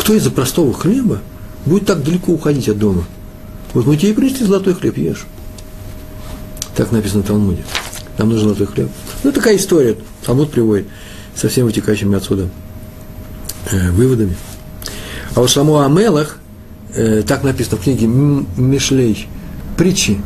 Кто 0.00 0.14
из-за 0.14 0.30
простого 0.30 0.72
хлеба 0.72 1.20
будет 1.66 1.84
так 1.84 2.02
далеко 2.02 2.32
уходить 2.32 2.70
от 2.70 2.78
дома? 2.78 3.04
Вот 3.74 3.84
мы 3.86 3.98
тебе 3.98 4.14
принесли 4.14 4.46
золотой 4.46 4.72
хлеб, 4.72 4.96
ешь. 4.96 5.26
Так 6.74 6.90
написано 6.90 7.22
в 7.22 7.26
Талмуде. 7.26 7.62
Нам 8.16 8.30
нужен 8.30 8.44
золотой 8.44 8.66
хлеб. 8.66 8.88
Ну, 9.22 9.30
такая 9.30 9.56
история. 9.56 9.96
Талмуд 10.24 10.50
приводит 10.50 10.86
со 11.36 11.50
всеми 11.50 11.66
вытекающими 11.66 12.16
отсюда 12.16 12.48
э, 13.70 13.90
выводами. 13.90 14.34
А 15.34 15.40
вот 15.40 15.50
Шламу 15.50 15.78
Амелах, 15.80 16.38
э, 16.94 17.22
так 17.26 17.44
написано 17.44 17.76
в 17.76 17.82
книге 17.82 18.06
Мишлей, 18.06 19.28
притчи 19.76 20.18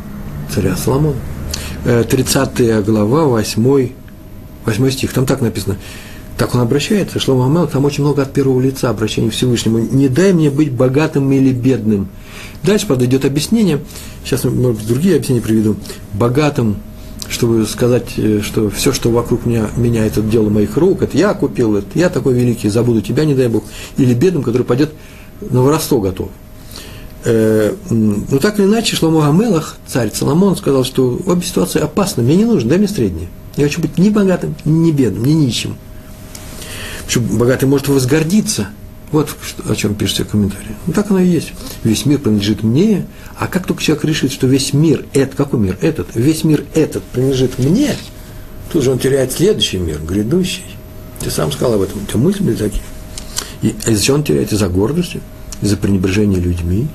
царя 0.53 0.77
Соломона, 0.77 1.17
э, 1.83 2.05
30 2.09 2.81
глава, 2.81 3.25
8, 3.25 3.91
8 4.65 4.91
стих, 4.91 5.11
там 5.11 5.25
так 5.25 5.41
написано. 5.41 5.75
Так 6.37 6.53
он 6.53 6.61
обращается, 6.61 7.19
Шлома 7.19 7.45
Амелах, 7.45 7.71
там 7.71 7.85
очень 7.85 8.03
много 8.03 8.21
от 8.23 8.33
первого 8.33 8.59
лица 8.59 8.89
обращения 8.89 9.29
к 9.29 9.33
Всевышнему. 9.33 9.79
«Не 9.79 10.09
дай 10.09 10.33
мне 10.33 10.49
быть 10.49 10.71
богатым 10.71 11.31
или 11.31 11.53
бедным». 11.53 12.09
Дальше, 12.63 12.87
правда, 12.87 13.05
идет 13.05 13.23
объяснение, 13.23 13.79
сейчас, 14.23 14.43
может 14.43 14.79
быть, 14.79 14.87
другие 14.87 15.15
объяснения 15.15 15.41
приведу. 15.41 15.77
Богатым 16.13 16.77
чтобы 17.27 17.65
сказать, 17.65 18.05
э, 18.17 18.41
что 18.43 18.69
все, 18.69 18.93
что 18.93 19.09
вокруг 19.09 19.45
меня, 19.45 19.69
меня 19.75 20.05
это 20.05 20.21
дело 20.21 20.49
моих 20.49 20.77
рук, 20.77 21.01
это 21.01 21.17
я 21.17 21.33
купил, 21.33 21.75
это 21.75 21.87
я 21.95 22.09
такой 22.09 22.33
великий, 22.33 22.69
забуду 22.69 23.01
тебя, 23.01 23.25
не 23.25 23.33
дай 23.33 23.47
Бог, 23.47 23.63
или 23.97 24.13
бедным, 24.13 24.43
который 24.43 24.63
пойдет 24.63 24.91
на 25.41 25.61
воровство 25.61 25.99
готов. 25.99 26.29
Э, 27.23 27.73
ну, 27.89 28.39
так 28.39 28.59
или 28.59 28.65
иначе, 28.65 28.95
Шломо 28.95 29.21
Гамелах, 29.21 29.77
царь 29.87 30.11
Соломон, 30.13 30.55
сказал, 30.55 30.83
что 30.83 31.19
обе 31.25 31.41
ситуации 31.41 31.81
опасны, 31.81 32.21
мне 32.21 32.35
не 32.35 32.45
нужно, 32.45 32.69
дай 32.69 32.77
мне 32.77 32.87
среднее. 32.87 33.27
Я 33.57 33.63
хочу 33.63 33.81
быть 33.81 33.97
ни 33.97 34.09
богатым, 34.09 34.55
ни 34.63 34.91
бедным, 34.91 35.25
ни 35.25 35.33
нищим. 35.33 35.75
Потому 37.05 37.37
богатый 37.37 37.65
может 37.65 37.87
возгордиться. 37.87 38.69
Вот 39.11 39.29
о 39.69 39.75
чем 39.75 39.95
пишется 39.95 40.25
в 40.25 40.29
комментарии. 40.29 40.75
Ну, 40.87 40.93
так 40.93 41.09
оно 41.11 41.19
и 41.19 41.27
есть. 41.27 41.53
Весь 41.83 42.05
мир 42.05 42.19
принадлежит 42.19 42.63
мне, 42.63 43.05
а 43.37 43.47
как 43.47 43.65
только 43.67 43.81
человек 43.81 44.03
решит, 44.05 44.31
что 44.31 44.47
весь 44.47 44.73
мир, 44.73 45.05
это, 45.13 45.37
какой 45.37 45.59
мир? 45.59 45.77
Этот, 45.81 46.15
весь 46.15 46.43
мир 46.43 46.65
этот 46.73 47.03
принадлежит 47.03 47.59
мне, 47.59 47.95
тут 48.71 48.83
же 48.83 48.91
он 48.91 48.99
теряет 48.99 49.31
следующий 49.31 49.77
мир, 49.77 50.01
грядущий. 50.01 50.65
Ты 51.19 51.29
сам 51.29 51.51
сказал 51.51 51.75
об 51.75 51.81
этом, 51.81 52.01
у 52.01 52.05
тебя 52.05 52.19
мысли 52.19 52.43
были 52.43 52.55
такие. 52.55 52.83
И 53.61 53.75
из-за 53.87 54.03
чего 54.03 54.17
он 54.17 54.23
теряет? 54.23 54.51
Из-за 54.51 54.67
гордости, 54.67 55.21
из-за 55.61 55.77
пренебрежения 55.77 56.39
людьми. 56.39 56.87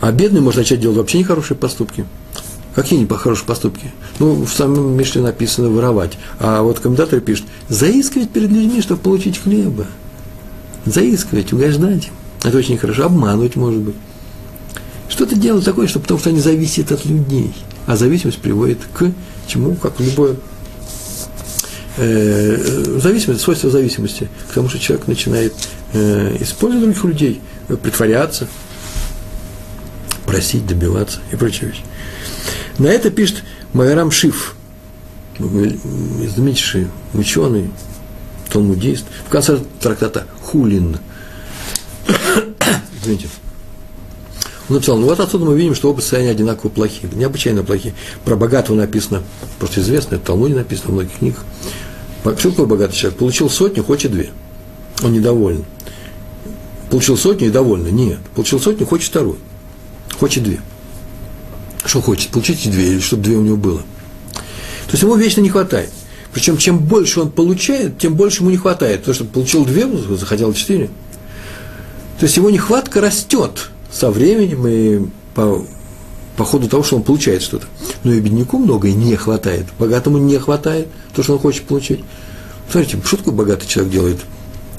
А 0.00 0.12
бедный 0.12 0.40
может 0.40 0.58
начать 0.58 0.80
делать 0.80 0.96
вообще 0.96 1.18
нехорошие 1.18 1.56
поступки. 1.56 2.06
Какие 2.74 3.06
хорошие 3.06 3.46
поступки? 3.46 3.92
Ну, 4.18 4.44
в 4.44 4.52
самом 4.52 4.96
Мишле 4.96 5.22
написано 5.22 5.68
воровать. 5.68 6.18
А 6.40 6.62
вот 6.62 6.80
комментаторы 6.80 7.20
пишут, 7.20 7.46
заискивать 7.68 8.30
перед 8.30 8.50
людьми, 8.50 8.82
чтобы 8.82 9.00
получить 9.00 9.38
хлеба. 9.38 9.86
Заискивать, 10.84 11.52
угождать. 11.52 12.10
Это 12.42 12.58
очень 12.58 12.76
хорошо. 12.76 13.04
Обманывать, 13.06 13.54
может 13.54 13.80
быть. 13.80 13.94
Что-то 15.08 15.36
делать 15.36 15.64
такое, 15.64 15.86
что 15.86 16.00
потому 16.00 16.18
что 16.18 16.30
они 16.30 16.40
зависят 16.40 16.90
от 16.90 17.04
людей. 17.04 17.54
А 17.86 17.96
зависимость 17.96 18.38
приводит 18.38 18.78
к 18.92 19.12
чему? 19.46 19.76
Как 19.76 20.00
любое 20.00 20.36
э, 21.96 22.98
зависимость, 23.00 23.42
свойство 23.42 23.70
зависимости, 23.70 24.28
к 24.50 24.54
тому, 24.54 24.68
что 24.68 24.78
человек 24.80 25.06
начинает 25.06 25.54
э, 25.92 26.36
использовать 26.40 26.84
других 26.84 27.04
людей, 27.04 27.40
притворяться, 27.82 28.48
просить, 30.26 30.66
добиваться 30.66 31.20
и 31.30 31.36
прочие 31.36 31.70
вещи. 31.70 31.82
На 32.78 32.88
это 32.88 33.10
пишет 33.10 33.44
Майрам 33.72 34.10
Шиф, 34.10 34.56
знаменитейший 35.38 36.88
ученый, 37.12 37.70
талмудист, 38.50 39.04
в 39.26 39.30
конце 39.30 39.58
трактата 39.80 40.26
Хулин. 40.42 40.98
Извините. 43.02 43.28
Он 44.68 44.76
написал, 44.76 44.96
ну 44.96 45.06
вот 45.06 45.20
отсюда 45.20 45.44
мы 45.44 45.56
видим, 45.56 45.74
что 45.74 45.90
оба 45.90 46.00
состояния 46.00 46.30
одинаково 46.30 46.70
плохие, 46.70 47.10
необычайно 47.12 47.62
плохие. 47.62 47.94
Про 48.24 48.36
богатого 48.36 48.76
написано, 48.76 49.22
просто 49.58 49.80
известно, 49.80 50.14
это 50.14 50.24
в 50.24 50.26
Талмуде 50.26 50.54
написано 50.54 50.90
в 50.90 50.94
многих 50.94 51.18
книгах. 51.18 51.44
Что 52.38 52.50
такое 52.50 52.66
богатый 52.66 52.94
человек? 52.96 53.18
Получил 53.18 53.50
сотню, 53.50 53.84
хочет 53.84 54.10
две. 54.10 54.30
Он 55.02 55.12
недоволен. 55.12 55.64
Получил 56.90 57.18
сотню 57.18 57.48
и 57.48 57.50
доволен. 57.50 57.94
Нет. 57.94 58.18
Получил 58.34 58.58
сотню, 58.58 58.86
хочет 58.86 59.10
вторую. 59.10 59.36
Хочет 60.18 60.42
две. 60.42 60.60
Что 61.84 62.00
хочет? 62.00 62.30
Получить 62.30 62.70
две, 62.70 62.92
или 62.92 63.00
чтобы 63.00 63.22
две 63.22 63.36
у 63.36 63.42
него 63.42 63.56
было. 63.56 63.82
То 64.86 64.92
есть 64.92 65.02
ему 65.02 65.16
вечно 65.16 65.40
не 65.40 65.50
хватает. 65.50 65.90
Причем, 66.32 66.56
чем 66.56 66.78
больше 66.78 67.20
он 67.20 67.30
получает, 67.30 67.98
тем 67.98 68.14
больше 68.14 68.40
ему 68.40 68.50
не 68.50 68.56
хватает. 68.56 69.00
Потому 69.00 69.14
что 69.14 69.24
получил 69.24 69.64
две, 69.64 69.86
захотел 70.16 70.52
четыре. 70.52 70.88
То 72.18 72.24
есть 72.24 72.36
его 72.36 72.50
нехватка 72.50 73.00
растет 73.00 73.70
со 73.92 74.10
временем 74.10 74.66
и 74.66 75.06
по, 75.34 75.64
по 76.36 76.44
ходу 76.44 76.68
того, 76.68 76.82
что 76.82 76.96
он 76.96 77.02
получает 77.02 77.42
что-то. 77.42 77.66
Но 78.02 78.12
и 78.12 78.20
бедняку 78.20 78.58
многое 78.58 78.92
не 78.92 79.14
хватает. 79.16 79.66
Богатому 79.78 80.18
не 80.18 80.38
хватает 80.38 80.88
то, 81.14 81.22
что 81.22 81.34
он 81.34 81.38
хочет 81.38 81.64
получить. 81.64 82.00
Смотрите, 82.70 82.98
что 83.04 83.16
такое 83.18 83.34
богатый 83.34 83.68
человек 83.68 83.92
делает? 83.92 84.20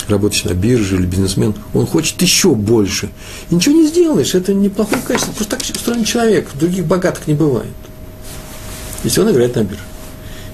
Работающий 0.07 0.49
на 0.49 0.53
бирже 0.53 0.95
или 0.95 1.05
бизнесмен, 1.05 1.55
он 1.73 1.85
хочет 1.85 2.21
еще 2.21 2.53
больше. 2.53 3.09
И 3.49 3.55
ничего 3.55 3.75
не 3.75 3.87
сделаешь, 3.87 4.35
это 4.35 4.53
неплохое 4.53 5.01
качество. 5.01 5.31
Просто 5.31 5.57
так 5.57 5.61
устроен 5.61 6.03
человек, 6.03 6.49
других 6.53 6.85
богатых 6.85 7.27
не 7.27 7.33
бывает. 7.33 7.67
Если 9.03 9.21
он 9.21 9.31
играет 9.31 9.55
на 9.55 9.63
бирже. 9.63 9.83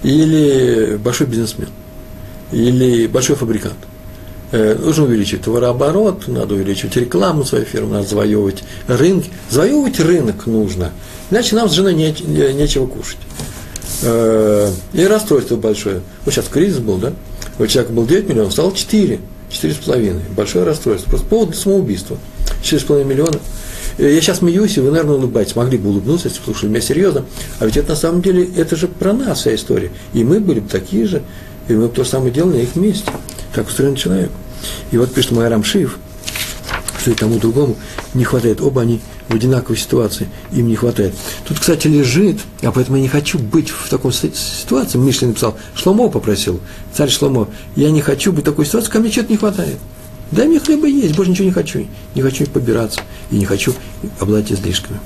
Или 0.03 0.97
большой 0.97 1.27
бизнесмен. 1.27 1.69
Или 2.51 3.07
большой 3.07 3.35
фабрикант. 3.35 3.77
Э, 4.51 4.75
нужно 4.75 5.05
увеличить 5.05 5.43
товарооборот, 5.43 6.27
надо 6.27 6.55
увеличивать 6.55 6.97
рекламу 6.97 7.45
своей 7.45 7.63
фирмы, 7.63 7.93
надо 7.93 8.07
завоевывать 8.07 8.63
рынки. 8.87 9.29
Завоевывать 9.49 9.99
рынок 9.99 10.45
нужно, 10.45 10.91
иначе 11.29 11.55
нам 11.55 11.69
с 11.69 11.71
женой 11.71 11.93
не, 11.93 12.11
не, 12.11 12.53
нечего 12.53 12.85
кушать. 12.85 13.19
Э, 14.03 14.69
и 14.91 15.05
расстройство 15.05 15.55
большое. 15.55 16.01
Вот 16.25 16.33
сейчас 16.33 16.47
кризис 16.49 16.79
был, 16.79 16.97
да? 16.97 17.13
У 17.59 17.67
человека 17.67 17.93
был 17.93 18.05
9 18.05 18.27
миллионов, 18.27 18.51
стало 18.51 18.75
4. 18.75 19.19
Четыре 19.51 19.73
с 19.73 19.77
половиной. 19.77 20.21
Большое 20.35 20.65
расстройство. 20.65 21.09
Просто 21.09 21.27
повод 21.27 21.49
для 21.49 21.59
самоубийства. 21.59 22.17
Четыре 22.61 22.81
с 22.81 22.85
половиной 22.85 23.09
миллиона. 23.09 23.39
Э, 23.97 24.13
я 24.13 24.21
сейчас 24.21 24.39
смеюсь, 24.39 24.77
и 24.77 24.79
вы, 24.79 24.91
наверное, 24.91 25.15
улыбаетесь. 25.15 25.55
Могли 25.55 25.77
бы 25.77 25.89
улыбнуться, 25.89 26.29
если 26.29 26.41
слушали 26.41 26.69
меня 26.69 26.81
серьезно. 26.81 27.25
А 27.59 27.65
ведь 27.65 27.77
это 27.77 27.89
на 27.89 27.95
самом 27.95 28.21
деле, 28.21 28.47
это 28.55 28.75
же 28.75 28.87
про 28.87 29.13
нас 29.13 29.39
вся 29.39 29.53
история. 29.53 29.91
И 30.13 30.23
мы 30.23 30.39
были 30.39 30.61
бы 30.61 30.69
такие 30.69 31.05
же, 31.05 31.21
и 31.67 31.73
мы 31.73 31.87
бы 31.87 31.93
то 31.93 32.03
же 32.03 32.09
самое 32.09 32.31
делали 32.31 32.57
на 32.57 32.61
их 32.61 32.75
месте. 32.75 33.11
Так 33.53 33.67
устроен 33.67 33.95
человек. 33.95 34.31
И 34.91 34.97
вот 34.97 35.13
пишет 35.13 35.31
Майрам 35.31 35.63
Шиев, 35.63 35.99
что 37.01 37.11
и 37.11 37.15
тому 37.15 37.39
другому 37.39 37.75
не 38.13 38.23
хватает. 38.23 38.61
Оба 38.61 38.81
они 38.81 39.01
в 39.27 39.35
одинаковой 39.35 39.77
ситуации, 39.77 40.29
им 40.51 40.67
не 40.67 40.75
хватает. 40.75 41.13
Тут, 41.47 41.59
кстати, 41.59 41.87
лежит, 41.87 42.39
а 42.61 42.71
поэтому 42.71 42.97
я 42.97 43.03
не 43.03 43.09
хочу 43.09 43.39
быть 43.39 43.69
в 43.69 43.89
такой 43.89 44.13
ситуации. 44.13 44.97
Мишли 44.97 45.27
написал, 45.27 45.57
Шломо 45.75 46.09
попросил, 46.09 46.59
царь 46.93 47.09
Шломо, 47.09 47.47
я 47.75 47.91
не 47.91 48.01
хочу 48.01 48.31
быть 48.31 48.43
в 48.43 48.45
такой 48.45 48.65
ситуации, 48.65 48.91
ко 48.91 48.99
мне 48.99 49.11
что-то 49.11 49.31
не 49.31 49.37
хватает. 49.37 49.77
Дай 50.31 50.47
мне 50.47 50.59
хлеба 50.59 50.87
есть, 50.87 51.15
больше 51.15 51.31
ничего 51.31 51.45
не 51.45 51.51
хочу. 51.51 51.85
Не 52.15 52.21
хочу 52.21 52.45
побираться 52.45 53.01
и 53.31 53.35
не 53.35 53.45
хочу 53.45 53.73
обладать 54.19 54.51
излишками. 54.51 54.99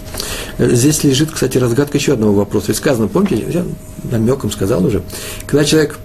Э, 0.60 0.70
здесь 0.76 1.04
лежит, 1.04 1.32
кстати, 1.32 1.58
разгадка 1.58 1.98
еще 1.98 2.14
одного 2.14 2.34
вопроса. 2.34 2.68
Ведь 2.68 2.78
сказано, 2.78 3.08
помните, 3.08 3.44
я 3.50 3.66
намеком 4.04 4.52
сказал 4.52 4.86
уже, 4.86 5.02
когда 5.48 5.66
человек, 5.66 5.98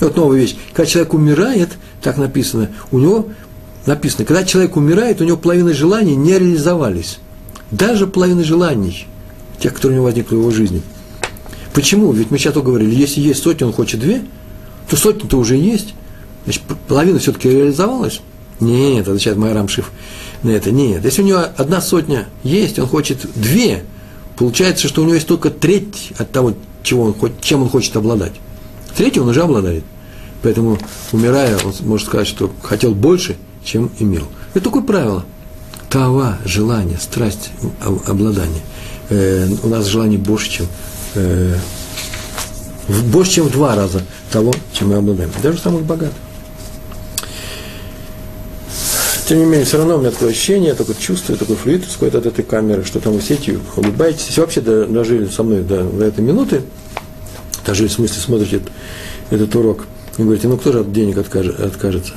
вот 0.00 0.16
новая 0.16 0.38
вещь, 0.38 0.56
когда 0.72 0.86
человек 0.86 1.12
умирает, 1.12 1.70
так 2.00 2.16
написано, 2.16 2.70
у 2.90 2.98
него 2.98 3.28
написано, 3.86 4.24
когда 4.24 4.44
человек 4.44 4.76
умирает, 4.76 5.20
у 5.20 5.24
него 5.24 5.36
половина 5.36 5.72
желаний 5.72 6.16
не 6.16 6.38
реализовались 6.38 7.18
даже 7.70 8.06
половины 8.06 8.44
желаний, 8.44 9.06
тех, 9.58 9.74
которые 9.74 9.94
у 9.94 9.96
него 9.96 10.04
возникли 10.04 10.36
в 10.36 10.38
его 10.38 10.50
жизни. 10.50 10.82
Почему? 11.72 12.12
Ведь 12.12 12.30
мы 12.30 12.38
сейчас 12.38 12.54
говорили, 12.54 12.94
если 12.94 13.20
есть 13.20 13.42
сотня, 13.42 13.66
он 13.66 13.72
хочет 13.72 14.00
две, 14.00 14.22
то 14.88 14.96
сотня-то 14.96 15.36
уже 15.36 15.56
есть. 15.56 15.94
Значит, 16.44 16.62
половина 16.86 17.18
все-таки 17.18 17.48
реализовалась? 17.48 18.20
Нет, 18.60 19.08
отвечает 19.08 19.36
Майрам 19.36 19.66
Шиф 19.66 19.90
на 20.42 20.50
это. 20.50 20.70
Нет. 20.70 21.04
Если 21.04 21.22
у 21.22 21.24
него 21.24 21.40
одна 21.56 21.80
сотня 21.80 22.28
есть, 22.44 22.78
он 22.78 22.86
хочет 22.86 23.26
две, 23.34 23.82
получается, 24.36 24.86
что 24.86 25.02
у 25.02 25.04
него 25.04 25.14
есть 25.14 25.26
только 25.26 25.50
треть 25.50 26.12
от 26.18 26.30
того, 26.30 26.54
чего 26.84 27.04
он, 27.04 27.16
чем 27.40 27.62
он 27.62 27.68
хочет 27.68 27.96
обладать. 27.96 28.34
Третью 28.96 29.24
он 29.24 29.30
уже 29.30 29.42
обладает. 29.42 29.82
Поэтому, 30.42 30.78
умирая, 31.10 31.56
он 31.64 31.74
может 31.80 32.06
сказать, 32.06 32.28
что 32.28 32.52
хотел 32.62 32.94
больше, 32.94 33.36
чем 33.64 33.90
имел. 33.98 34.24
Это 34.54 34.64
такое 34.64 34.82
правило 34.82 35.24
тава, 35.94 36.38
желание, 36.44 36.98
страсть, 36.98 37.50
обладание. 38.06 38.62
Э, 39.10 39.48
у 39.62 39.68
нас 39.68 39.86
желание 39.86 40.18
больше, 40.18 40.50
чем 40.50 40.66
э, 41.14 41.54
больше, 43.06 43.32
чем 43.34 43.46
в 43.46 43.52
два 43.52 43.76
раза 43.76 44.02
того, 44.32 44.52
чем 44.72 44.88
мы 44.88 44.96
обладаем. 44.96 45.30
Даже 45.40 45.58
самых 45.58 45.82
богатых. 45.82 46.16
Тем 49.28 49.38
не 49.38 49.44
менее, 49.44 49.64
все 49.64 49.78
равно 49.78 49.96
у 49.96 50.00
меня 50.00 50.10
такое 50.10 50.30
ощущение, 50.30 50.70
я 50.70 50.74
только 50.74 50.94
чувствую, 50.94 51.38
такой 51.38 51.54
флюид 51.54 51.86
исходит 51.86 52.16
от 52.16 52.26
этой 52.26 52.44
камеры, 52.44 52.84
что 52.84 52.98
там 52.98 53.12
вы 53.12 53.22
сидите, 53.22 53.60
улыбаетесь. 53.76 54.26
Если 54.26 54.40
вообще 54.40 54.60
дожили 54.60 55.26
со 55.28 55.44
мной 55.44 55.62
до, 55.62 55.84
до 55.84 56.04
этой 56.04 56.24
минуты, 56.24 56.62
дожили 57.64 57.86
в 57.86 57.92
смысле 57.92 58.20
смотрите 58.20 58.56
этот, 58.56 58.72
этот 59.30 59.54
урок, 59.54 59.86
и 60.18 60.22
говорите, 60.22 60.48
ну 60.48 60.58
кто 60.58 60.72
же 60.72 60.80
от 60.80 60.92
денег 60.92 61.18
откажет, 61.18 61.58
откажется? 61.60 62.14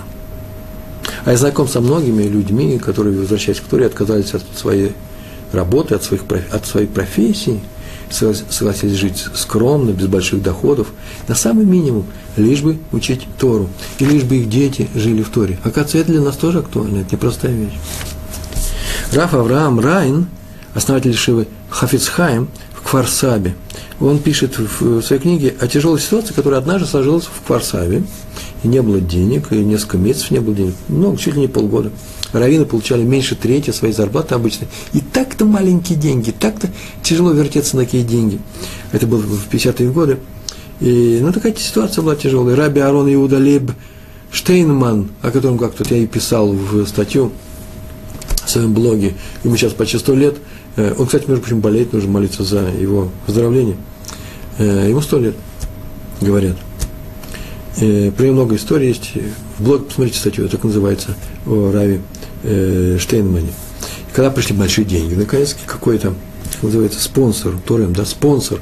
А 1.26 1.32
я 1.32 1.38
знаком 1.38 1.68
со 1.68 1.82
многими 1.82 2.24
людьми, 2.24 2.78
которые, 2.78 3.20
возвращаясь 3.20 3.60
к 3.60 3.64
Торе, 3.64 3.86
отказались 3.86 4.34
от 4.34 4.44
своей 4.56 4.94
работы, 5.52 5.96
от, 5.96 6.04
своих, 6.04 6.24
от 6.52 6.66
своей 6.66 6.88
профессии, 6.88 7.60
согласились 8.10 8.98
жить 8.98 9.26
скромно, 9.34 9.92
без 9.92 10.08
больших 10.08 10.42
доходов, 10.42 10.88
на 11.28 11.36
самый 11.36 11.66
минимум, 11.66 12.06
лишь 12.36 12.62
бы 12.62 12.78
учить 12.92 13.28
Тору, 13.38 13.70
и 14.00 14.06
лишь 14.06 14.24
бы 14.24 14.38
их 14.38 14.50
дети 14.50 14.88
жили 14.96 15.24
в 15.24 15.30
Торе. 15.30 15.60
Оказывается, 15.64 15.98
это 15.98 16.12
для 16.12 16.22
нас 16.22 16.38
тоже 16.38 16.60
актуально, 16.60 17.00
это 17.00 17.16
непростая 17.16 17.54
вещь. 17.54 17.78
Раф 19.12 19.34
Авраам 19.34 19.80
Райн, 19.80 20.28
основатель 20.74 21.16
Шивы 21.16 21.48
Хафицхайм 21.70 22.50
в 22.74 22.90
Кварсабе, 22.90 23.56
он 24.00 24.20
пишет 24.20 24.58
в 24.58 25.02
своей 25.02 25.22
книге 25.22 25.56
о 25.60 25.68
тяжелой 25.68 26.00
ситуации, 26.00 26.34
которая 26.34 26.60
однажды 26.60 26.88
сложилась 26.88 27.26
в 27.26 27.46
Кварсабе, 27.46 28.04
и 28.64 28.68
не 28.68 28.82
было 28.82 29.00
денег, 29.00 29.52
и 29.52 29.58
несколько 29.58 29.98
месяцев 29.98 30.32
не 30.32 30.40
было 30.40 30.56
денег, 30.56 30.74
много, 30.88 31.18
чуть 31.18 31.36
ли 31.36 31.42
не 31.42 31.48
полгода. 31.48 31.92
Раввины 32.34 32.66
получали 32.66 33.04
меньше 33.04 33.36
трети 33.36 33.72
своей 33.72 33.94
зарплаты 33.94 34.36
обычно. 34.36 34.68
И 34.94 35.00
так-то 35.00 35.46
маленькие 35.46 35.98
деньги, 35.98 36.32
так-то 36.32 36.70
тяжело 37.02 37.32
вертеться 37.32 37.78
на 37.78 37.84
такие 37.84 38.04
деньги. 38.04 38.40
Это 38.92 39.08
было 39.08 39.20
в 39.20 39.48
50-е 39.50 39.92
годы. 39.92 40.18
И, 40.80 41.20
ну, 41.22 41.32
такая 41.32 41.56
ситуация 41.56 42.02
была 42.02 42.16
тяжелая. 42.16 42.56
Раби 42.56 42.82
Арон 42.82 43.12
Иуда 43.14 43.38
Леб 43.38 43.72
Штейнман, 44.32 45.10
о 45.22 45.32
котором 45.32 45.58
как-то 45.58 45.84
я 45.94 46.02
и 46.02 46.06
писал 46.06 46.52
в 46.52 46.86
статью 46.86 47.32
в 48.46 48.50
своем 48.50 48.74
блоге, 48.74 49.14
ему 49.44 49.56
сейчас 49.56 49.74
почти 49.74 49.98
сто 49.98 50.14
лет. 50.14 50.36
Э, 50.76 50.94
он, 50.98 51.06
кстати, 51.06 51.26
между 51.28 51.44
прочим, 51.44 51.62
болеет, 51.62 51.94
нужно 51.94 52.12
молиться 52.12 52.44
за 52.44 52.70
его 52.70 53.10
выздоровление. 53.26 53.78
Э, 54.58 54.88
ему 54.90 55.02
сто 55.02 55.18
лет, 55.18 55.36
говорят. 56.22 56.58
Э, 57.80 58.12
много 58.32 58.56
историй 58.56 58.88
есть. 58.88 59.12
В 59.58 59.64
блог 59.64 59.88
посмотрите 59.88 60.20
статью, 60.20 60.50
так 60.50 60.64
называется, 60.64 61.16
о 61.46 61.72
Раве 61.72 62.02
э, 62.44 62.98
Штейнмане. 63.00 63.50
Когда 64.14 64.32
пришли 64.32 64.56
большие 64.56 64.86
деньги, 64.86 65.14
наконец 65.14 65.56
какой-то, 65.66 66.14
как 66.54 66.64
называется, 66.64 67.00
спонсор, 67.00 67.54
Торем, 67.66 67.94
да, 67.94 68.06
спонсор 68.06 68.60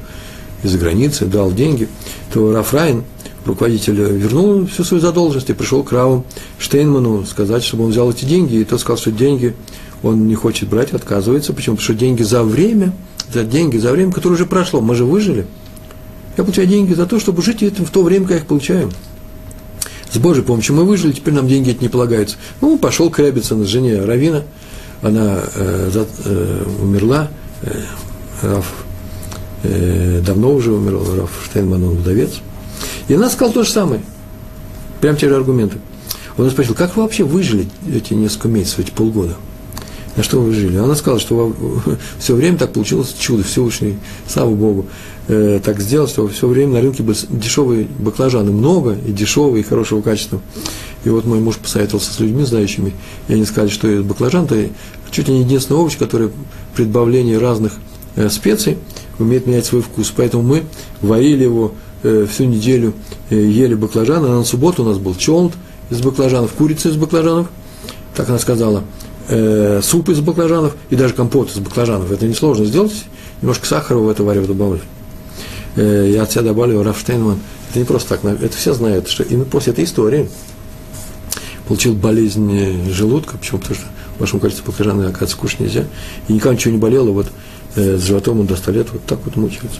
из-за 0.63 0.77
границы 0.77 1.25
дал 1.25 1.51
деньги, 1.51 1.87
то 2.33 2.51
Рафрайн, 2.51 3.03
руководитель, 3.45 3.95
вернул 3.95 4.65
всю 4.67 4.83
свою 4.83 4.99
задолженность 4.99 5.49
и 5.49 5.53
пришел 5.53 5.83
к 5.83 5.93
Раву 5.93 6.25
Штейнману 6.59 7.25
сказать, 7.25 7.63
чтобы 7.63 7.85
он 7.85 7.91
взял 7.91 8.09
эти 8.11 8.25
деньги, 8.25 8.55
и 8.55 8.63
тот 8.65 8.81
сказал, 8.81 8.97
что 8.97 9.11
деньги 9.11 9.55
он 10.03 10.27
не 10.27 10.35
хочет 10.35 10.67
брать, 10.67 10.91
отказывается. 10.91 11.53
Почему? 11.53 11.77
Потому 11.77 11.85
что 11.85 11.93
деньги 11.93 12.23
за 12.23 12.43
время, 12.43 12.91
за 13.33 13.43
деньги 13.43 13.77
за 13.77 13.91
время, 13.91 14.11
которое 14.11 14.35
уже 14.35 14.45
прошло, 14.45 14.81
мы 14.81 14.93
же 14.93 15.05
выжили. 15.05 15.45
Я 16.37 16.43
получаю 16.43 16.67
деньги 16.67 16.93
за 16.93 17.05
то, 17.05 17.19
чтобы 17.19 17.41
жить 17.41 17.61
в 17.61 17.89
то 17.89 18.03
время, 18.03 18.25
как 18.25 18.31
я 18.31 18.37
их 18.37 18.45
получаю 18.45 18.91
с 20.15 20.17
Божьей 20.17 20.43
помощью 20.43 20.75
мы 20.75 20.85
выжили, 20.85 21.11
теперь 21.11 21.33
нам 21.33 21.47
деньги 21.47 21.71
эти 21.71 21.81
не 21.81 21.89
полагаются. 21.89 22.37
Ну, 22.61 22.77
пошел 22.77 23.09
крябиться 23.09 23.53
на 23.55 23.65
жене 23.65 23.99
Равина, 24.03 24.43
она 25.01 25.41
э, 25.55 25.89
за, 25.91 26.07
э, 26.23 26.63
умерла, 26.81 27.29
э, 27.61 27.81
Раф, 28.41 28.73
э, 29.63 30.21
давно 30.25 30.53
уже 30.53 30.71
умер, 30.71 30.99
Раф 31.19 31.31
Штейнман, 31.49 31.83
он 31.83 31.95
вдовец. 31.97 32.39
И 33.09 33.13
она 33.13 33.29
сказала 33.29 33.53
то 33.53 33.63
же 33.63 33.71
самое, 33.71 34.01
прям 35.01 35.17
те 35.17 35.27
же 35.27 35.35
аргументы. 35.35 35.79
Он 36.37 36.49
спросил, 36.49 36.75
как 36.75 36.95
вы 36.95 37.03
вообще 37.03 37.23
выжили 37.23 37.67
эти 37.93 38.13
несколько 38.13 38.47
месяцев, 38.47 38.79
эти 38.79 38.91
полгода? 38.91 39.35
На 40.15 40.23
что 40.23 40.39
вы 40.39 40.53
жили? 40.53 40.77
Она 40.77 40.95
сказала, 40.95 41.19
что 41.19 41.53
все 42.19 42.35
время 42.35 42.57
так 42.57 42.71
получилось 42.71 43.13
чудо, 43.17 43.43
Всевышний, 43.43 43.97
слава 44.27 44.51
Богу, 44.51 44.85
э, 45.27 45.59
так 45.63 45.81
сделал, 45.81 46.07
что 46.07 46.27
все 46.27 46.47
время 46.47 46.73
на 46.73 46.81
рынке 46.81 47.03
были 47.03 47.17
дешевые 47.29 47.87
баклажаны, 47.99 48.51
много 48.51 48.97
и 49.05 49.11
дешевые, 49.11 49.61
и 49.61 49.67
хорошего 49.67 50.01
качества. 50.01 50.39
И 51.03 51.09
вот 51.09 51.25
мой 51.25 51.39
муж 51.39 51.57
посоветовался 51.57 52.13
с 52.13 52.19
людьми, 52.19 52.43
знающими, 52.43 52.93
и 53.27 53.33
они 53.33 53.45
сказали, 53.45 53.69
что 53.69 53.87
это 53.87 54.03
баклажан, 54.03 54.45
это 54.45 54.69
чуть 55.11 55.27
ли 55.27 55.33
не 55.33 55.41
единственный 55.41 55.77
овощ, 55.77 55.97
который 55.97 56.29
при 56.75 56.85
добавлении 56.85 57.35
разных 57.35 57.73
э, 58.15 58.29
специй 58.29 58.77
умеет 59.19 59.47
менять 59.47 59.65
свой 59.65 59.81
вкус. 59.81 60.13
Поэтому 60.15 60.43
мы 60.43 60.63
варили 61.01 61.43
его 61.43 61.73
э, 62.03 62.25
всю 62.31 62.45
неделю, 62.45 62.93
э, 63.29 63.35
ели 63.35 63.73
баклажаны, 63.73 64.27
а 64.27 64.37
на 64.37 64.45
субботу 64.45 64.83
у 64.83 64.87
нас 64.87 64.97
был 64.97 65.13
чолнт 65.13 65.53
из 65.89 65.99
баклажанов, 65.99 66.53
курица 66.53 66.87
из 66.87 66.95
баклажанов, 66.95 67.47
так 68.15 68.29
она 68.29 68.39
сказала– 68.39 68.85
э, 69.27 69.81
суп 69.83 70.09
из 70.09 70.19
баклажанов 70.19 70.75
и 70.89 70.95
даже 70.95 71.13
компот 71.13 71.51
из 71.51 71.59
баклажанов. 71.59 72.11
Это 72.11 72.25
несложно 72.27 72.65
сделать. 72.65 73.05
Немножко 73.41 73.65
сахара 73.65 73.97
в 73.97 74.09
это 74.09 74.23
варево 74.23 74.47
добавлю. 74.47 74.81
Э, 75.75 76.09
я 76.11 76.23
от 76.23 76.31
себя 76.31 76.43
добавлю 76.43 76.83
Рафштейнман. 76.83 77.39
Это 77.69 77.79
не 77.79 77.85
просто 77.85 78.17
так, 78.17 78.41
это 78.41 78.55
все 78.55 78.73
знают, 78.73 79.09
что 79.09 79.23
именно 79.23 79.45
после 79.45 79.73
этой 79.73 79.83
истории 79.83 80.29
получил 81.67 81.93
болезнь 81.93 82.91
желудка, 82.91 83.37
почему? 83.37 83.59
Потому 83.59 83.75
что 83.75 83.85
в 84.15 84.19
большом 84.19 84.39
количестве 84.39 84.65
баклажаны, 84.65 85.03
оказывается, 85.03 85.37
кушать 85.37 85.59
нельзя. 85.59 85.85
И 86.27 86.33
никому 86.33 86.53
ничего 86.53 86.73
не 86.73 86.79
болело, 86.79 87.11
вот 87.11 87.27
э, 87.75 87.97
с 87.97 88.03
животом 88.03 88.39
он 88.39 88.45
до 88.45 88.55
100 88.55 88.71
лет 88.71 88.87
вот 88.91 89.03
так 89.05 89.19
вот 89.25 89.35
мучается. 89.35 89.79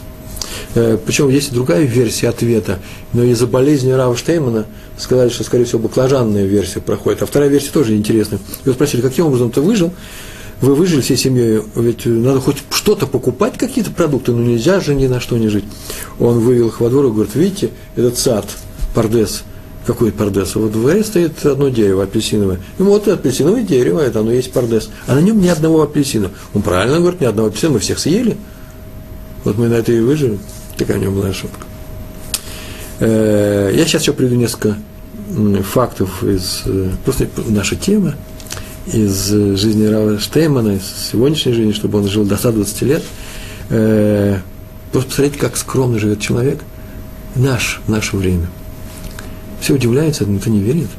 Э, 0.76 0.97
Причем 1.03 1.30
есть 1.30 1.51
и 1.51 1.56
другая 1.56 1.84
версия 1.84 2.30
ответа, 2.30 2.80
но 3.14 3.24
из-за 3.24 3.47
болезни 3.47 3.91
Рава 3.91 4.16
Штеймана 4.16 4.66
сказали, 4.97 5.30
что, 5.30 5.43
скорее 5.43 5.66
всего, 5.66 5.80
баклажанная 5.80 6.45
версия 6.45 6.80
проходит. 6.80 7.22
А 7.22 7.26
вторая 7.26 7.49
версия 7.49 7.72
тоже 7.72 7.95
интересная. 7.95 8.39
Его 8.64 8.74
спросили, 8.74 9.01
каким 9.01 9.28
образом 9.28 9.51
ты 9.51 9.62
выжил? 9.62 9.93
Вы 10.62 10.74
выжили 10.74 11.01
всей 11.01 11.18
семьей, 11.18 11.62
ведь 11.76 12.06
надо 12.06 12.39
хоть 12.39 12.58
что-то 12.70 13.08
покупать, 13.08 13.58
какие-то 13.58 13.91
продукты, 13.91 14.32
но 14.32 14.41
нельзя 14.41 14.80
же 14.80 14.95
ни 14.95 15.06
на 15.08 15.20
что 15.20 15.38
не 15.38 15.49
жить. 15.49 15.66
Он 16.18 16.39
вывел 16.39 16.70
их 16.70 16.80
во 16.80 16.89
двор 16.89 17.06
и 17.08 17.10
говорит, 17.12 17.36
видите, 17.36 17.72
этот 17.97 18.18
сад, 18.18 18.45
пардес, 18.93 19.43
какой 19.86 20.12
пардес? 20.12 20.56
Вот 20.56 20.72
в 20.72 20.72
дворе 20.72 21.03
стоит 21.03 21.45
одно 21.45 21.70
дерево 21.70 22.03
апельсиновое. 22.03 22.60
Ему 22.80 22.91
вот 22.91 23.08
апельсиновое 23.08 23.64
дерево, 23.64 23.99
это 23.99 24.22
оно 24.22 24.32
есть 24.32 24.51
пардес. 24.51 24.89
А 25.08 25.16
на 25.16 25.20
нем 25.20 25.41
ни 25.41 25.47
одного 25.47 25.84
апельсина. 25.84 26.32
Он 26.53 26.62
правильно 26.62 26.99
говорит, 26.99 27.22
ни 27.22 27.26
одного 27.26 27.49
апельсина, 27.49 27.74
мы 27.74 27.80
всех 27.80 27.99
съели. 27.99 28.38
Вот 29.46 29.58
мы 29.58 29.70
на 29.70 29.76
это 29.76 29.93
и 29.93 30.00
выжили. 30.00 30.39
Такая 30.76 30.98
у 30.98 31.02
него 31.02 31.14
была 31.14 31.28
ошибка. 31.28 31.60
Э, 33.00 33.72
я 33.74 33.86
сейчас 33.86 34.02
еще 34.02 34.12
приведу 34.12 34.36
несколько 34.36 34.76
фактов 35.64 36.24
из 36.24 36.64
э, 36.66 36.89
просто 37.06 37.28
наша 37.48 37.76
тема, 37.76 38.16
из 38.91 39.30
жизни 39.30 39.86
Рава 39.86 40.20
Штеймана, 40.20 40.78
из 40.78 41.12
сегодняшней 41.12 41.54
жизни, 41.54 41.72
чтобы 41.74 42.00
он 42.00 42.08
жил 42.08 42.26
до 42.26 42.38
120 42.38 42.82
лет. 42.82 43.04
Э, 43.70 44.39
просто 44.91 45.10
посмотрите, 45.10 45.39
как 45.39 45.58
скромно 45.58 46.00
живет 46.00 46.20
человек 46.20 46.62
наш, 47.36 47.82
в 47.86 47.89
наше 47.89 48.18
время. 48.18 48.48
Все 49.62 49.76
удивляются, 49.76 50.26
никто 50.26 50.50
не 50.50 50.60
верит. 50.60 50.89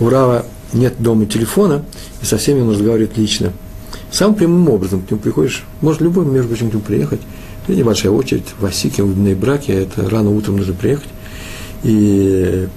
У 0.00 0.08
Рава 0.10 0.44
нет 0.74 0.94
дома 0.98 1.24
телефона, 1.24 1.82
и 2.20 2.26
со 2.26 2.36
всеми 2.36 2.60
он 2.60 2.70
разговаривает 2.70 3.16
лично. 3.16 3.52
Самым 4.12 4.34
прямым 4.34 4.68
образом 4.68 5.00
к 5.00 5.10
нему 5.10 5.20
приходишь, 5.20 5.64
может 5.80 6.02
любой, 6.02 6.26
между 6.26 6.48
прочим, 6.48 6.68
к 6.68 6.74
нему 6.74 6.82
приехать, 6.82 7.20
это 7.70 7.78
небольшая 7.78 8.12
очередь, 8.12 8.46
в 8.58 8.66
Осике, 8.66 9.02
в 9.02 9.34
браке, 9.36 9.72
это 9.72 10.08
рано 10.08 10.30
утром 10.30 10.56
нужно 10.56 10.74
приехать, 10.74 11.08
и 11.82 12.68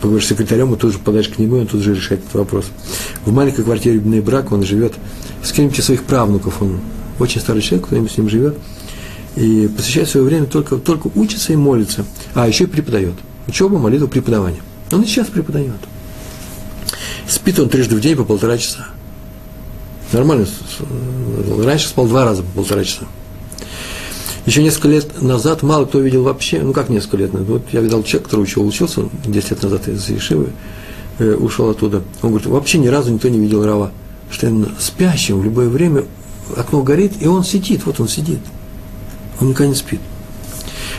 поговоришь 0.00 0.26
с 0.26 0.28
секретарем, 0.28 0.72
и 0.74 0.76
тут 0.76 0.92
же 0.92 0.98
подаешь 0.98 1.28
к 1.28 1.38
нему, 1.38 1.56
и 1.56 1.60
он 1.60 1.66
тут 1.66 1.82
же 1.82 1.94
решает 1.94 2.20
этот 2.20 2.34
вопрос. 2.34 2.66
В 3.24 3.32
маленькой 3.32 3.64
квартире 3.64 3.98
Бней 3.98 4.20
брак 4.20 4.52
он 4.52 4.64
живет 4.64 4.94
с 5.42 5.52
кем-нибудь 5.52 5.78
из 5.78 5.84
своих 5.84 6.04
правнуков, 6.04 6.62
он 6.62 6.80
очень 7.18 7.40
старый 7.40 7.62
человек, 7.62 7.86
кто-нибудь 7.86 8.10
с 8.10 8.16
ним 8.16 8.28
живет, 8.28 8.56
и 9.36 9.68
посвящает 9.76 10.08
свое 10.08 10.24
время 10.24 10.46
только, 10.46 10.76
только 10.76 11.10
учится 11.14 11.52
и 11.52 11.56
молится, 11.56 12.04
а 12.34 12.48
еще 12.48 12.64
и 12.64 12.68
преподает. 12.68 13.14
Учеба, 13.46 13.78
молитва, 13.78 14.06
преподавание. 14.06 14.60
Он 14.90 15.02
и 15.02 15.06
сейчас 15.06 15.28
преподает. 15.28 15.76
Спит 17.28 17.58
он 17.58 17.68
трижды 17.68 17.96
в 17.96 18.00
день 18.00 18.16
по 18.16 18.24
полтора 18.24 18.56
часа. 18.56 18.86
Нормально. 20.12 20.46
Раньше 21.62 21.88
спал 21.88 22.06
два 22.06 22.24
раза 22.24 22.42
по 22.42 22.48
полтора 22.56 22.84
часа. 22.84 23.04
Еще 24.48 24.62
несколько 24.62 24.88
лет 24.88 25.20
назад 25.20 25.62
мало 25.62 25.84
кто 25.84 26.00
видел 26.00 26.22
вообще, 26.22 26.62
ну 26.62 26.72
как 26.72 26.88
несколько 26.88 27.18
лет 27.18 27.34
назад, 27.34 27.48
вот 27.48 27.62
я 27.70 27.82
видел 27.82 28.02
человека, 28.02 28.30
который 28.30 28.44
учил, 28.44 28.66
учился, 28.66 29.02
10 29.26 29.50
лет 29.50 29.62
назад 29.62 29.88
из 29.88 30.08
Ешивы, 30.08 30.48
э, 31.18 31.34
ушел 31.34 31.68
оттуда. 31.68 32.02
Он 32.22 32.30
говорит, 32.30 32.46
вообще 32.48 32.78
ни 32.78 32.86
разу 32.86 33.12
никто 33.12 33.28
не 33.28 33.38
видел 33.38 33.62
Рава 33.62 33.92
Штейна 34.30 34.70
спящим 34.78 35.40
в 35.40 35.44
любое 35.44 35.68
время, 35.68 36.06
окно 36.56 36.82
горит, 36.82 37.12
и 37.20 37.26
он 37.26 37.44
сидит, 37.44 37.84
вот 37.84 38.00
он 38.00 38.08
сидит. 38.08 38.38
Он 39.38 39.50
никогда 39.50 39.68
не 39.68 39.74
спит. 39.74 40.00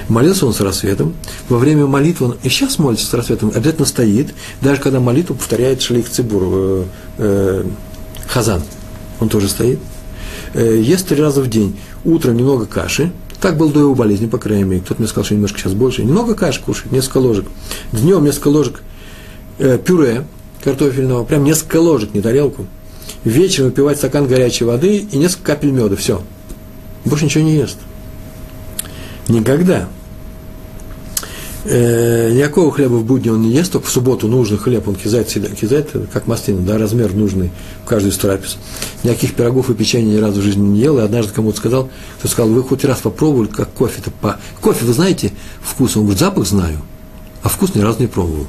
Молился 0.10 0.46
он 0.46 0.54
с 0.54 0.62
рассветом. 0.62 1.16
Во 1.48 1.58
время 1.58 1.88
молитвы 1.88 2.28
он 2.28 2.38
и 2.44 2.50
сейчас 2.50 2.78
молится 2.78 3.08
с 3.08 3.14
рассветом, 3.16 3.52
обязательно 3.56 3.88
стоит, 3.88 4.36
даже 4.62 4.80
когда 4.80 5.00
молитву 5.00 5.34
повторяет 5.34 5.82
Шлих 5.82 6.08
Цибур, 6.08 6.44
э, 6.46 6.84
э, 7.18 7.64
Хазан. 8.28 8.62
Он 9.20 9.28
тоже 9.28 9.50
стоит. 9.50 9.80
Э, 10.54 10.80
ест 10.80 11.08
три 11.08 11.20
раза 11.20 11.42
в 11.42 11.50
день. 11.50 11.80
Утром 12.06 12.38
немного 12.38 12.68
каши, 12.68 13.12
так 13.42 13.58
был 13.58 13.70
до 13.70 13.82
его 13.82 13.96
болезни, 13.96 14.28
по 14.28 14.38
крайней 14.38 14.64
мере. 14.64 14.82
Кто-то 14.82 15.02
мне 15.02 15.08
сказал, 15.08 15.26
что 15.26 15.36
немножко 15.36 15.60
сейчас 15.60 15.74
больше. 15.74 16.04
Немного 16.04 16.36
каши 16.36 16.62
кушать, 16.62 16.92
несколько 16.92 17.18
ложек. 17.20 17.46
Днем 17.92 18.24
несколько 18.26 18.50
ложек 18.50 18.82
э, 19.60 19.78
пюре 19.78 20.26
картофельного, 20.64 21.24
прям 21.24 21.44
несколько 21.44 21.78
ложек, 21.78 22.14
не 22.14 22.22
тарелку. 22.22 22.66
Вечером 23.24 23.70
выпивать 23.70 23.98
стакан 23.98 24.28
горячей 24.28 24.66
воды 24.66 24.98
и 24.98 25.18
несколько 25.18 25.54
капель 25.54 25.72
меда, 25.72 25.96
все. 25.96 26.22
Больше 27.06 27.26
ничего 27.26 27.44
не 27.44 27.56
ест. 27.56 27.78
Никогда 29.28 29.88
э, 31.66 32.32
никакого 32.34 32.72
хлеба 32.72 32.96
в 32.96 33.06
будни 33.06 33.30
он 33.30 33.42
не 33.42 33.52
ест, 33.52 33.72
только 33.72 33.88
в 33.88 33.92
субботу 33.92 34.28
нужный 34.28 34.58
хлеб, 34.58 34.88
он 34.88 34.96
кизает, 34.96 35.28
кизает 35.28 35.92
как 36.12 36.28
маслина, 36.28 36.62
да, 36.62 36.78
размер 36.78 37.14
нужный 37.14 37.52
в 37.84 37.88
каждую 37.88 38.12
из 38.12 38.18
трапез. 38.18 38.58
Никаких 39.04 39.34
пирогов 39.34 39.70
и 39.70 39.74
печенья 39.74 40.16
ни 40.16 40.20
разу 40.20 40.42
в 40.42 40.44
жизни 40.44 40.68
не 40.68 40.80
ел, 40.80 41.00
и 41.00 41.02
однажды 41.02 41.34
кому-то 41.34 41.58
сказал, 41.58 41.90
кто 42.20 42.28
сказал, 42.28 42.52
вы 42.52 42.64
хоть 42.64 42.86
раз 42.86 43.00
попробовали, 43.00 43.48
как 43.48 43.72
кофе-то 43.74 44.12
по... 44.12 44.40
Кофе, 44.62 44.86
вы 44.86 44.94
знаете 44.94 45.32
вкус? 45.62 45.96
Он 45.96 46.04
говорит, 46.04 46.20
запах 46.20 46.48
знаю, 46.48 46.80
а 47.44 47.50
вкус 47.50 47.76
ни 47.76 47.82
разу 47.82 48.00
не 48.02 48.08
пробовал. 48.08 48.48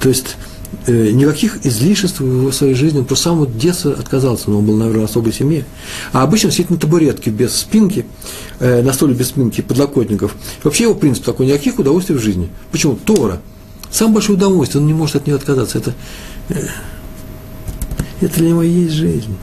То 0.00 0.08
есть, 0.08 0.36
э, 0.36 0.49
никаких 0.86 1.66
излишеств 1.66 2.20
в 2.20 2.52
своей 2.52 2.74
жизни, 2.74 2.98
он 2.98 3.04
просто 3.04 3.22
с 3.22 3.24
самого 3.24 3.46
детства 3.46 3.92
отказался, 3.92 4.50
но 4.50 4.58
он 4.58 4.66
был, 4.66 4.76
наверное, 4.76 5.02
в 5.02 5.10
особой 5.10 5.32
семье. 5.32 5.64
А 6.12 6.22
обычно 6.22 6.50
сидит 6.50 6.70
на 6.70 6.76
табуретке 6.76 7.30
без 7.30 7.56
спинки, 7.56 8.06
э, 8.60 8.82
на 8.82 8.92
столе 8.92 9.14
без 9.14 9.28
спинки, 9.28 9.60
подлокотников. 9.60 10.34
Вообще 10.62 10.84
его 10.84 10.94
принцип 10.94 11.24
такой, 11.24 11.46
никаких 11.46 11.78
удовольствий 11.78 12.16
в 12.16 12.20
жизни. 12.20 12.48
Почему? 12.70 12.96
Тора. 12.96 13.40
Самое 13.90 14.14
большое 14.14 14.38
удовольствие, 14.38 14.80
он 14.80 14.86
не 14.86 14.94
может 14.94 15.16
от 15.16 15.26
нее 15.26 15.36
отказаться. 15.36 15.78
Это, 15.78 15.94
э, 16.48 16.66
это 18.20 18.34
для 18.38 18.50
него 18.50 18.62
и 18.62 18.68
есть 18.68 18.94
жизнь. 18.94 19.36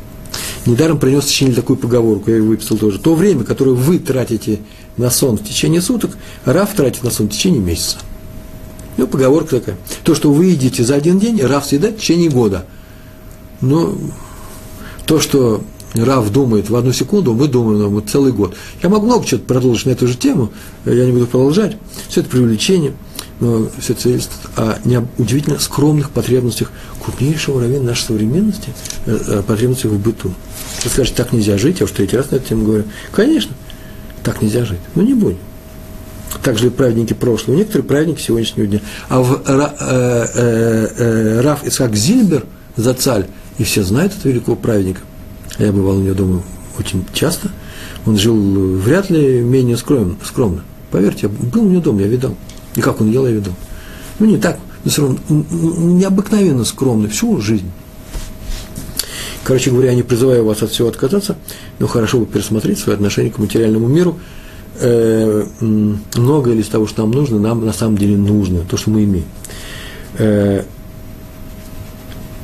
Недаром 0.65 0.99
принес 0.99 1.25
течение 1.25 1.55
такую 1.55 1.77
поговорку, 1.77 2.29
я 2.29 2.37
ее 2.37 2.43
выписал 2.43 2.77
тоже. 2.77 2.99
То 2.99 3.15
время, 3.15 3.43
которое 3.43 3.71
вы 3.71 3.99
тратите 3.99 4.59
на 4.97 5.09
сон 5.09 5.37
в 5.37 5.43
течение 5.43 5.81
суток, 5.81 6.17
Раф 6.45 6.73
тратит 6.73 7.03
на 7.03 7.09
сон 7.09 7.27
в 7.27 7.31
течение 7.31 7.61
месяца. 7.61 7.97
Ну, 8.97 9.07
поговорка 9.07 9.59
такая. 9.59 9.77
То, 10.03 10.15
что 10.15 10.31
вы 10.31 10.47
едите 10.47 10.83
за 10.83 10.95
один 10.95 11.19
день, 11.19 11.41
Раф 11.41 11.65
съедает 11.65 11.97
в 11.97 11.99
течение 11.99 12.29
года. 12.29 12.65
Но 13.61 13.95
то, 15.05 15.19
что 15.19 15.61
Раф 15.93 16.31
думает 16.31 16.69
в 16.69 16.75
одну 16.75 16.91
секунду, 16.91 17.33
мы 17.33 17.47
думаем 17.47 17.89
вот 17.89 18.09
целый 18.09 18.31
год. 18.31 18.55
Я 18.81 18.89
могу 18.89 19.05
много 19.05 19.25
чего 19.25 19.39
продолжить 19.39 19.85
на 19.85 19.91
эту 19.91 20.07
же 20.07 20.15
тему, 20.15 20.51
я 20.85 21.05
не 21.05 21.11
буду 21.11 21.27
продолжать. 21.27 21.77
Все 22.09 22.21
это 22.21 22.29
привлечение, 22.29 22.93
но 23.39 23.67
все 23.79 23.93
это 23.93 24.01
свидетельствует 24.01 24.57
о 24.57 25.07
удивительно 25.17 25.59
скромных 25.59 26.09
потребностях 26.09 26.71
крупнейшего 27.03 27.61
равена 27.61 27.83
нашей 27.83 28.03
современности, 28.03 28.69
э, 29.05 29.41
потребностях 29.45 29.91
в 29.91 29.99
быту. 29.99 30.33
Вы 30.83 30.89
скажете, 30.89 31.15
так 31.15 31.31
нельзя 31.31 31.57
жить, 31.57 31.79
я 31.79 31.85
уже 31.85 31.93
третий 31.93 32.17
раз 32.17 32.31
на 32.31 32.35
эту 32.35 32.49
тему 32.49 32.65
говорю. 32.65 32.83
Конечно, 33.11 33.55
так 34.23 34.41
нельзя 34.41 34.65
жить, 34.65 34.79
но 34.95 35.03
не 35.03 35.13
будем. 35.13 35.37
Так 36.43 36.57
же 36.57 36.67
и 36.67 36.69
праведники 36.69 37.13
прошлого, 37.13 37.57
некоторые 37.57 37.85
праведники 37.85 38.21
сегодняшнего 38.21 38.67
дня. 38.67 38.81
А 39.09 39.21
в 39.21 39.41
э, 39.45 39.69
э, 39.85 40.87
э, 40.97 41.41
Раф 41.41 41.65
Исхак 41.65 41.95
Зильбер, 41.95 42.45
за 42.75 42.93
цаль, 42.93 43.27
и 43.57 43.63
все 43.63 43.83
знают 43.83 44.13
этого 44.13 44.31
великого 44.31 44.55
праведника. 44.55 45.01
Я 45.57 45.71
бывал 45.71 45.97
у 45.97 46.01
него 46.01 46.15
дома 46.15 46.43
очень 46.77 47.05
часто. 47.13 47.49
Он 48.05 48.17
жил 48.17 48.35
вряд 48.77 49.09
ли 49.09 49.41
менее 49.41 49.77
скромно. 49.77 50.15
скромно. 50.23 50.63
Поверьте, 50.91 51.27
я 51.27 51.29
был 51.29 51.65
у 51.65 51.69
него 51.69 51.81
дома, 51.81 52.01
я 52.01 52.07
видал. 52.07 52.35
И 52.75 52.81
как 52.81 53.01
он 53.01 53.11
ел, 53.11 53.25
я 53.25 53.33
видал. 53.33 53.53
Ну, 54.19 54.25
не 54.25 54.37
так, 54.37 54.59
но 54.83 54.91
все 54.91 55.01
равно 55.01 55.17
необыкновенно 55.29 56.63
скромный 56.63 57.09
всю 57.09 57.41
жизнь. 57.41 57.69
Короче 59.43 59.71
говоря, 59.71 59.91
я 59.91 59.95
не 59.95 60.03
призываю 60.03 60.45
вас 60.45 60.61
от 60.61 60.71
всего 60.71 60.89
отказаться, 60.89 61.37
но 61.79 61.87
хорошо 61.87 62.19
бы 62.19 62.25
пересмотреть 62.25 62.79
свое 62.79 62.95
отношение 62.95 63.31
к 63.31 63.37
материальному 63.37 63.87
миру. 63.87 64.19
Э, 64.79 65.45
многое 65.59 66.55
из 66.55 66.67
того, 66.67 66.85
что 66.85 67.01
нам 67.01 67.11
нужно, 67.11 67.39
нам 67.39 67.65
на 67.65 67.73
самом 67.73 67.97
деле 67.97 68.15
нужно, 68.15 68.59
то, 68.59 68.77
что 68.77 68.91
мы 68.91 69.05
имеем. 69.05 69.25
Э, 70.19 70.63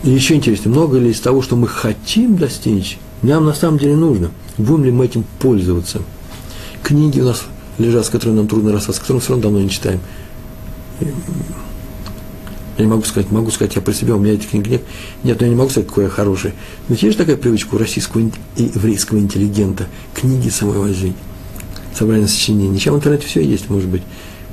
еще 0.04 0.34
интереснее, 0.34 0.74
много 0.74 0.98
ли 0.98 1.12
из 1.12 1.20
того, 1.20 1.44
что 1.44 1.56
мы 1.56 1.68
хотим 1.68 2.36
достичь, 2.36 2.98
нам 3.22 3.46
на 3.46 3.54
самом 3.54 3.78
деле 3.78 3.96
нужно. 3.96 4.32
Будем 4.58 4.86
ли 4.86 4.92
мы 4.92 5.06
этим 5.06 5.26
пользоваться? 5.40 6.02
Книги 6.82 7.22
у 7.22 7.26
нас 7.26 7.44
лежат, 7.78 8.06
с 8.06 8.10
которыми 8.10 8.38
нам 8.38 8.48
трудно 8.48 8.72
расстаться, 8.72 9.02
которые 9.02 9.18
мы 9.18 9.22
все 9.22 9.30
равно 9.30 9.44
давно 9.44 9.60
не 9.62 9.70
читаем. 9.70 10.00
Я 11.00 12.86
не 12.86 12.88
могу 12.88 13.04
сказать, 13.04 13.30
могу 13.32 13.52
сказать, 13.52 13.76
я 13.76 13.82
про 13.82 13.94
себя, 13.94 14.16
у 14.16 14.20
меня 14.20 14.34
этих 14.34 14.50
книг 14.50 14.68
нет. 14.68 14.82
Нет, 15.24 15.40
но 15.40 15.46
я 15.46 15.52
не 15.52 15.58
могу 15.58 15.70
сказать, 15.70 15.88
какой 15.88 16.06
я 16.06 16.10
хороший. 16.10 16.54
Но 16.90 16.96
есть 17.00 17.18
такая 17.18 17.38
привычка 17.38 17.76
у 17.76 17.78
российского 17.78 18.22
и 18.22 18.64
еврейского 18.64 19.20
интеллигента 19.20 19.88
книги 20.16 20.50
самой 20.50 20.80
возить. 20.80 21.16
Собрание 21.98 22.28
сочинений. 22.28 22.80
Чем 22.80 22.96
в 22.96 22.98
интернете 22.98 23.28
все 23.28 23.42
есть, 23.42 23.70
может 23.70 23.90
быть. 23.90 24.04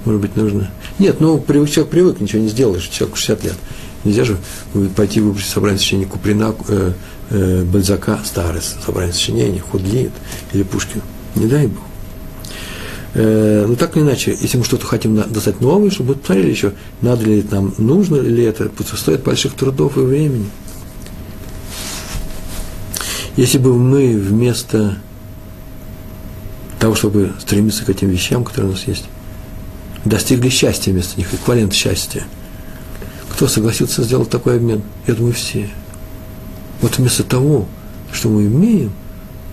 Может 0.05 0.21
быть, 0.21 0.37
нужно. 0.37 0.71
Нет, 0.99 1.21
ну, 1.21 1.39
привык, 1.39 1.71
человек 1.71 1.91
привык, 1.91 2.21
ничего 2.21 2.43
не 2.43 2.49
сделаешь, 2.49 2.89
человеку 2.89 3.17
60 3.17 3.45
лет. 3.45 3.55
Нельзя 4.05 4.25
же 4.25 4.39
пойти 4.97 5.21
выбрать 5.21 5.45
собрание 5.45 5.79
сочинений 5.79 6.07
Куприна, 6.07 6.55
э, 6.69 6.93
э, 7.31 7.65
Бальзака, 7.65 8.19
старое 8.25 8.63
собрание 8.63 9.13
сочинений, 9.13 9.59
Худлиет 9.59 10.13
или 10.53 10.63
Пушкина. 10.63 11.03
Не 11.35 11.47
дай 11.47 11.67
Бог. 11.67 11.85
Э, 13.13 13.67
ну, 13.67 13.77
так 13.77 13.97
или 13.97 14.05
иначе, 14.05 14.37
если 14.41 14.57
мы 14.57 14.65
что-то 14.65 14.87
хотим 14.87 15.17
достать 15.17 15.61
новое, 15.61 15.91
чтобы 15.91 16.11
мы 16.11 16.15
посмотрели 16.17 16.51
еще, 16.51 16.73
надо 17.03 17.25
ли 17.25 17.45
нам, 17.51 17.75
нужно 17.77 18.17
ли 18.17 18.45
это, 18.45 18.71
стоит 18.97 19.23
больших 19.23 19.53
трудов 19.55 19.99
и 19.99 20.01
времени. 20.01 20.47
Если 23.37 23.59
бы 23.59 23.77
мы 23.77 24.17
вместо 24.17 24.99
того, 26.81 26.95
чтобы 26.95 27.35
стремиться 27.39 27.85
к 27.85 27.91
этим 27.91 28.09
вещам, 28.09 28.43
которые 28.43 28.71
у 28.71 28.75
нас 28.75 28.85
есть, 28.89 29.05
достигли 30.05 30.49
счастья 30.49 30.91
вместо 30.91 31.19
них, 31.19 31.33
эквивалент 31.33 31.75
счастья, 31.75 32.25
кто 33.31 33.47
согласится 33.47 34.03
сделать 34.03 34.31
такой 34.31 34.57
обмен? 34.57 34.83
Я 35.07 35.15
думаю, 35.15 35.35
все. 35.35 35.69
Вот 36.81 36.97
вместо 36.97 37.23
того, 37.23 37.69
что 38.13 38.29
мы 38.31 38.47
имеем, 38.47 38.93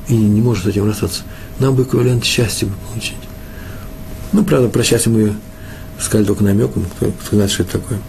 и 0.07 0.15
не 0.15 0.41
может 0.41 0.63
с 0.63 0.67
этим 0.67 0.87
расстаться, 0.87 1.23
нам 1.59 1.75
бы 1.75 1.83
эквивалент 1.83 2.23
счастья 2.23 2.65
бы 2.65 2.73
получить. 2.89 3.17
Ну, 4.31 4.43
правда, 4.43 4.69
про 4.69 4.83
счастье 4.83 5.11
мы 5.11 5.35
сказали 5.99 6.25
только 6.25 6.43
намеком, 6.43 6.85
кто, 6.85 7.11
кто 7.11 7.35
знает, 7.35 7.51
что 7.51 7.63
это 7.63 7.73
такое. 7.73 7.99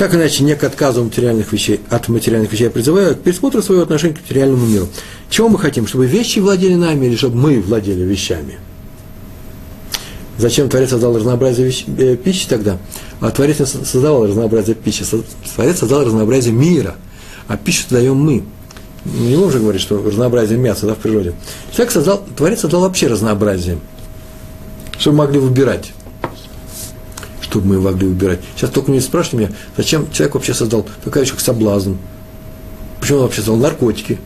Так 0.00 0.14
иначе, 0.14 0.44
не 0.44 0.56
к 0.56 0.64
отказу 0.64 1.04
материальных 1.04 1.52
вещей, 1.52 1.78
от 1.90 2.08
материальных 2.08 2.50
вещей 2.50 2.64
я 2.64 2.70
призываю, 2.70 3.10
а 3.10 3.14
к 3.14 3.20
пересмотру 3.20 3.60
своего 3.60 3.82
отношения 3.82 4.14
к 4.14 4.22
материальному 4.22 4.64
миру. 4.64 4.88
Чего 5.28 5.50
мы 5.50 5.58
хотим? 5.58 5.86
Чтобы 5.86 6.06
вещи 6.06 6.38
владели 6.38 6.74
нами 6.74 7.04
или 7.04 7.16
чтобы 7.16 7.36
мы 7.36 7.60
владели 7.60 8.02
вещами? 8.02 8.58
Зачем 10.38 10.70
Творец 10.70 10.88
создал 10.88 11.14
разнообразие 11.14 11.66
вещ, 11.66 11.84
э, 11.98 12.16
пищи 12.16 12.48
тогда? 12.48 12.78
А 13.20 13.30
Творец 13.30 13.58
не 13.58 13.66
создавал 13.66 14.26
разнообразие 14.26 14.74
пищи, 14.74 15.04
Творец 15.54 15.80
создал 15.80 16.02
разнообразие 16.02 16.54
мира, 16.54 16.94
а 17.46 17.58
пищу 17.58 17.84
даем 17.90 18.16
мы. 18.16 18.44
Не 19.04 19.36
можем 19.36 19.60
говорить, 19.60 19.82
что 19.82 20.02
разнообразие 20.02 20.58
мяса 20.58 20.86
да, 20.86 20.94
в 20.94 20.98
природе. 20.98 21.34
Человек 21.72 21.92
создал, 21.92 22.24
Творец 22.38 22.60
создал 22.60 22.80
вообще 22.80 23.08
разнообразие– 23.08 23.78
чтобы 25.00 25.16
могли 25.16 25.38
выбирать. 25.40 25.92
Чтобы 27.50 27.66
мы 27.66 27.80
могли 27.80 28.06
выбирать. 28.06 28.38
Сейчас 28.54 28.70
только 28.70 28.92
не 28.92 29.00
спрашивайте 29.00 29.48
меня, 29.48 29.58
зачем 29.76 30.08
человек 30.12 30.34
вообще 30.36 30.54
создал 30.54 30.86
такая 31.04 31.24
вещь, 31.24 31.32
как 31.32 31.40
соблазн. 31.40 31.94
Почему 33.00 33.18
он 33.18 33.24
вообще 33.24 33.40
создал 33.40 33.56
наркотики? 33.56 34.20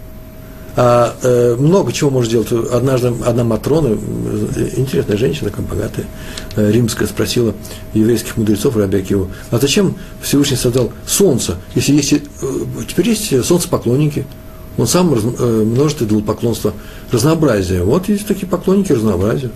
А 0.76 1.16
э, 1.22 1.56
много 1.58 1.92
чего 1.92 2.10
может 2.10 2.30
делать. 2.30 2.52
Однажды 2.52 3.14
одна 3.24 3.44
Матрона, 3.44 3.96
э, 3.96 4.68
интересная 4.76 5.16
женщина, 5.16 5.48
такая 5.48 5.64
богатая, 5.64 6.04
э, 6.56 6.70
римская, 6.70 7.08
спросила 7.08 7.54
еврейских 7.94 8.36
мудрецов 8.36 8.76
Рабиакиву, 8.76 9.30
а 9.50 9.58
зачем 9.58 9.94
Всевышний 10.20 10.56
создал 10.56 10.92
солнце, 11.06 11.56
если 11.74 11.92
есть, 11.92 12.12
э, 12.12 12.18
теперь 12.88 13.08
есть 13.08 13.44
солнцепоклонники, 13.44 14.26
он 14.76 14.86
сам 14.86 15.14
раз, 15.14 15.22
э, 15.24 15.62
множит 15.64 16.02
идолопоклонство, 16.02 16.74
разнообразие. 17.10 17.84
Вот 17.84 18.08
есть 18.08 18.26
такие 18.26 18.48
поклонники 18.48 18.92
разнообразия. 18.92 19.50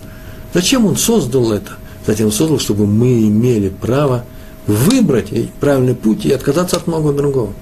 Зачем 0.53 0.85
он 0.85 0.95
создал 0.95 1.51
это? 1.51 1.73
Затем 2.09 2.31
создал, 2.31 2.57
чтобы 2.57 2.87
мы 2.87 3.27
имели 3.27 3.69
право 3.69 4.25
выбрать 4.65 5.31
правильный 5.59 5.93
путь 5.93 6.25
и 6.25 6.31
отказаться 6.31 6.77
от 6.77 6.87
многого 6.87 7.13
другого. 7.13 7.53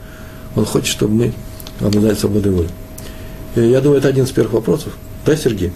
Он 0.56 0.64
хочет, 0.64 0.88
чтобы 0.88 1.14
мы 1.16 1.34
обладали 1.82 2.16
свободой 2.16 2.54
воли. 2.54 2.70
Я 3.58 3.82
думаю, 3.82 4.00
это 4.00 4.08
один 4.08 4.24
из 4.24 4.32
первых 4.32 4.54
вопросов. 4.54 4.94
Да, 5.26 5.36
Сергей? 5.36 5.74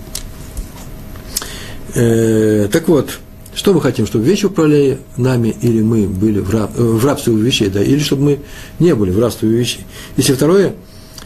Э, 1.96 2.70
так 2.72 2.88
вот, 2.88 3.20
что 3.54 3.74
мы 3.74 3.82
хотим, 3.82 4.08
чтобы 4.08 4.24
вещи 4.24 4.46
управляли 4.46 5.00
нами, 5.18 5.54
или 5.62 5.82
мы 5.82 6.08
были 6.08 6.40
в, 6.40 6.50
раб, 6.50 6.72
э, 6.78 6.82
в 6.82 7.06
рабстве 7.06 7.34
у 7.34 7.38
вещей, 7.40 7.68
да, 7.68 7.84
или 7.84 8.00
чтобы 8.00 8.24
мы 8.24 8.40
не 8.80 8.96
были 8.96 9.12
в 9.12 9.20
рабстве 9.20 9.50
у 9.50 9.52
вещей. 9.52 9.86
Если 10.16 10.32
второе, 10.32 10.76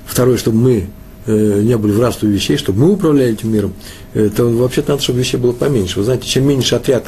второе, 0.08 0.38
чтобы 0.38 0.58
мы 0.58 0.88
Э, 0.88 1.05
не 1.32 1.78
были 1.78 1.92
в 1.92 2.00
рабстве 2.00 2.30
вещей, 2.30 2.58
чтобы 2.58 2.86
мы 2.86 2.92
управляли 2.94 3.34
этим 3.34 3.52
миром, 3.52 3.74
э, 4.14 4.30
то 4.36 4.46
вообще-то 4.46 4.92
надо, 4.92 5.04
чтобы 5.04 5.20
вещей 5.20 5.38
было 5.38 5.54
поменьше. 5.54 6.00
Вы 6.00 6.06
знаете, 6.06 6.28
чем 6.28 6.48
меньше 6.48 6.76
отряд, 6.76 7.06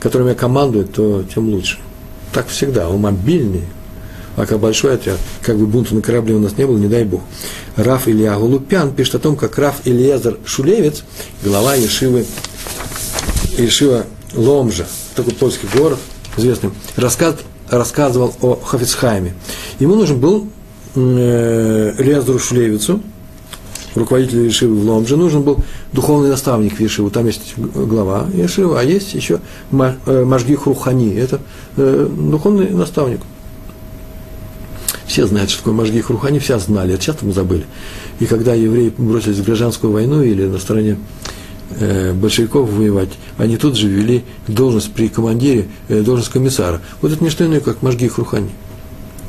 которым 0.00 0.28
я 0.28 0.34
командую, 0.34 0.86
то 0.86 1.24
тем 1.32 1.48
лучше. 1.48 1.78
Так 2.32 2.48
всегда, 2.48 2.88
он 2.88 3.00
мобильный, 3.00 3.64
а 4.36 4.46
как 4.46 4.58
большой 4.60 4.94
отряд, 4.94 5.18
как 5.42 5.56
бы 5.56 5.66
бунта 5.66 5.94
на 5.94 6.02
корабле 6.02 6.34
у 6.34 6.38
нас 6.38 6.56
не 6.56 6.66
было, 6.66 6.78
не 6.78 6.88
дай 6.88 7.04
бог. 7.04 7.22
Раф 7.76 8.08
Илья 8.08 8.36
Голупян 8.36 8.92
пишет 8.92 9.16
о 9.16 9.18
том, 9.18 9.36
как 9.36 9.58
Раф 9.58 9.82
Ильязар 9.84 10.38
Шулевец, 10.44 11.04
глава 11.44 11.74
Ешивы, 11.74 12.24
Ешива 13.58 14.06
Ломжа, 14.34 14.86
такой 15.14 15.34
польский 15.34 15.68
город, 15.74 15.98
известный, 16.36 16.70
рассказ, 16.96 17.36
рассказывал 17.68 18.34
о 18.40 18.56
Хафицхайме. 18.56 19.34
Ему 19.78 19.94
нужен 19.94 20.18
был 20.18 20.48
э, 20.94 21.94
Ильязару 21.98 22.38
Шулевицу, 22.38 23.02
руководителю 23.94 24.44
Ешивы 24.44 24.76
в 24.76 24.84
Ломже, 24.84 25.16
нужен 25.16 25.42
был 25.42 25.58
духовный 25.92 26.28
наставник 26.28 26.80
в. 26.80 27.10
Там 27.10 27.26
есть 27.26 27.54
глава 27.56 28.26
Ешива, 28.34 28.80
а 28.80 28.84
есть 28.84 29.14
еще 29.14 29.40
э, 29.72 30.24
Мажги 30.24 30.54
Хрухани. 30.54 31.14
Это 31.14 31.40
э, 31.76 32.08
духовный 32.10 32.70
наставник. 32.70 33.20
Все 35.06 35.26
знают, 35.26 35.50
что 35.50 35.60
такое 35.60 35.74
Мажги 35.74 36.00
Хрухани, 36.00 36.38
все 36.38 36.58
знали, 36.58 36.94
это 36.94 37.02
часто 37.02 37.24
мы 37.26 37.32
забыли. 37.32 37.64
И 38.20 38.26
когда 38.26 38.54
евреи 38.54 38.92
бросились 38.96 39.38
в 39.38 39.44
гражданскую 39.44 39.92
войну 39.92 40.22
или 40.22 40.46
на 40.46 40.58
стороне 40.58 40.98
э, 41.80 42.12
большевиков 42.12 42.70
воевать, 42.70 43.10
они 43.38 43.56
тут 43.56 43.76
же 43.76 43.88
ввели 43.88 44.22
должность 44.46 44.92
при 44.92 45.08
командире, 45.08 45.66
должность 45.88 46.30
комиссара. 46.30 46.80
Вот 47.02 47.10
это 47.10 47.24
не 47.24 47.30
что 47.30 47.44
иное, 47.44 47.60
как 47.60 47.82
Мажги 47.82 48.08
Хрухани. 48.08 48.50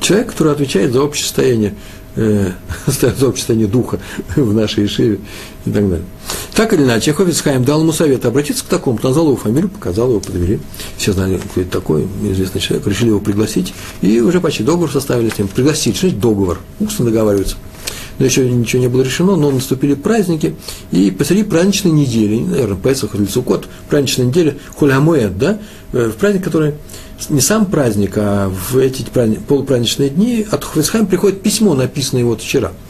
Человек, 0.01 0.31
который 0.31 0.51
отвечает 0.51 0.93
за 0.93 1.01
общее 1.03 1.23
состояние 1.23 1.75
э, 2.15 2.51
состояние 2.85 3.67
духа 3.67 3.99
в 4.35 4.53
нашей 4.53 4.85
Ишиве 4.85 5.19
и 5.65 5.71
так 5.71 5.89
далее. 5.89 6.05
Так 6.53 6.73
или 6.73 6.83
иначе, 6.83 7.13
Хофицхайм 7.13 7.63
дал 7.63 7.81
ему 7.81 7.91
совет 7.91 8.25
обратиться 8.25 8.63
к 8.63 8.67
такому, 8.67 8.99
назвал 9.01 9.27
его 9.27 9.35
фамилию, 9.37 9.69
показал 9.69 10.09
его, 10.09 10.19
подвели. 10.19 10.59
Все 10.97 11.13
знали, 11.13 11.37
кто 11.37 11.61
это 11.61 11.71
такой, 11.71 12.07
известный 12.23 12.61
человек, 12.61 12.87
решили 12.87 13.09
его 13.09 13.19
пригласить, 13.19 13.73
и 14.01 14.19
уже 14.19 14.41
почти 14.41 14.63
договор 14.63 14.91
составили 14.91 15.29
с 15.29 15.37
ним. 15.37 15.47
Пригласить, 15.47 15.95
что 15.97 16.11
договор, 16.11 16.59
устно 16.79 17.05
договариваются. 17.05 17.55
Но 18.21 18.27
еще 18.27 18.47
ничего 18.47 18.79
не 18.83 18.87
было 18.87 19.01
решено, 19.01 19.35
но 19.35 19.49
наступили 19.49 19.95
праздники, 19.95 20.55
и 20.91 21.09
посреди 21.09 21.41
праздничной 21.41 21.91
недели, 21.91 22.37
наверное, 22.37 22.77
Песах 22.77 23.15
или 23.15 23.25
Сукот, 23.25 23.67
праздничная 23.89 24.27
неделя, 24.27 24.57
Хулямуэд, 24.75 25.39
да, 25.39 25.57
э, 25.91 26.09
в 26.09 26.17
праздник, 26.17 26.43
который 26.43 26.75
не 27.29 27.41
сам 27.41 27.65
праздник, 27.65 28.13
а 28.17 28.47
в 28.49 28.77
эти 28.77 29.03
полупраздничные 29.47 30.09
дни 30.09 30.45
от 30.51 30.63
Хофицхайм 30.63 31.07
приходит 31.07 31.41
письмо, 31.41 31.73
написанное 31.73 32.23
вот 32.23 32.43
вчера– 32.43 32.73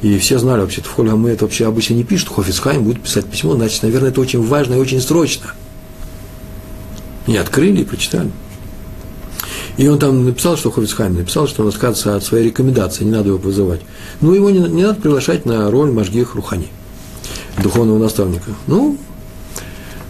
и 0.00 0.16
все 0.18 0.38
знали 0.38 0.60
вообще-то, 0.60 0.88
в 0.96 1.26
это 1.26 1.44
вообще 1.44 1.66
обычно 1.66 1.94
не 1.94 2.04
пишут, 2.04 2.28
Хофицхайм 2.28 2.84
будет 2.84 3.00
писать 3.02 3.26
письмо, 3.26 3.54
значит, 3.54 3.82
наверное, 3.82 4.10
это 4.10 4.20
очень 4.20 4.44
важно 4.44 4.74
и 4.74 4.78
очень 4.78 5.00
срочно. 5.00 5.54
И 7.28 7.36
открыли 7.36 7.82
и 7.82 7.84
прочитали. 7.84 8.30
И 9.76 9.88
он 9.88 9.98
там 9.98 10.24
написал, 10.24 10.56
что 10.56 10.70
Хофицхайм 10.70 11.14
написал, 11.14 11.48
что 11.48 11.62
он 11.62 11.68
отказывается 11.68 12.16
от 12.16 12.24
своей 12.24 12.46
рекомендации, 12.48 13.04
не 13.04 13.10
надо 13.10 13.28
его 13.28 13.38
вызывать. 13.38 13.80
Ну, 14.20 14.34
его 14.34 14.50
не, 14.50 14.58
не 14.58 14.82
надо 14.82 15.00
приглашать 15.00 15.46
на 15.46 15.70
роль 15.70 15.90
Машгих 15.90 16.34
Рухани, 16.34 16.68
духовного 17.62 17.98
наставника. 17.98 18.50
Ну, 18.66 18.98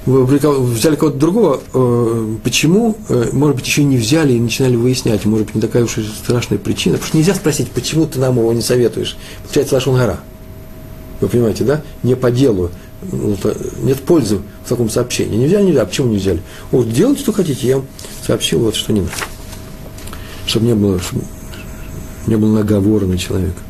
взяли 0.04 0.96
кого-то 0.96 1.16
другого, 1.16 1.60
э, 1.72 2.36
почему, 2.42 2.96
э, 3.08 3.28
может 3.32 3.56
быть, 3.56 3.66
еще 3.66 3.84
не 3.84 3.96
взяли 3.96 4.32
и 4.32 4.40
начинали 4.40 4.74
выяснять, 4.74 5.24
может 5.26 5.46
быть, 5.46 5.54
не 5.54 5.60
такая 5.60 5.84
уж 5.84 5.98
и 5.98 6.02
страшная 6.02 6.58
причина, 6.58 6.94
потому 6.94 7.08
что 7.08 7.16
нельзя 7.18 7.34
спросить, 7.34 7.70
почему 7.70 8.06
ты 8.06 8.18
нам 8.18 8.38
его 8.38 8.52
не 8.52 8.62
советуешь. 8.62 9.16
Получается 9.44 9.76
Лашон 9.76 9.96
Гора. 9.96 10.18
Вы 11.20 11.28
понимаете, 11.28 11.62
да? 11.62 11.82
Не 12.02 12.16
по 12.16 12.32
делу. 12.32 12.70
Ну, 13.10 13.36
нет 13.82 14.00
пользы 14.00 14.40
в 14.64 14.68
таком 14.68 14.90
сообщении. 14.90 15.36
Не 15.36 15.46
взяли, 15.46 15.66
нельзя. 15.66 15.84
Почему 15.84 16.08
не 16.08 16.18
взяли? 16.18 16.40
Вот 16.72 16.90
делайте, 16.92 17.22
что 17.22 17.32
хотите, 17.32 17.66
я 17.66 17.82
сообщил 18.26 18.60
вот 18.60 18.74
что 18.74 18.92
не 18.92 19.02
надо. 19.02 19.12
Чтобы 20.46 20.66
не 20.66 20.74
было, 20.74 20.98
чтобы 21.00 21.24
не 22.26 22.36
было 22.36 22.58
наговора 22.58 23.06
на 23.06 23.18
человека. 23.18 23.60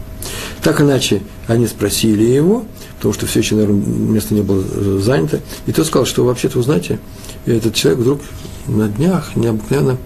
Так 0.63 0.81
иначе 0.81 1.23
они 1.49 1.67
спросили 1.67 2.23
его, 2.23 2.65
потому 2.97 3.15
что 3.15 3.27
все 3.27 3.41
еще, 3.41 3.57
наверное, 3.57 3.85
место 3.85 4.35
не 4.35 4.43
было 4.43 4.63
занято. 5.01 5.41
И 5.67 5.73
тот 5.73 5.87
сказал, 5.87 6.07
что 6.07 6.25
вообще-то, 6.25 6.59
вы 6.59 6.65
знаете, 6.65 7.01
этот 7.47 7.75
человек 7.75 8.01
вдруг 8.01 8.21
на 8.67 8.89
днях 8.89 9.35
необыкновенно 9.35 9.99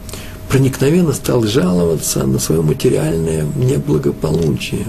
проникновенно 0.49 1.13
стал 1.13 1.43
жаловаться 1.43 2.25
на 2.25 2.39
свое 2.39 2.63
материальное 2.63 3.45
неблагополучие. 3.57 4.87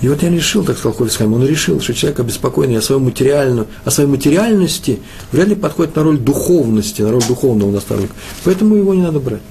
И 0.00 0.08
вот 0.08 0.20
я 0.22 0.30
решил, 0.30 0.64
так 0.64 0.76
сказал 0.78 0.96
Хольцхайм, 0.96 1.32
он 1.32 1.46
решил, 1.46 1.80
что 1.80 1.94
человек 1.94 2.18
обеспокоенный 2.18 2.78
о, 2.78 2.82
своем 2.82 3.02
материальном, 3.02 3.68
о 3.84 3.90
своей 3.92 4.08
материальности 4.08 4.98
вряд 5.30 5.46
ли 5.46 5.54
подходит 5.54 5.94
на 5.94 6.02
роль 6.02 6.18
духовности, 6.18 7.02
на 7.02 7.12
роль 7.12 7.22
духовного 7.22 7.70
наставника. 7.70 8.12
Поэтому 8.42 8.74
его 8.74 8.94
не 8.94 9.02
надо 9.02 9.20
брать. 9.20 9.42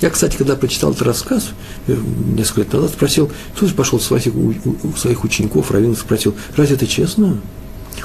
Я, 0.00 0.10
кстати, 0.10 0.36
когда 0.36 0.54
прочитал 0.54 0.92
этот 0.92 1.02
рассказ, 1.02 1.50
э, 1.88 1.96
несколько 2.36 2.60
лет 2.60 2.72
назад, 2.72 2.90
спросил, 2.90 3.30
же 3.60 3.74
пошел 3.74 3.98
своих, 3.98 4.28
у, 4.34 4.54
своих 4.96 5.24
учеников, 5.24 5.70
раввинов, 5.70 5.98
спросил, 5.98 6.34
разве 6.56 6.76
это 6.76 6.86
честно? 6.86 7.40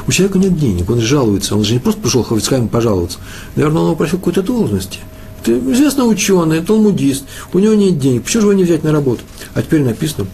У 0.07 0.11
человека 0.11 0.39
нет 0.39 0.57
денег, 0.57 0.89
он 0.89 1.01
жалуется, 1.01 1.55
он 1.55 1.63
же 1.63 1.73
не 1.73 1.79
просто 1.79 2.01
пришел 2.01 2.23
к 2.23 2.29
Хавицкайму 2.29 2.67
пожаловаться. 2.67 3.19
Наверное, 3.55 3.81
он 3.81 3.87
его 3.89 3.95
просил 3.95 4.17
какой-то 4.17 4.41
должности. 4.41 4.99
Ты 5.43 5.51
известный 5.59 6.09
ученый, 6.09 6.61
талмудист, 6.61 7.25
у 7.51 7.59
него 7.59 7.75
нет 7.75 7.99
денег, 7.99 8.23
почему 8.23 8.41
же 8.41 8.47
его 8.47 8.53
не 8.53 8.63
взять 8.63 8.83
на 8.83 8.91
работу? 8.91 9.21
А 9.53 9.61
теперь 9.61 9.83
написано, 9.83 10.25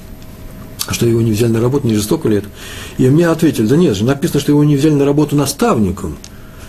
что 0.89 1.05
его 1.05 1.21
не 1.21 1.31
взяли 1.31 1.51
на 1.51 1.59
работу, 1.59 1.87
не 1.87 1.95
жестоко 1.95 2.29
ли 2.29 2.37
это? 2.37 2.47
И 2.97 3.09
мне 3.09 3.27
ответили, 3.27 3.67
да 3.67 3.75
нет 3.75 3.97
же, 3.97 4.05
написано, 4.05 4.39
что 4.39 4.53
его 4.53 4.63
не 4.63 4.77
взяли 4.77 4.93
на 4.93 5.03
работу 5.03 5.35
наставником– 5.35 6.17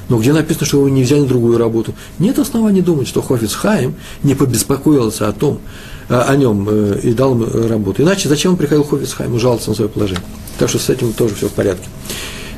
но 0.08 0.18
где 0.18 0.32
написано, 0.32 0.66
что 0.66 0.78
его 0.78 0.88
не 0.88 1.02
взяли 1.02 1.20
на 1.20 1.26
другую 1.26 1.58
работу? 1.58 1.94
Нет 2.18 2.38
оснований 2.38 2.82
думать, 2.82 3.08
что 3.08 3.22
Хофиц 3.22 3.54
Хаим 3.54 3.94
не 4.22 4.34
побеспокоился 4.34 5.28
о 5.28 5.32
том, 5.32 5.60
о 6.08 6.34
нем 6.34 6.66
э, 6.68 7.00
и 7.04 7.12
дал 7.12 7.34
ему 7.34 7.46
работу. 7.68 8.02
Иначе 8.02 8.28
зачем 8.28 8.52
он 8.52 8.56
приходил 8.56 8.84
Хофиц 8.84 9.12
Хаиму 9.12 9.38
жаловаться 9.38 9.70
на 9.70 9.76
свое 9.76 9.88
положение? 9.88 10.24
Так 10.58 10.68
что 10.68 10.78
с 10.78 10.90
этим 10.90 11.12
тоже 11.12 11.34
все 11.36 11.48
в 11.48 11.52
порядке. 11.52 11.88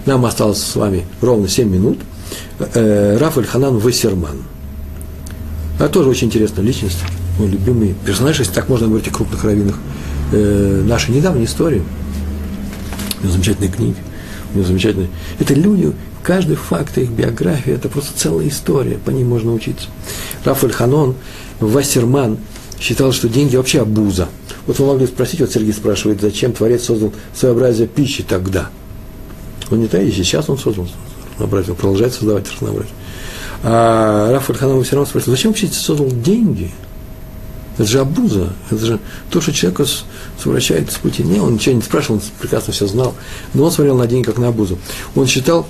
Нам 0.06 0.24
осталось 0.24 0.62
с 0.62 0.74
вами 0.74 1.04
ровно 1.20 1.48
7 1.48 1.68
минут. 1.68 1.98
Э, 2.58 3.18
Рафаль 3.18 3.44
Ханан 3.44 3.78
Вассерман. 3.78 4.42
А 5.78 5.88
тоже 5.88 6.08
очень 6.08 6.28
интересная 6.28 6.64
личность, 6.64 6.98
мой 7.38 7.48
любимый 7.48 7.94
персонаж, 8.06 8.38
если 8.38 8.52
так 8.52 8.68
можно 8.68 8.86
говорить 8.86 9.08
о 9.08 9.10
крупных 9.12 9.44
раввинах. 9.44 9.76
Э, 10.32 10.82
нашей 10.86 11.14
недавней 11.14 11.44
истории. 11.44 11.82
У 13.20 13.24
него 13.24 13.32
замечательные 13.32 13.70
книги, 13.70 13.96
у 14.52 14.58
него 14.58 14.66
замечательные... 14.66 15.10
Это 15.38 15.54
люди, 15.54 15.92
Каждый 16.22 16.56
факт 16.56 16.98
их 16.98 17.10
биографии– 17.10 17.72
это 17.74 17.88
просто 17.88 18.16
целая 18.16 18.48
история, 18.48 18.96
по 18.96 19.10
ним 19.10 19.28
можно 19.28 19.52
учиться. 19.52 19.88
Рафаэль 20.44 20.72
Ханон, 20.72 21.16
Вассерман 21.58 22.38
считал, 22.78 23.12
что 23.12 23.28
деньги 23.28 23.56
вообще 23.56 23.80
обуза. 23.80 24.28
Вот 24.66 24.78
вы 24.78 24.86
могли 24.86 25.06
спросить, 25.06 25.40
вот 25.40 25.50
Сергей 25.50 25.72
спрашивает, 25.72 26.20
зачем 26.20 26.52
Творец 26.52 26.84
создал 26.84 27.12
своеобразие 27.34 27.88
пищи 27.88 28.22
тогда? 28.22 28.70
Он 29.70 29.80
не 29.80 29.88
так, 29.88 30.02
и 30.02 30.12
сейчас 30.12 30.48
он 30.48 30.58
создал 30.58 30.86
разнообразие, 31.32 31.72
он 31.72 31.76
продолжает 31.76 32.12
создавать 32.14 32.52
разнообразие. 32.52 32.94
А 33.64 34.32
Рафаэль 34.32 34.58
Ханон 34.58 34.84
все 34.84 35.04
спросил, 35.04 35.32
зачем 35.32 35.50
вообще 35.50 35.66
создал 35.68 36.08
деньги? 36.08 36.70
Это 37.78 37.88
же 37.88 38.00
обуза, 38.00 38.52
это 38.70 38.84
же 38.84 39.00
то, 39.30 39.40
что 39.40 39.52
человека 39.52 39.86
совращает 40.40 40.92
с 40.92 40.96
пути. 40.96 41.22
Не, 41.22 41.40
он 41.40 41.54
ничего 41.54 41.74
не 41.74 41.82
спрашивал, 41.82 42.16
он 42.16 42.22
прекрасно 42.38 42.72
все 42.72 42.86
знал, 42.86 43.14
но 43.54 43.64
он 43.64 43.72
смотрел 43.72 43.96
на 43.96 44.06
деньги 44.06 44.26
как 44.26 44.38
на 44.38 44.48
обузу. 44.48 44.78
Он 45.16 45.26
считал, 45.26 45.66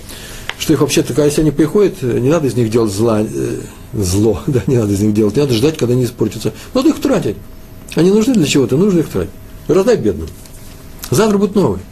что 0.63 0.73
их 0.75 0.81
вообще-то, 0.81 1.13
когда 1.13 1.29
они 1.43 1.51
приходят, 1.51 2.03
не 2.03 2.31
надо 2.31 2.47
из 2.47 2.55
них 2.55 2.71
делать 2.71 2.93
зла, 2.93 3.21
э, 3.21 3.61
зло, 3.93 4.41
да, 4.47 4.63
не 4.69 4.77
надо 4.77 4.93
из 4.93 5.01
них 5.01 5.13
делать, 5.13 5.35
не 5.35 5.43
надо 5.43 5.55
ждать, 5.55 5.77
когда 5.77 5.95
они 5.95 6.05
испортятся. 6.05 6.53
Надо 6.73 6.91
их 6.91 7.01
тратить. 7.01 7.37
Они 7.97 8.13
нужны 8.13 8.35
для 8.35 8.47
чего-то, 8.47 8.77
нужно 8.77 9.01
их 9.01 9.09
тратить. 9.09 9.33
Раздай 9.67 9.97
бедным. 9.97 10.29
Завтра 11.11 11.37
будут 11.39 11.57
новые. 11.57 11.83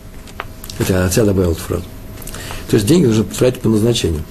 Это 0.78 1.04
отца 1.04 1.24
добавил 1.24 1.50
эту 1.50 1.60
фразу. 1.60 1.82
То 2.68 2.76
есть 2.76 2.86
деньги 2.86 3.06
нужно 3.06 3.24
тратить 3.24 3.60
по 3.60 3.68
назначению. 3.68 4.22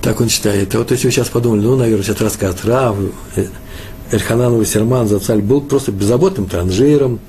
Так 0.00 0.22
он 0.22 0.30
считает. 0.30 0.74
А 0.74 0.78
вот 0.78 0.90
если 0.90 1.06
вы 1.06 1.12
сейчас 1.12 1.28
подумали, 1.28 1.60
ну, 1.60 1.76
наверное, 1.76 2.06
это 2.06 2.24
рассказ 2.24 2.64
Рав, 2.64 2.96
э, 3.36 3.46
Эльханан 4.10 4.64
Серман 4.64 5.06
Зацаль 5.06 5.42
был 5.42 5.60
просто 5.60 5.92
беззаботным 5.92 6.46
транжиром 6.46 7.20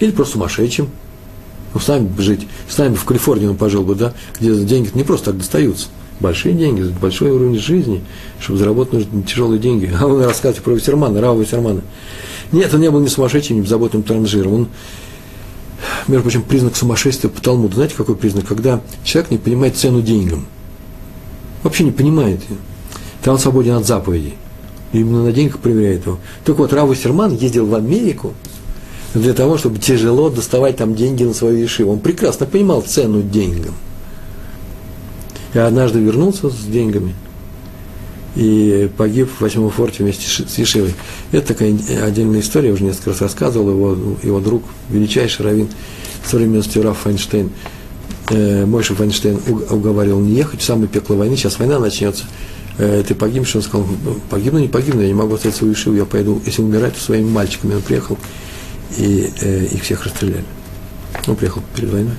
или 0.00 0.10
просто 0.10 0.32
сумасшедшим, 0.32 0.90
ну, 1.76 1.80
с 1.80 1.88
нами 1.88 2.10
жить, 2.16 2.46
с 2.70 2.78
нами 2.78 2.94
в 2.94 3.04
Калифорнии 3.04 3.46
он 3.46 3.56
пожил 3.56 3.82
бы, 3.82 3.94
да, 3.94 4.14
где 4.40 4.54
деньги 4.64 4.88
не 4.94 5.04
просто 5.04 5.26
так 5.26 5.36
достаются. 5.36 5.88
Большие 6.20 6.54
деньги, 6.54 6.82
большой 7.02 7.30
уровень 7.30 7.58
жизни, 7.58 8.02
чтобы 8.40 8.58
заработать 8.58 8.94
нужны 8.94 9.22
тяжелые 9.24 9.60
деньги. 9.60 9.92
А 10.00 10.06
он 10.06 10.22
рассказывает 10.22 10.64
про 10.64 10.72
Вассермана, 10.72 11.20
Рава 11.20 11.36
Вассермана. 11.36 11.82
Нет, 12.50 12.72
он 12.72 12.80
не 12.80 12.90
был 12.90 13.00
ни 13.00 13.08
сумасшедшим, 13.08 13.58
ни 13.58 13.60
беззаботным 13.60 14.04
транжиром. 14.04 14.54
Он, 14.54 14.68
между 16.08 16.22
прочим, 16.22 16.42
признак 16.44 16.76
сумасшествия 16.76 17.28
по 17.28 17.42
Талмуду. 17.42 17.74
Знаете, 17.74 17.94
какой 17.94 18.16
признак? 18.16 18.46
Когда 18.46 18.80
человек 19.04 19.30
не 19.30 19.36
понимает 19.36 19.76
цену 19.76 20.00
деньгам. 20.00 20.46
Вообще 21.62 21.84
не 21.84 21.90
понимает 21.90 22.40
ее. 22.48 22.56
Тогда 23.18 23.32
он 23.32 23.38
свободен 23.38 23.74
от 23.74 23.84
заповедей. 23.84 24.36
И 24.94 25.00
именно 25.00 25.24
на 25.24 25.32
деньгах 25.32 25.58
проверяет 25.58 26.06
его. 26.06 26.18
Так 26.46 26.56
вот, 26.56 26.72
Рав 26.72 26.88
Вассерман 26.88 27.34
ездил 27.34 27.66
в 27.66 27.74
Америку, 27.74 28.32
для 29.14 29.34
того, 29.34 29.58
чтобы 29.58 29.78
тяжело 29.78 30.30
доставать 30.30 30.76
там 30.76 30.94
деньги 30.94 31.24
на 31.24 31.34
свою 31.34 31.58
ешиву. 31.58 31.92
Он 31.92 32.00
прекрасно 32.00 32.46
понимал 32.46 32.82
цену 32.82 33.22
деньгам. 33.22 33.74
Я 35.54 35.66
однажды 35.66 36.00
вернулся 36.00 36.50
с 36.50 36.64
деньгами 36.64 37.14
и 38.36 38.90
погиб 38.96 39.30
в 39.30 39.40
восьмом 39.40 39.70
форте 39.70 40.02
вместе 40.02 40.28
с 40.28 40.58
Ешивой. 40.58 40.94
Это 41.32 41.48
такая 41.48 41.74
отдельная 42.04 42.40
история, 42.40 42.68
я 42.68 42.74
уже 42.74 42.84
несколько 42.84 43.10
раз 43.10 43.22
рассказывал, 43.22 43.70
его, 43.70 43.96
его 44.22 44.40
друг, 44.40 44.62
величайший 44.90 45.46
раввин 45.46 45.68
современности 46.24 46.78
Раф 46.78 46.98
Файнштейн, 46.98 47.50
э, 48.30 48.66
Мойша 48.66 48.94
Файнштейн 48.94 49.40
уговаривал 49.70 50.20
не 50.20 50.34
ехать 50.34 50.60
в 50.60 50.64
самое 50.64 50.88
пекло 50.88 51.16
войны, 51.16 51.36
сейчас 51.36 51.58
война 51.58 51.78
начнется, 51.78 52.24
э, 52.76 53.02
ты 53.08 53.14
погибнешь, 53.14 53.56
он 53.56 53.62
сказал, 53.62 53.86
погибну, 54.28 54.58
не 54.58 54.68
погибну, 54.68 55.00
я 55.00 55.08
не 55.08 55.14
могу 55.14 55.36
оставить 55.36 55.56
свою 55.56 55.72
Ешиву, 55.72 55.96
я 55.96 56.04
пойду, 56.04 56.42
если 56.44 56.60
умирать, 56.60 56.94
то 56.94 57.00
своими 57.00 57.30
мальчиками. 57.30 57.74
Он 57.74 57.80
приехал 57.80 58.18
и 58.96 59.30
э, 59.40 59.66
их 59.66 59.82
всех 59.82 60.04
расстреляли. 60.04 60.44
Он 61.26 61.36
приехал 61.36 61.62
перед 61.74 61.90
войной. 61.90 62.14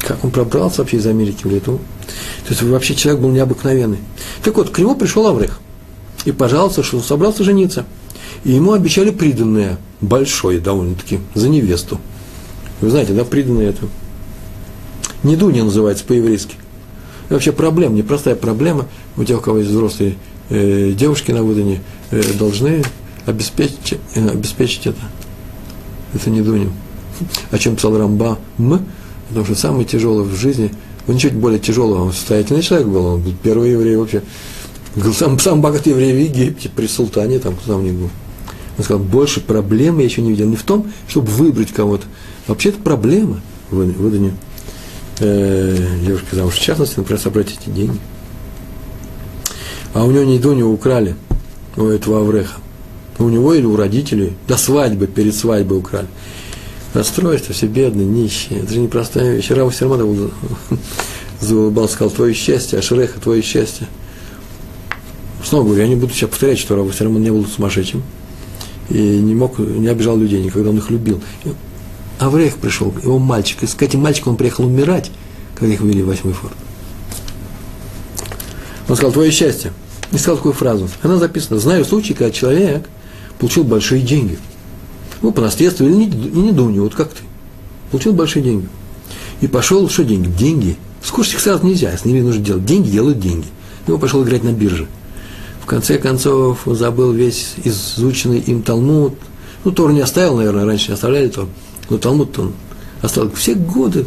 Как 0.00 0.22
он 0.22 0.30
пробрался 0.30 0.82
вообще 0.82 0.98
из 0.98 1.06
Америки 1.06 1.44
в 1.44 1.50
Литву? 1.50 1.80
То 2.44 2.50
есть 2.50 2.62
вообще 2.62 2.94
человек 2.94 3.22
был 3.22 3.30
необыкновенный. 3.30 3.98
Так 4.42 4.56
вот, 4.56 4.70
к 4.70 4.78
нему 4.78 4.94
пришел 4.94 5.26
Аврех 5.26 5.60
и 6.24 6.32
пожаловался, 6.32 6.82
что 6.82 7.00
собрался 7.00 7.42
жениться. 7.44 7.86
И 8.44 8.52
ему 8.52 8.72
обещали 8.72 9.10
приданное, 9.10 9.78
большое 10.00 10.60
довольно-таки, 10.60 11.20
за 11.34 11.48
невесту. 11.48 11.98
Вы 12.80 12.90
знаете, 12.90 13.14
да, 13.14 13.24
приданное 13.24 13.70
это. 13.70 13.86
Не 15.22 15.36
дуня 15.36 15.64
называется 15.64 16.04
по-еврейски. 16.04 16.56
вообще 17.30 17.52
проблема, 17.52 17.94
непростая 17.94 18.34
проблема. 18.34 18.86
У 19.16 19.24
тех, 19.24 19.38
у 19.38 19.40
кого 19.40 19.58
есть 19.58 19.70
взрослые 19.70 20.16
э, 20.50 20.92
девушки 20.92 21.30
на 21.30 21.42
выдане, 21.42 21.80
э, 22.10 22.22
должны 22.34 22.84
обеспечить, 23.24 23.98
э, 24.14 24.28
обеспечить 24.28 24.86
это 24.86 25.00
это 26.14 26.30
не 26.30 26.40
Дуним. 26.40 26.72
О 27.50 27.58
чем 27.58 27.76
писал 27.76 27.96
Рамба 27.96 28.38
М, 28.58 28.86
потому 29.28 29.44
что 29.44 29.54
самое 29.54 29.84
тяжелое 29.84 30.24
в 30.24 30.34
жизни 30.34 30.70
Он 31.06 31.14
ничего 31.16 31.38
более 31.38 31.58
тяжелого, 31.58 32.04
он 32.04 32.12
состоятельный 32.12 32.62
человек 32.62 32.88
был, 32.88 33.04
он 33.06 33.20
был 33.20 33.34
первый 33.42 33.72
еврей 33.72 33.96
вообще. 33.96 34.22
Был 34.96 35.12
сам, 35.12 35.38
сам 35.38 35.60
богатый 35.60 35.90
еврей 35.90 36.12
в 36.12 36.18
Египте, 36.18 36.70
при 36.74 36.86
султане, 36.86 37.38
там, 37.38 37.56
кто 37.56 37.72
там 37.72 37.84
не 37.84 37.90
был. 37.90 38.10
Он 38.78 38.84
сказал, 38.84 39.02
больше 39.02 39.40
проблемы 39.40 40.00
я 40.00 40.06
еще 40.06 40.22
не 40.22 40.30
видел. 40.30 40.46
Не 40.46 40.56
в 40.56 40.62
том, 40.62 40.90
чтобы 41.08 41.28
выбрать 41.28 41.72
кого-то. 41.72 42.06
Вообще 42.46 42.70
это 42.70 42.78
проблема 42.78 43.40
в 43.70 43.76
выдании 43.76 44.34
э, 45.20 45.76
девушки 46.04 46.34
замуж. 46.34 46.54
В 46.54 46.60
частности, 46.60 46.98
например, 46.98 47.20
собрать 47.20 47.48
эти 47.52 47.70
деньги. 47.70 47.98
А 49.92 50.04
у 50.04 50.10
него 50.10 50.24
не 50.24 50.38
него 50.38 50.72
украли, 50.72 51.14
у 51.76 51.84
этого 51.84 52.20
Авреха. 52.20 52.56
У 53.18 53.28
него 53.28 53.54
или 53.54 53.64
у 53.64 53.76
родителей, 53.76 54.32
до 54.48 54.56
свадьбы, 54.56 55.06
перед 55.06 55.34
свадьбой 55.34 55.78
украли. 55.78 56.08
Расстройство, 56.94 57.54
все 57.54 57.66
бедные, 57.66 58.06
нищие. 58.06 58.60
Это 58.60 58.72
же 58.72 58.80
непростая 58.80 59.34
вещь. 59.34 59.50
Рава 59.50 59.72
Сермана 59.72 60.04
был 60.04 60.30
заулыбался, 61.40 61.94
сказал, 61.94 62.10
твое 62.10 62.34
счастье, 62.34 62.78
а 62.78 62.82
Шереха, 62.82 63.20
твое 63.20 63.42
счастье. 63.42 63.86
Снова 65.44 65.64
говорю, 65.64 65.82
я 65.82 65.88
не 65.88 65.96
буду 65.96 66.12
сейчас 66.12 66.30
повторять, 66.30 66.58
что 66.58 66.74
Рава 66.76 66.92
Серман 66.92 67.22
не 67.22 67.30
был 67.30 67.44
сумасшедшим 67.46 68.02
и 68.90 68.98
не 68.98 69.34
мог, 69.34 69.58
не 69.58 69.88
обижал 69.88 70.16
людей 70.16 70.42
никогда, 70.42 70.70
он 70.70 70.78
их 70.78 70.90
любил. 70.90 71.20
Аврех 72.18 72.56
пришел, 72.56 72.94
его 73.02 73.18
мальчик, 73.18 73.62
и 73.62 73.66
с 73.66 73.76
этим 73.80 74.00
мальчиком 74.00 74.32
он 74.32 74.36
приехал 74.36 74.64
умирать, 74.64 75.10
как 75.54 75.68
их 75.68 75.80
вели 75.80 76.02
в 76.02 76.06
восьмой 76.06 76.32
форт. 76.34 76.54
Он 78.88 78.96
сказал, 78.96 79.12
твое 79.12 79.30
счастье. 79.30 79.72
И 80.12 80.18
сказал 80.18 80.36
такую 80.36 80.54
фразу. 80.54 80.88
Она 81.02 81.16
записана. 81.16 81.58
Знаю 81.58 81.84
случай, 81.84 82.14
когда 82.14 82.30
человек 82.30 82.88
получил 83.38 83.64
большие 83.64 84.02
деньги. 84.02 84.38
Ну, 85.22 85.32
по 85.32 85.40
наследству, 85.40 85.86
или 85.86 85.94
не, 85.94 86.06
не 86.06 86.52
до 86.52 86.70
него, 86.70 86.84
вот 86.84 86.94
как 86.94 87.10
ты. 87.10 87.22
Получил 87.90 88.12
большие 88.12 88.42
деньги. 88.42 88.68
И 89.40 89.46
пошел, 89.46 89.88
что 89.88 90.04
деньги? 90.04 90.28
Деньги. 90.28 90.76
Скушать 91.02 91.34
их 91.34 91.40
сразу 91.40 91.66
нельзя, 91.66 91.96
с 91.96 92.04
ними 92.04 92.20
нужно 92.20 92.42
делать. 92.42 92.64
Деньги 92.64 92.90
делают 92.90 93.20
деньги. 93.20 93.46
И 93.86 93.90
он 93.90 94.00
пошел 94.00 94.22
играть 94.24 94.42
на 94.42 94.52
бирже. 94.52 94.88
В 95.60 95.66
конце 95.66 95.98
концов, 95.98 96.60
забыл 96.66 97.12
весь 97.12 97.54
изученный 97.64 98.38
им 98.38 98.62
Талмуд. 98.62 99.14
Ну, 99.64 99.70
Тор 99.70 99.92
не 99.92 100.00
оставил, 100.00 100.36
наверное, 100.36 100.66
раньше 100.66 100.88
не 100.88 100.94
оставляли 100.94 101.28
Тор. 101.28 101.48
Но 101.88 101.98
Талмуд 101.98 102.38
он 102.38 102.52
оставил. 103.00 103.30
Все 103.32 103.54
годы 103.54 104.06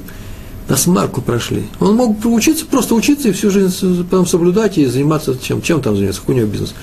на 0.68 0.76
смарку 0.76 1.22
прошли. 1.22 1.64
Он 1.80 1.96
мог 1.96 2.24
учиться, 2.26 2.66
просто 2.66 2.94
учиться 2.96 3.30
и 3.30 3.32
всю 3.32 3.50
жизнь 3.50 4.04
потом 4.04 4.26
соблюдать 4.26 4.78
и 4.78 4.86
заниматься 4.86 5.38
чем, 5.42 5.62
чем 5.62 5.82
там 5.82 5.96
заниматься, 5.96 6.22
какой 6.22 6.36
у 6.36 6.38
него 6.40 6.50
бизнес. 6.50 6.74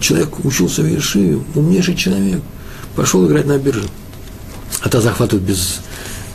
Человек 0.00 0.44
учился 0.44 0.82
в 0.82 0.86
Ершиве, 0.86 1.40
умнейший 1.54 1.94
человек, 1.94 2.40
пошел 2.94 3.26
играть 3.26 3.46
на 3.46 3.58
бирже. 3.58 3.88
А 4.82 4.88
то 4.88 5.00
захватывают 5.00 5.46
без, 5.46 5.80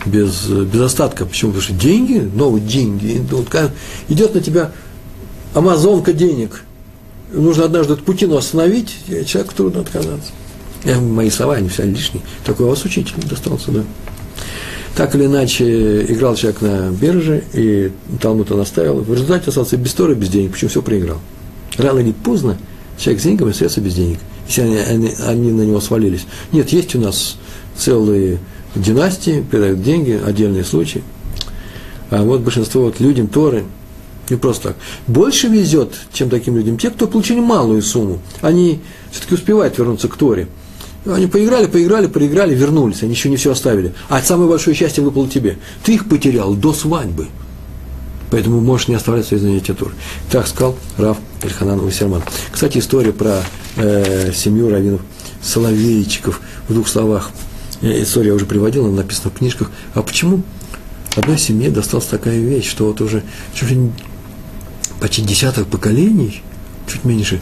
без, 0.06 0.48
без 0.48 0.82
остатка. 0.82 1.26
Почему? 1.26 1.52
Потому 1.52 1.64
что 1.64 1.74
деньги, 1.74 2.20
новые 2.20 2.64
деньги 2.64 3.18
идут. 3.18 3.48
Идет 4.08 4.36
на 4.36 4.42
тебя 4.42 4.72
амазонка 5.54 6.14
денег. 6.14 6.64
Нужно 7.32 7.66
однажды 7.66 7.94
эту 7.94 8.04
путину 8.04 8.38
остановить, 8.38 8.96
человеку 9.26 9.56
трудно 9.56 9.82
отказаться. 9.82 10.32
Я, 10.84 11.00
мои 11.00 11.30
слова, 11.32 11.56
они 11.56 11.70
все 11.70 11.84
лишние. 11.84 12.24
Такой 12.46 12.68
у 12.68 12.70
вас 12.70 12.86
учитель 12.86 13.16
достался, 13.28 13.72
да. 13.72 13.84
Так 14.96 15.16
или 15.16 15.26
иначе, 15.26 16.06
играл 16.06 16.36
человек 16.36 16.62
на 16.62 16.92
бирже, 16.92 17.44
и 17.54 17.92
Талмуд 18.22 18.52
он 18.52 18.62
оставил. 18.62 19.02
В 19.02 19.12
результате 19.12 19.50
остался 19.50 19.76
без 19.76 19.94
Торы, 19.94 20.14
без 20.14 20.30
денег, 20.30 20.52
почему 20.52 20.70
все 20.70 20.82
проиграл. 20.82 21.18
Рано 21.78 22.00
или 22.00 22.12
поздно 22.12 22.58
человек 22.98 23.22
с 23.22 23.26
деньгами 23.26 23.52
остается 23.52 23.82
без 23.82 23.94
денег, 23.94 24.20
если 24.48 24.62
они, 24.62 24.78
они, 24.78 25.14
они 25.26 25.52
на 25.52 25.62
него 25.62 25.82
свалились. 25.82 26.26
Нет, 26.52 26.70
есть 26.70 26.96
у 26.96 27.00
нас 27.00 27.38
целые 27.78 28.40
династии, 28.76 29.44
передают 29.50 29.82
деньги, 29.82 30.20
отдельные 30.24 30.64
случаи. 30.64 31.04
А 32.10 32.24
вот 32.24 32.42
большинство 32.42 32.84
вот 32.84 33.00
людям 33.00 33.28
Торы, 33.28 33.66
не 34.30 34.38
просто 34.38 34.70
так. 34.70 34.78
Больше 35.08 35.48
везет, 35.48 35.94
чем 36.14 36.30
таким 36.30 36.56
людям, 36.56 36.78
те, 36.78 36.90
кто 36.90 37.08
получили 37.08 37.40
малую 37.40 37.82
сумму. 37.82 38.20
Они 38.42 38.80
все-таки 39.12 39.36
успевают 39.36 39.78
вернуться 39.78 40.08
к 40.08 40.16
Торе. 40.16 40.48
Они 41.06 41.28
поиграли, 41.28 41.68
поиграли, 41.68 42.08
проиграли, 42.08 42.56
вернулись, 42.56 43.04
они 43.04 43.12
еще 43.12 43.30
не 43.30 43.38
все 43.38 43.52
оставили. 43.52 43.94
А 44.10 44.22
самое 44.22 44.50
большое 44.50 44.76
счастье 44.76 45.04
выпало 45.04 45.28
тебе. 45.28 45.58
Ты 45.84 45.94
их 45.94 46.10
потерял 46.10 46.56
до 46.56 46.74
свадьбы. 46.74 47.28
Поэтому 48.36 48.60
можешь 48.60 48.90
не 48.90 48.96
оставлять 48.96 49.26
свои 49.26 49.40
занятия 49.40 49.74
тур. 49.74 49.94
Так 50.30 50.46
сказал 50.46 50.76
Рав 50.98 51.18
Эльханан 51.42 51.80
Вассерман. 51.80 52.22
Кстати, 52.52 52.80
история 52.80 53.14
про 53.14 53.42
э, 53.78 54.34
семью 54.34 54.70
раввинов 54.70 55.00
Соловейчиков 55.42 56.42
в 56.68 56.74
двух 56.74 56.90
словах. 56.90 57.32
Э, 57.82 58.04
история 58.04 58.34
уже 58.34 58.46
приводил, 58.46 58.88
она 58.88 58.98
написана 58.98 59.30
в 59.30 59.38
книжках. 59.38 59.72
А 59.94 60.02
почему 60.02 60.44
одной 61.16 61.38
семье 61.38 61.70
досталась 61.70 62.08
такая 62.08 62.38
вещь, 62.38 62.70
что 62.70 62.88
вот 62.88 63.00
уже 63.00 63.24
чуть 63.54 63.72
ли 63.72 63.90
почти 65.00 65.22
десяток 65.22 65.68
поколений, 65.68 66.44
чуть 66.92 67.06
меньше, 67.06 67.40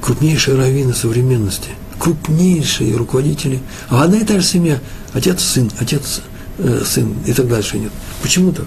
крупнейшие 0.00 0.56
раввины 0.56 0.94
современности– 0.94 1.68
крупнейшие 1.98 2.96
руководители, 2.96 3.60
а 3.90 4.04
одна 4.04 4.16
и 4.16 4.24
та 4.24 4.40
же 4.40 4.46
семья, 4.46 4.80
отец, 5.12 5.42
сын, 5.42 5.70
отец, 5.78 6.22
э, 6.56 6.82
сын 6.82 7.14
и 7.26 7.32
так 7.34 7.46
дальше 7.46 7.76
нет. 7.76 7.92
Почему 8.22 8.52
так? 8.52 8.64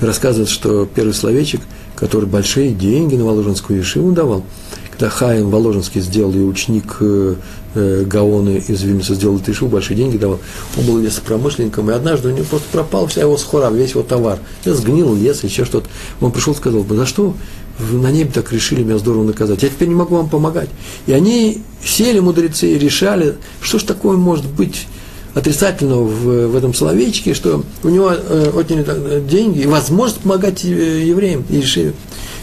Рассказывают, 0.00 0.50
что 0.50 0.86
первый 0.86 1.14
словечек, 1.14 1.60
который 1.96 2.26
большие 2.28 2.72
деньги 2.72 3.14
на 3.14 3.24
Воложенскую 3.24 3.78
Ешиву 3.78 4.12
давал, 4.12 4.44
когда 4.90 5.08
Хаим 5.08 5.50
Воложенский 5.50 6.00
сделал, 6.00 6.32
и 6.34 6.40
ученик 6.40 6.96
э, 7.00 7.34
э, 7.74 8.04
Гаоны 8.04 8.62
из 8.68 8.82
Вильнюса 8.82 9.14
сделал 9.14 9.38
эту 9.38 9.50
Ешиву, 9.50 9.70
большие 9.70 9.96
деньги 9.96 10.16
давал, 10.16 10.40
он 10.76 10.86
был 10.86 10.98
лесопромышленником, 10.98 11.90
и 11.90 11.94
однажды 11.94 12.28
у 12.28 12.32
него 12.32 12.44
просто 12.44 12.68
пропал 12.70 13.06
вся 13.06 13.22
его 13.22 13.36
схора, 13.36 13.70
весь 13.70 13.90
его 13.90 14.02
товар. 14.02 14.38
Сгнил 14.64 15.14
лес, 15.14 15.44
еще 15.44 15.64
что-то. 15.64 15.88
Он 16.20 16.32
пришел 16.32 16.52
и 16.52 16.56
сказал, 16.56 16.84
за 16.88 17.06
что 17.06 17.34
на 17.78 18.10
небе 18.12 18.30
так 18.32 18.52
решили 18.52 18.82
меня 18.82 18.98
здорово 18.98 19.24
наказать. 19.24 19.62
Я 19.62 19.68
теперь 19.68 19.88
не 19.88 19.94
могу 19.94 20.16
вам 20.16 20.28
помогать. 20.28 20.68
И 21.06 21.12
они 21.12 21.62
сели, 21.84 22.20
мудрецы, 22.20 22.68
и 22.68 22.78
решали, 22.78 23.34
что 23.60 23.78
ж 23.78 23.82
такое 23.82 24.16
может 24.16 24.46
быть 24.46 24.86
отрицательного 25.34 26.04
в, 26.04 26.48
в 26.48 26.56
этом 26.56 26.74
словечке, 26.74 27.34
что 27.34 27.64
у 27.82 27.88
него 27.88 28.12
э, 28.12 28.52
отняли 28.54 28.84
э, 28.86 29.20
деньги 29.28 29.60
и 29.60 29.66
возможность 29.66 30.22
помогать 30.22 30.64
э, 30.64 31.02
евреям. 31.04 31.44
И, 31.50 31.56
решили, 31.56 31.92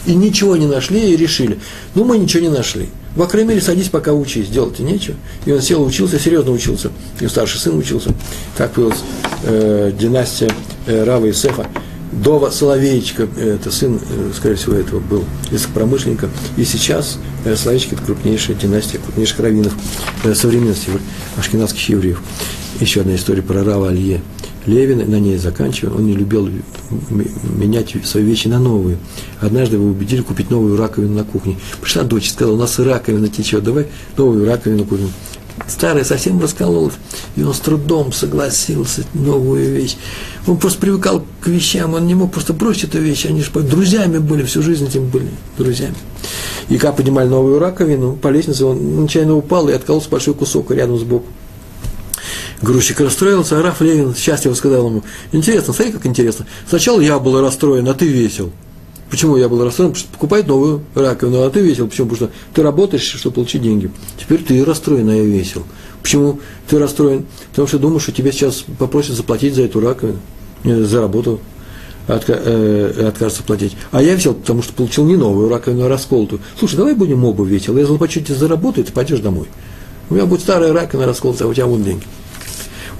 и 0.06 0.14
ничего 0.14 0.56
не 0.56 0.66
нашли, 0.66 1.12
и 1.12 1.16
решили. 1.16 1.58
Ну, 1.94 2.04
мы 2.04 2.18
ничего 2.18 2.42
не 2.42 2.48
нашли. 2.48 2.88
В 3.14 3.34
мере, 3.34 3.60
садись, 3.60 3.88
пока 3.88 4.14
учись, 4.14 4.48
делать 4.48 4.78
нечего. 4.78 5.16
И 5.44 5.52
он 5.52 5.60
сел, 5.60 5.82
учился, 5.82 6.18
серьезно 6.18 6.52
учился. 6.52 6.90
И 7.20 7.28
старший 7.28 7.60
сын 7.60 7.76
учился. 7.76 8.14
Так 8.56 8.72
появилась 8.72 9.00
э, 9.44 9.92
династия 9.98 10.50
э, 10.86 11.04
Рава 11.04 11.26
и 11.26 11.32
Сефа. 11.32 11.66
Дова 12.12 12.50
Соловейчика, 12.50 13.26
это 13.36 13.70
сын, 13.70 13.98
э, 13.98 14.30
скорее 14.34 14.56
всего, 14.56 14.74
этого 14.74 15.00
был 15.00 15.24
промышленника. 15.72 16.28
И 16.56 16.64
сейчас 16.64 17.18
э, 17.44 17.56
Соловейчик– 17.56 17.92
это 17.94 18.02
крупнейшая 18.02 18.54
династия, 18.54 18.98
крупнейших 18.98 19.40
раввинов 19.40 19.72
э, 20.22 20.34
современности 20.34 20.90
ашкенадских 21.38 21.88
евреев. 21.88 22.20
Еще 22.80 23.00
одна 23.00 23.14
история 23.14 23.42
про 23.42 23.64
Рава 23.64 23.88
Алье. 23.88 24.20
Левин, 24.66 25.10
на 25.10 25.18
ней 25.18 25.38
заканчивая, 25.38 25.94
он 25.94 26.06
не 26.06 26.14
любил 26.14 26.48
менять 27.56 27.96
свои 28.04 28.22
вещи 28.22 28.46
на 28.46 28.60
новые. 28.60 28.98
Однажды 29.40 29.76
его 29.76 29.86
убедили 29.86 30.20
купить 30.20 30.50
новую 30.50 30.76
раковину 30.76 31.14
на 31.14 31.24
кухне. 31.24 31.58
Пришла 31.80 32.04
дочь, 32.04 32.30
сказала, 32.30 32.54
у 32.54 32.58
нас 32.58 32.78
и 32.78 32.82
раковина 32.82 33.28
течет, 33.28 33.64
давай 33.64 33.88
новую 34.16 34.46
раковину 34.46 34.84
купим. 34.84 35.10
Старая 35.68 36.04
совсем 36.04 36.40
раскололась, 36.40 36.94
и 37.36 37.42
он 37.42 37.54
с 37.54 37.60
трудом 37.60 38.12
согласился 38.12 39.04
новую 39.14 39.74
вещь. 39.74 39.96
Он 40.46 40.56
просто 40.56 40.80
привыкал 40.80 41.24
к 41.40 41.46
вещам, 41.46 41.94
он 41.94 42.06
не 42.06 42.14
мог 42.14 42.32
просто 42.32 42.52
бросить 42.52 42.84
эту 42.84 42.98
вещь, 42.98 43.26
они 43.26 43.42
же 43.42 43.50
друзьями 43.50 44.18
были, 44.18 44.44
всю 44.44 44.62
жизнь 44.62 44.86
этим 44.86 45.06
были 45.06 45.28
друзьями. 45.58 45.94
И 46.68 46.78
как 46.78 46.96
поднимали 46.96 47.28
новую 47.28 47.58
раковину, 47.58 48.14
по 48.14 48.28
лестнице 48.28 48.64
он 48.64 49.02
нечаянно 49.02 49.36
упал 49.36 49.68
и 49.68 49.72
откололся 49.72 50.08
большой 50.08 50.34
кусок 50.34 50.70
рядом 50.70 50.98
сбоку. 50.98 51.26
Грузчик 52.62 53.00
расстроился, 53.00 53.58
а 53.58 53.62
Раф 53.62 53.80
Левин 53.80 54.14
счастливо 54.14 54.54
сказал 54.54 54.86
ему, 54.86 55.02
интересно, 55.32 55.74
смотри, 55.74 55.92
как 55.92 56.06
интересно, 56.06 56.46
сначала 56.68 57.00
я 57.00 57.18
был 57.18 57.40
расстроен, 57.40 57.88
а 57.88 57.94
ты 57.94 58.06
весел. 58.06 58.52
Почему 59.12 59.36
я 59.36 59.46
был 59.46 59.62
расстроен? 59.62 59.90
Потому 59.90 60.06
что 60.06 60.12
покупать 60.14 60.46
новую 60.46 60.84
раковину, 60.94 61.42
а 61.42 61.50
ты 61.50 61.60
весел. 61.60 61.86
Почему? 61.86 62.08
Потому 62.08 62.30
что 62.30 62.38
ты 62.54 62.62
работаешь, 62.62 63.02
чтобы 63.02 63.34
получить 63.34 63.60
деньги. 63.60 63.90
Теперь 64.18 64.42
ты 64.42 64.64
расстроен, 64.64 65.06
а 65.10 65.14
я 65.14 65.22
весел. 65.22 65.64
Почему 66.02 66.40
ты 66.66 66.78
расстроен? 66.78 67.26
Потому 67.50 67.68
что 67.68 67.78
думаешь, 67.78 68.04
что 68.04 68.12
тебе 68.12 68.32
сейчас 68.32 68.64
попросят 68.78 69.14
заплатить 69.14 69.54
за 69.54 69.64
эту 69.64 69.80
раковину, 69.80 70.16
за 70.64 71.02
работу, 71.02 71.40
отка, 72.08 72.40
э, 72.42 73.08
откажется 73.08 73.42
платить. 73.42 73.76
А 73.90 74.00
я 74.00 74.14
весел, 74.14 74.32
потому 74.32 74.62
что 74.62 74.72
получил 74.72 75.04
не 75.04 75.16
новую 75.18 75.50
раковину, 75.50 75.84
а 75.84 75.88
расколотую. 75.90 76.40
Слушай, 76.58 76.76
давай 76.76 76.94
будем 76.94 77.22
оба 77.22 77.44
веселы. 77.44 77.80
Я 77.80 77.86
заплачу 77.86 78.22
тебе 78.22 78.34
за 78.34 78.48
работу, 78.48 78.80
и 78.80 78.84
ты 78.84 78.92
пойдешь 78.92 79.20
домой. 79.20 79.46
У 80.08 80.14
меня 80.14 80.24
будет 80.24 80.40
старая 80.40 80.72
раковина 80.72 81.06
расколотая, 81.06 81.48
а 81.48 81.50
у 81.50 81.54
тебя 81.54 81.66
вон 81.66 81.84
деньги. 81.84 82.04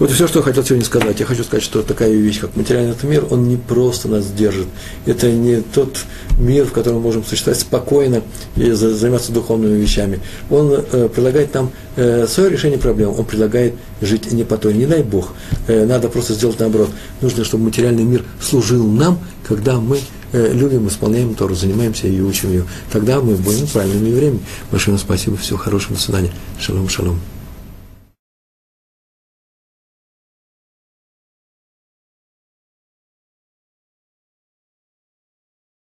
Вот 0.02 0.10
и 0.10 0.14
все, 0.14 0.26
что 0.26 0.40
я 0.40 0.42
хотел 0.42 0.64
сегодня 0.64 0.84
сказать. 0.84 1.20
Я 1.20 1.26
хочу 1.26 1.44
сказать, 1.44 1.62
что 1.62 1.80
такая 1.80 2.10
вещь, 2.10 2.40
как 2.40 2.56
материальный 2.56 2.96
мир, 3.04 3.24
он 3.30 3.48
не 3.48 3.56
просто 3.56 4.08
нас 4.08 4.26
держит. 4.32 4.66
Это 5.06 5.30
не 5.30 5.60
тот 5.60 5.96
мир, 6.40 6.64
в 6.64 6.72
котором 6.72 6.96
мы 6.96 7.02
можем 7.04 7.24
существовать 7.24 7.60
спокойно 7.60 8.22
и 8.56 8.72
заниматься 8.72 9.30
духовными 9.30 9.80
вещами. 9.80 10.18
Он 10.50 10.72
э, 10.72 11.08
предлагает 11.08 11.54
нам 11.54 11.70
э, 11.94 12.26
свое 12.26 12.50
решение 12.50 12.80
проблем. 12.80 13.14
Он 13.16 13.24
предлагает 13.24 13.74
жить 14.00 14.32
не 14.32 14.42
по 14.42 14.56
той. 14.56 14.74
Не 14.74 14.86
дай 14.86 15.04
Бог. 15.04 15.34
Э, 15.68 15.86
надо 15.86 16.08
просто 16.08 16.34
сделать 16.34 16.58
наоборот. 16.58 16.90
Нужно, 17.20 17.44
чтобы 17.44 17.66
материальный 17.66 18.02
мир 18.02 18.24
служил 18.40 18.84
нам, 18.84 19.20
когда 19.46 19.78
мы 19.78 20.00
э, 20.32 20.52
любим, 20.52 20.88
исполняем 20.88 21.36
Тору, 21.36 21.54
занимаемся 21.54 22.08
и 22.08 22.20
учим 22.20 22.50
ее. 22.50 22.64
Тогда 22.90 23.20
мы 23.20 23.36
будем 23.36 23.68
правильными 23.68 24.08
евреями. 24.08 24.40
Большое 24.72 24.96
вам 24.96 25.04
спасибо. 25.04 25.36
Всего 25.36 25.58
хорошего. 25.58 25.94
До 25.94 26.00
свидания. 26.00 26.32
Шалом, 26.58 26.88
шалом. 26.88 27.20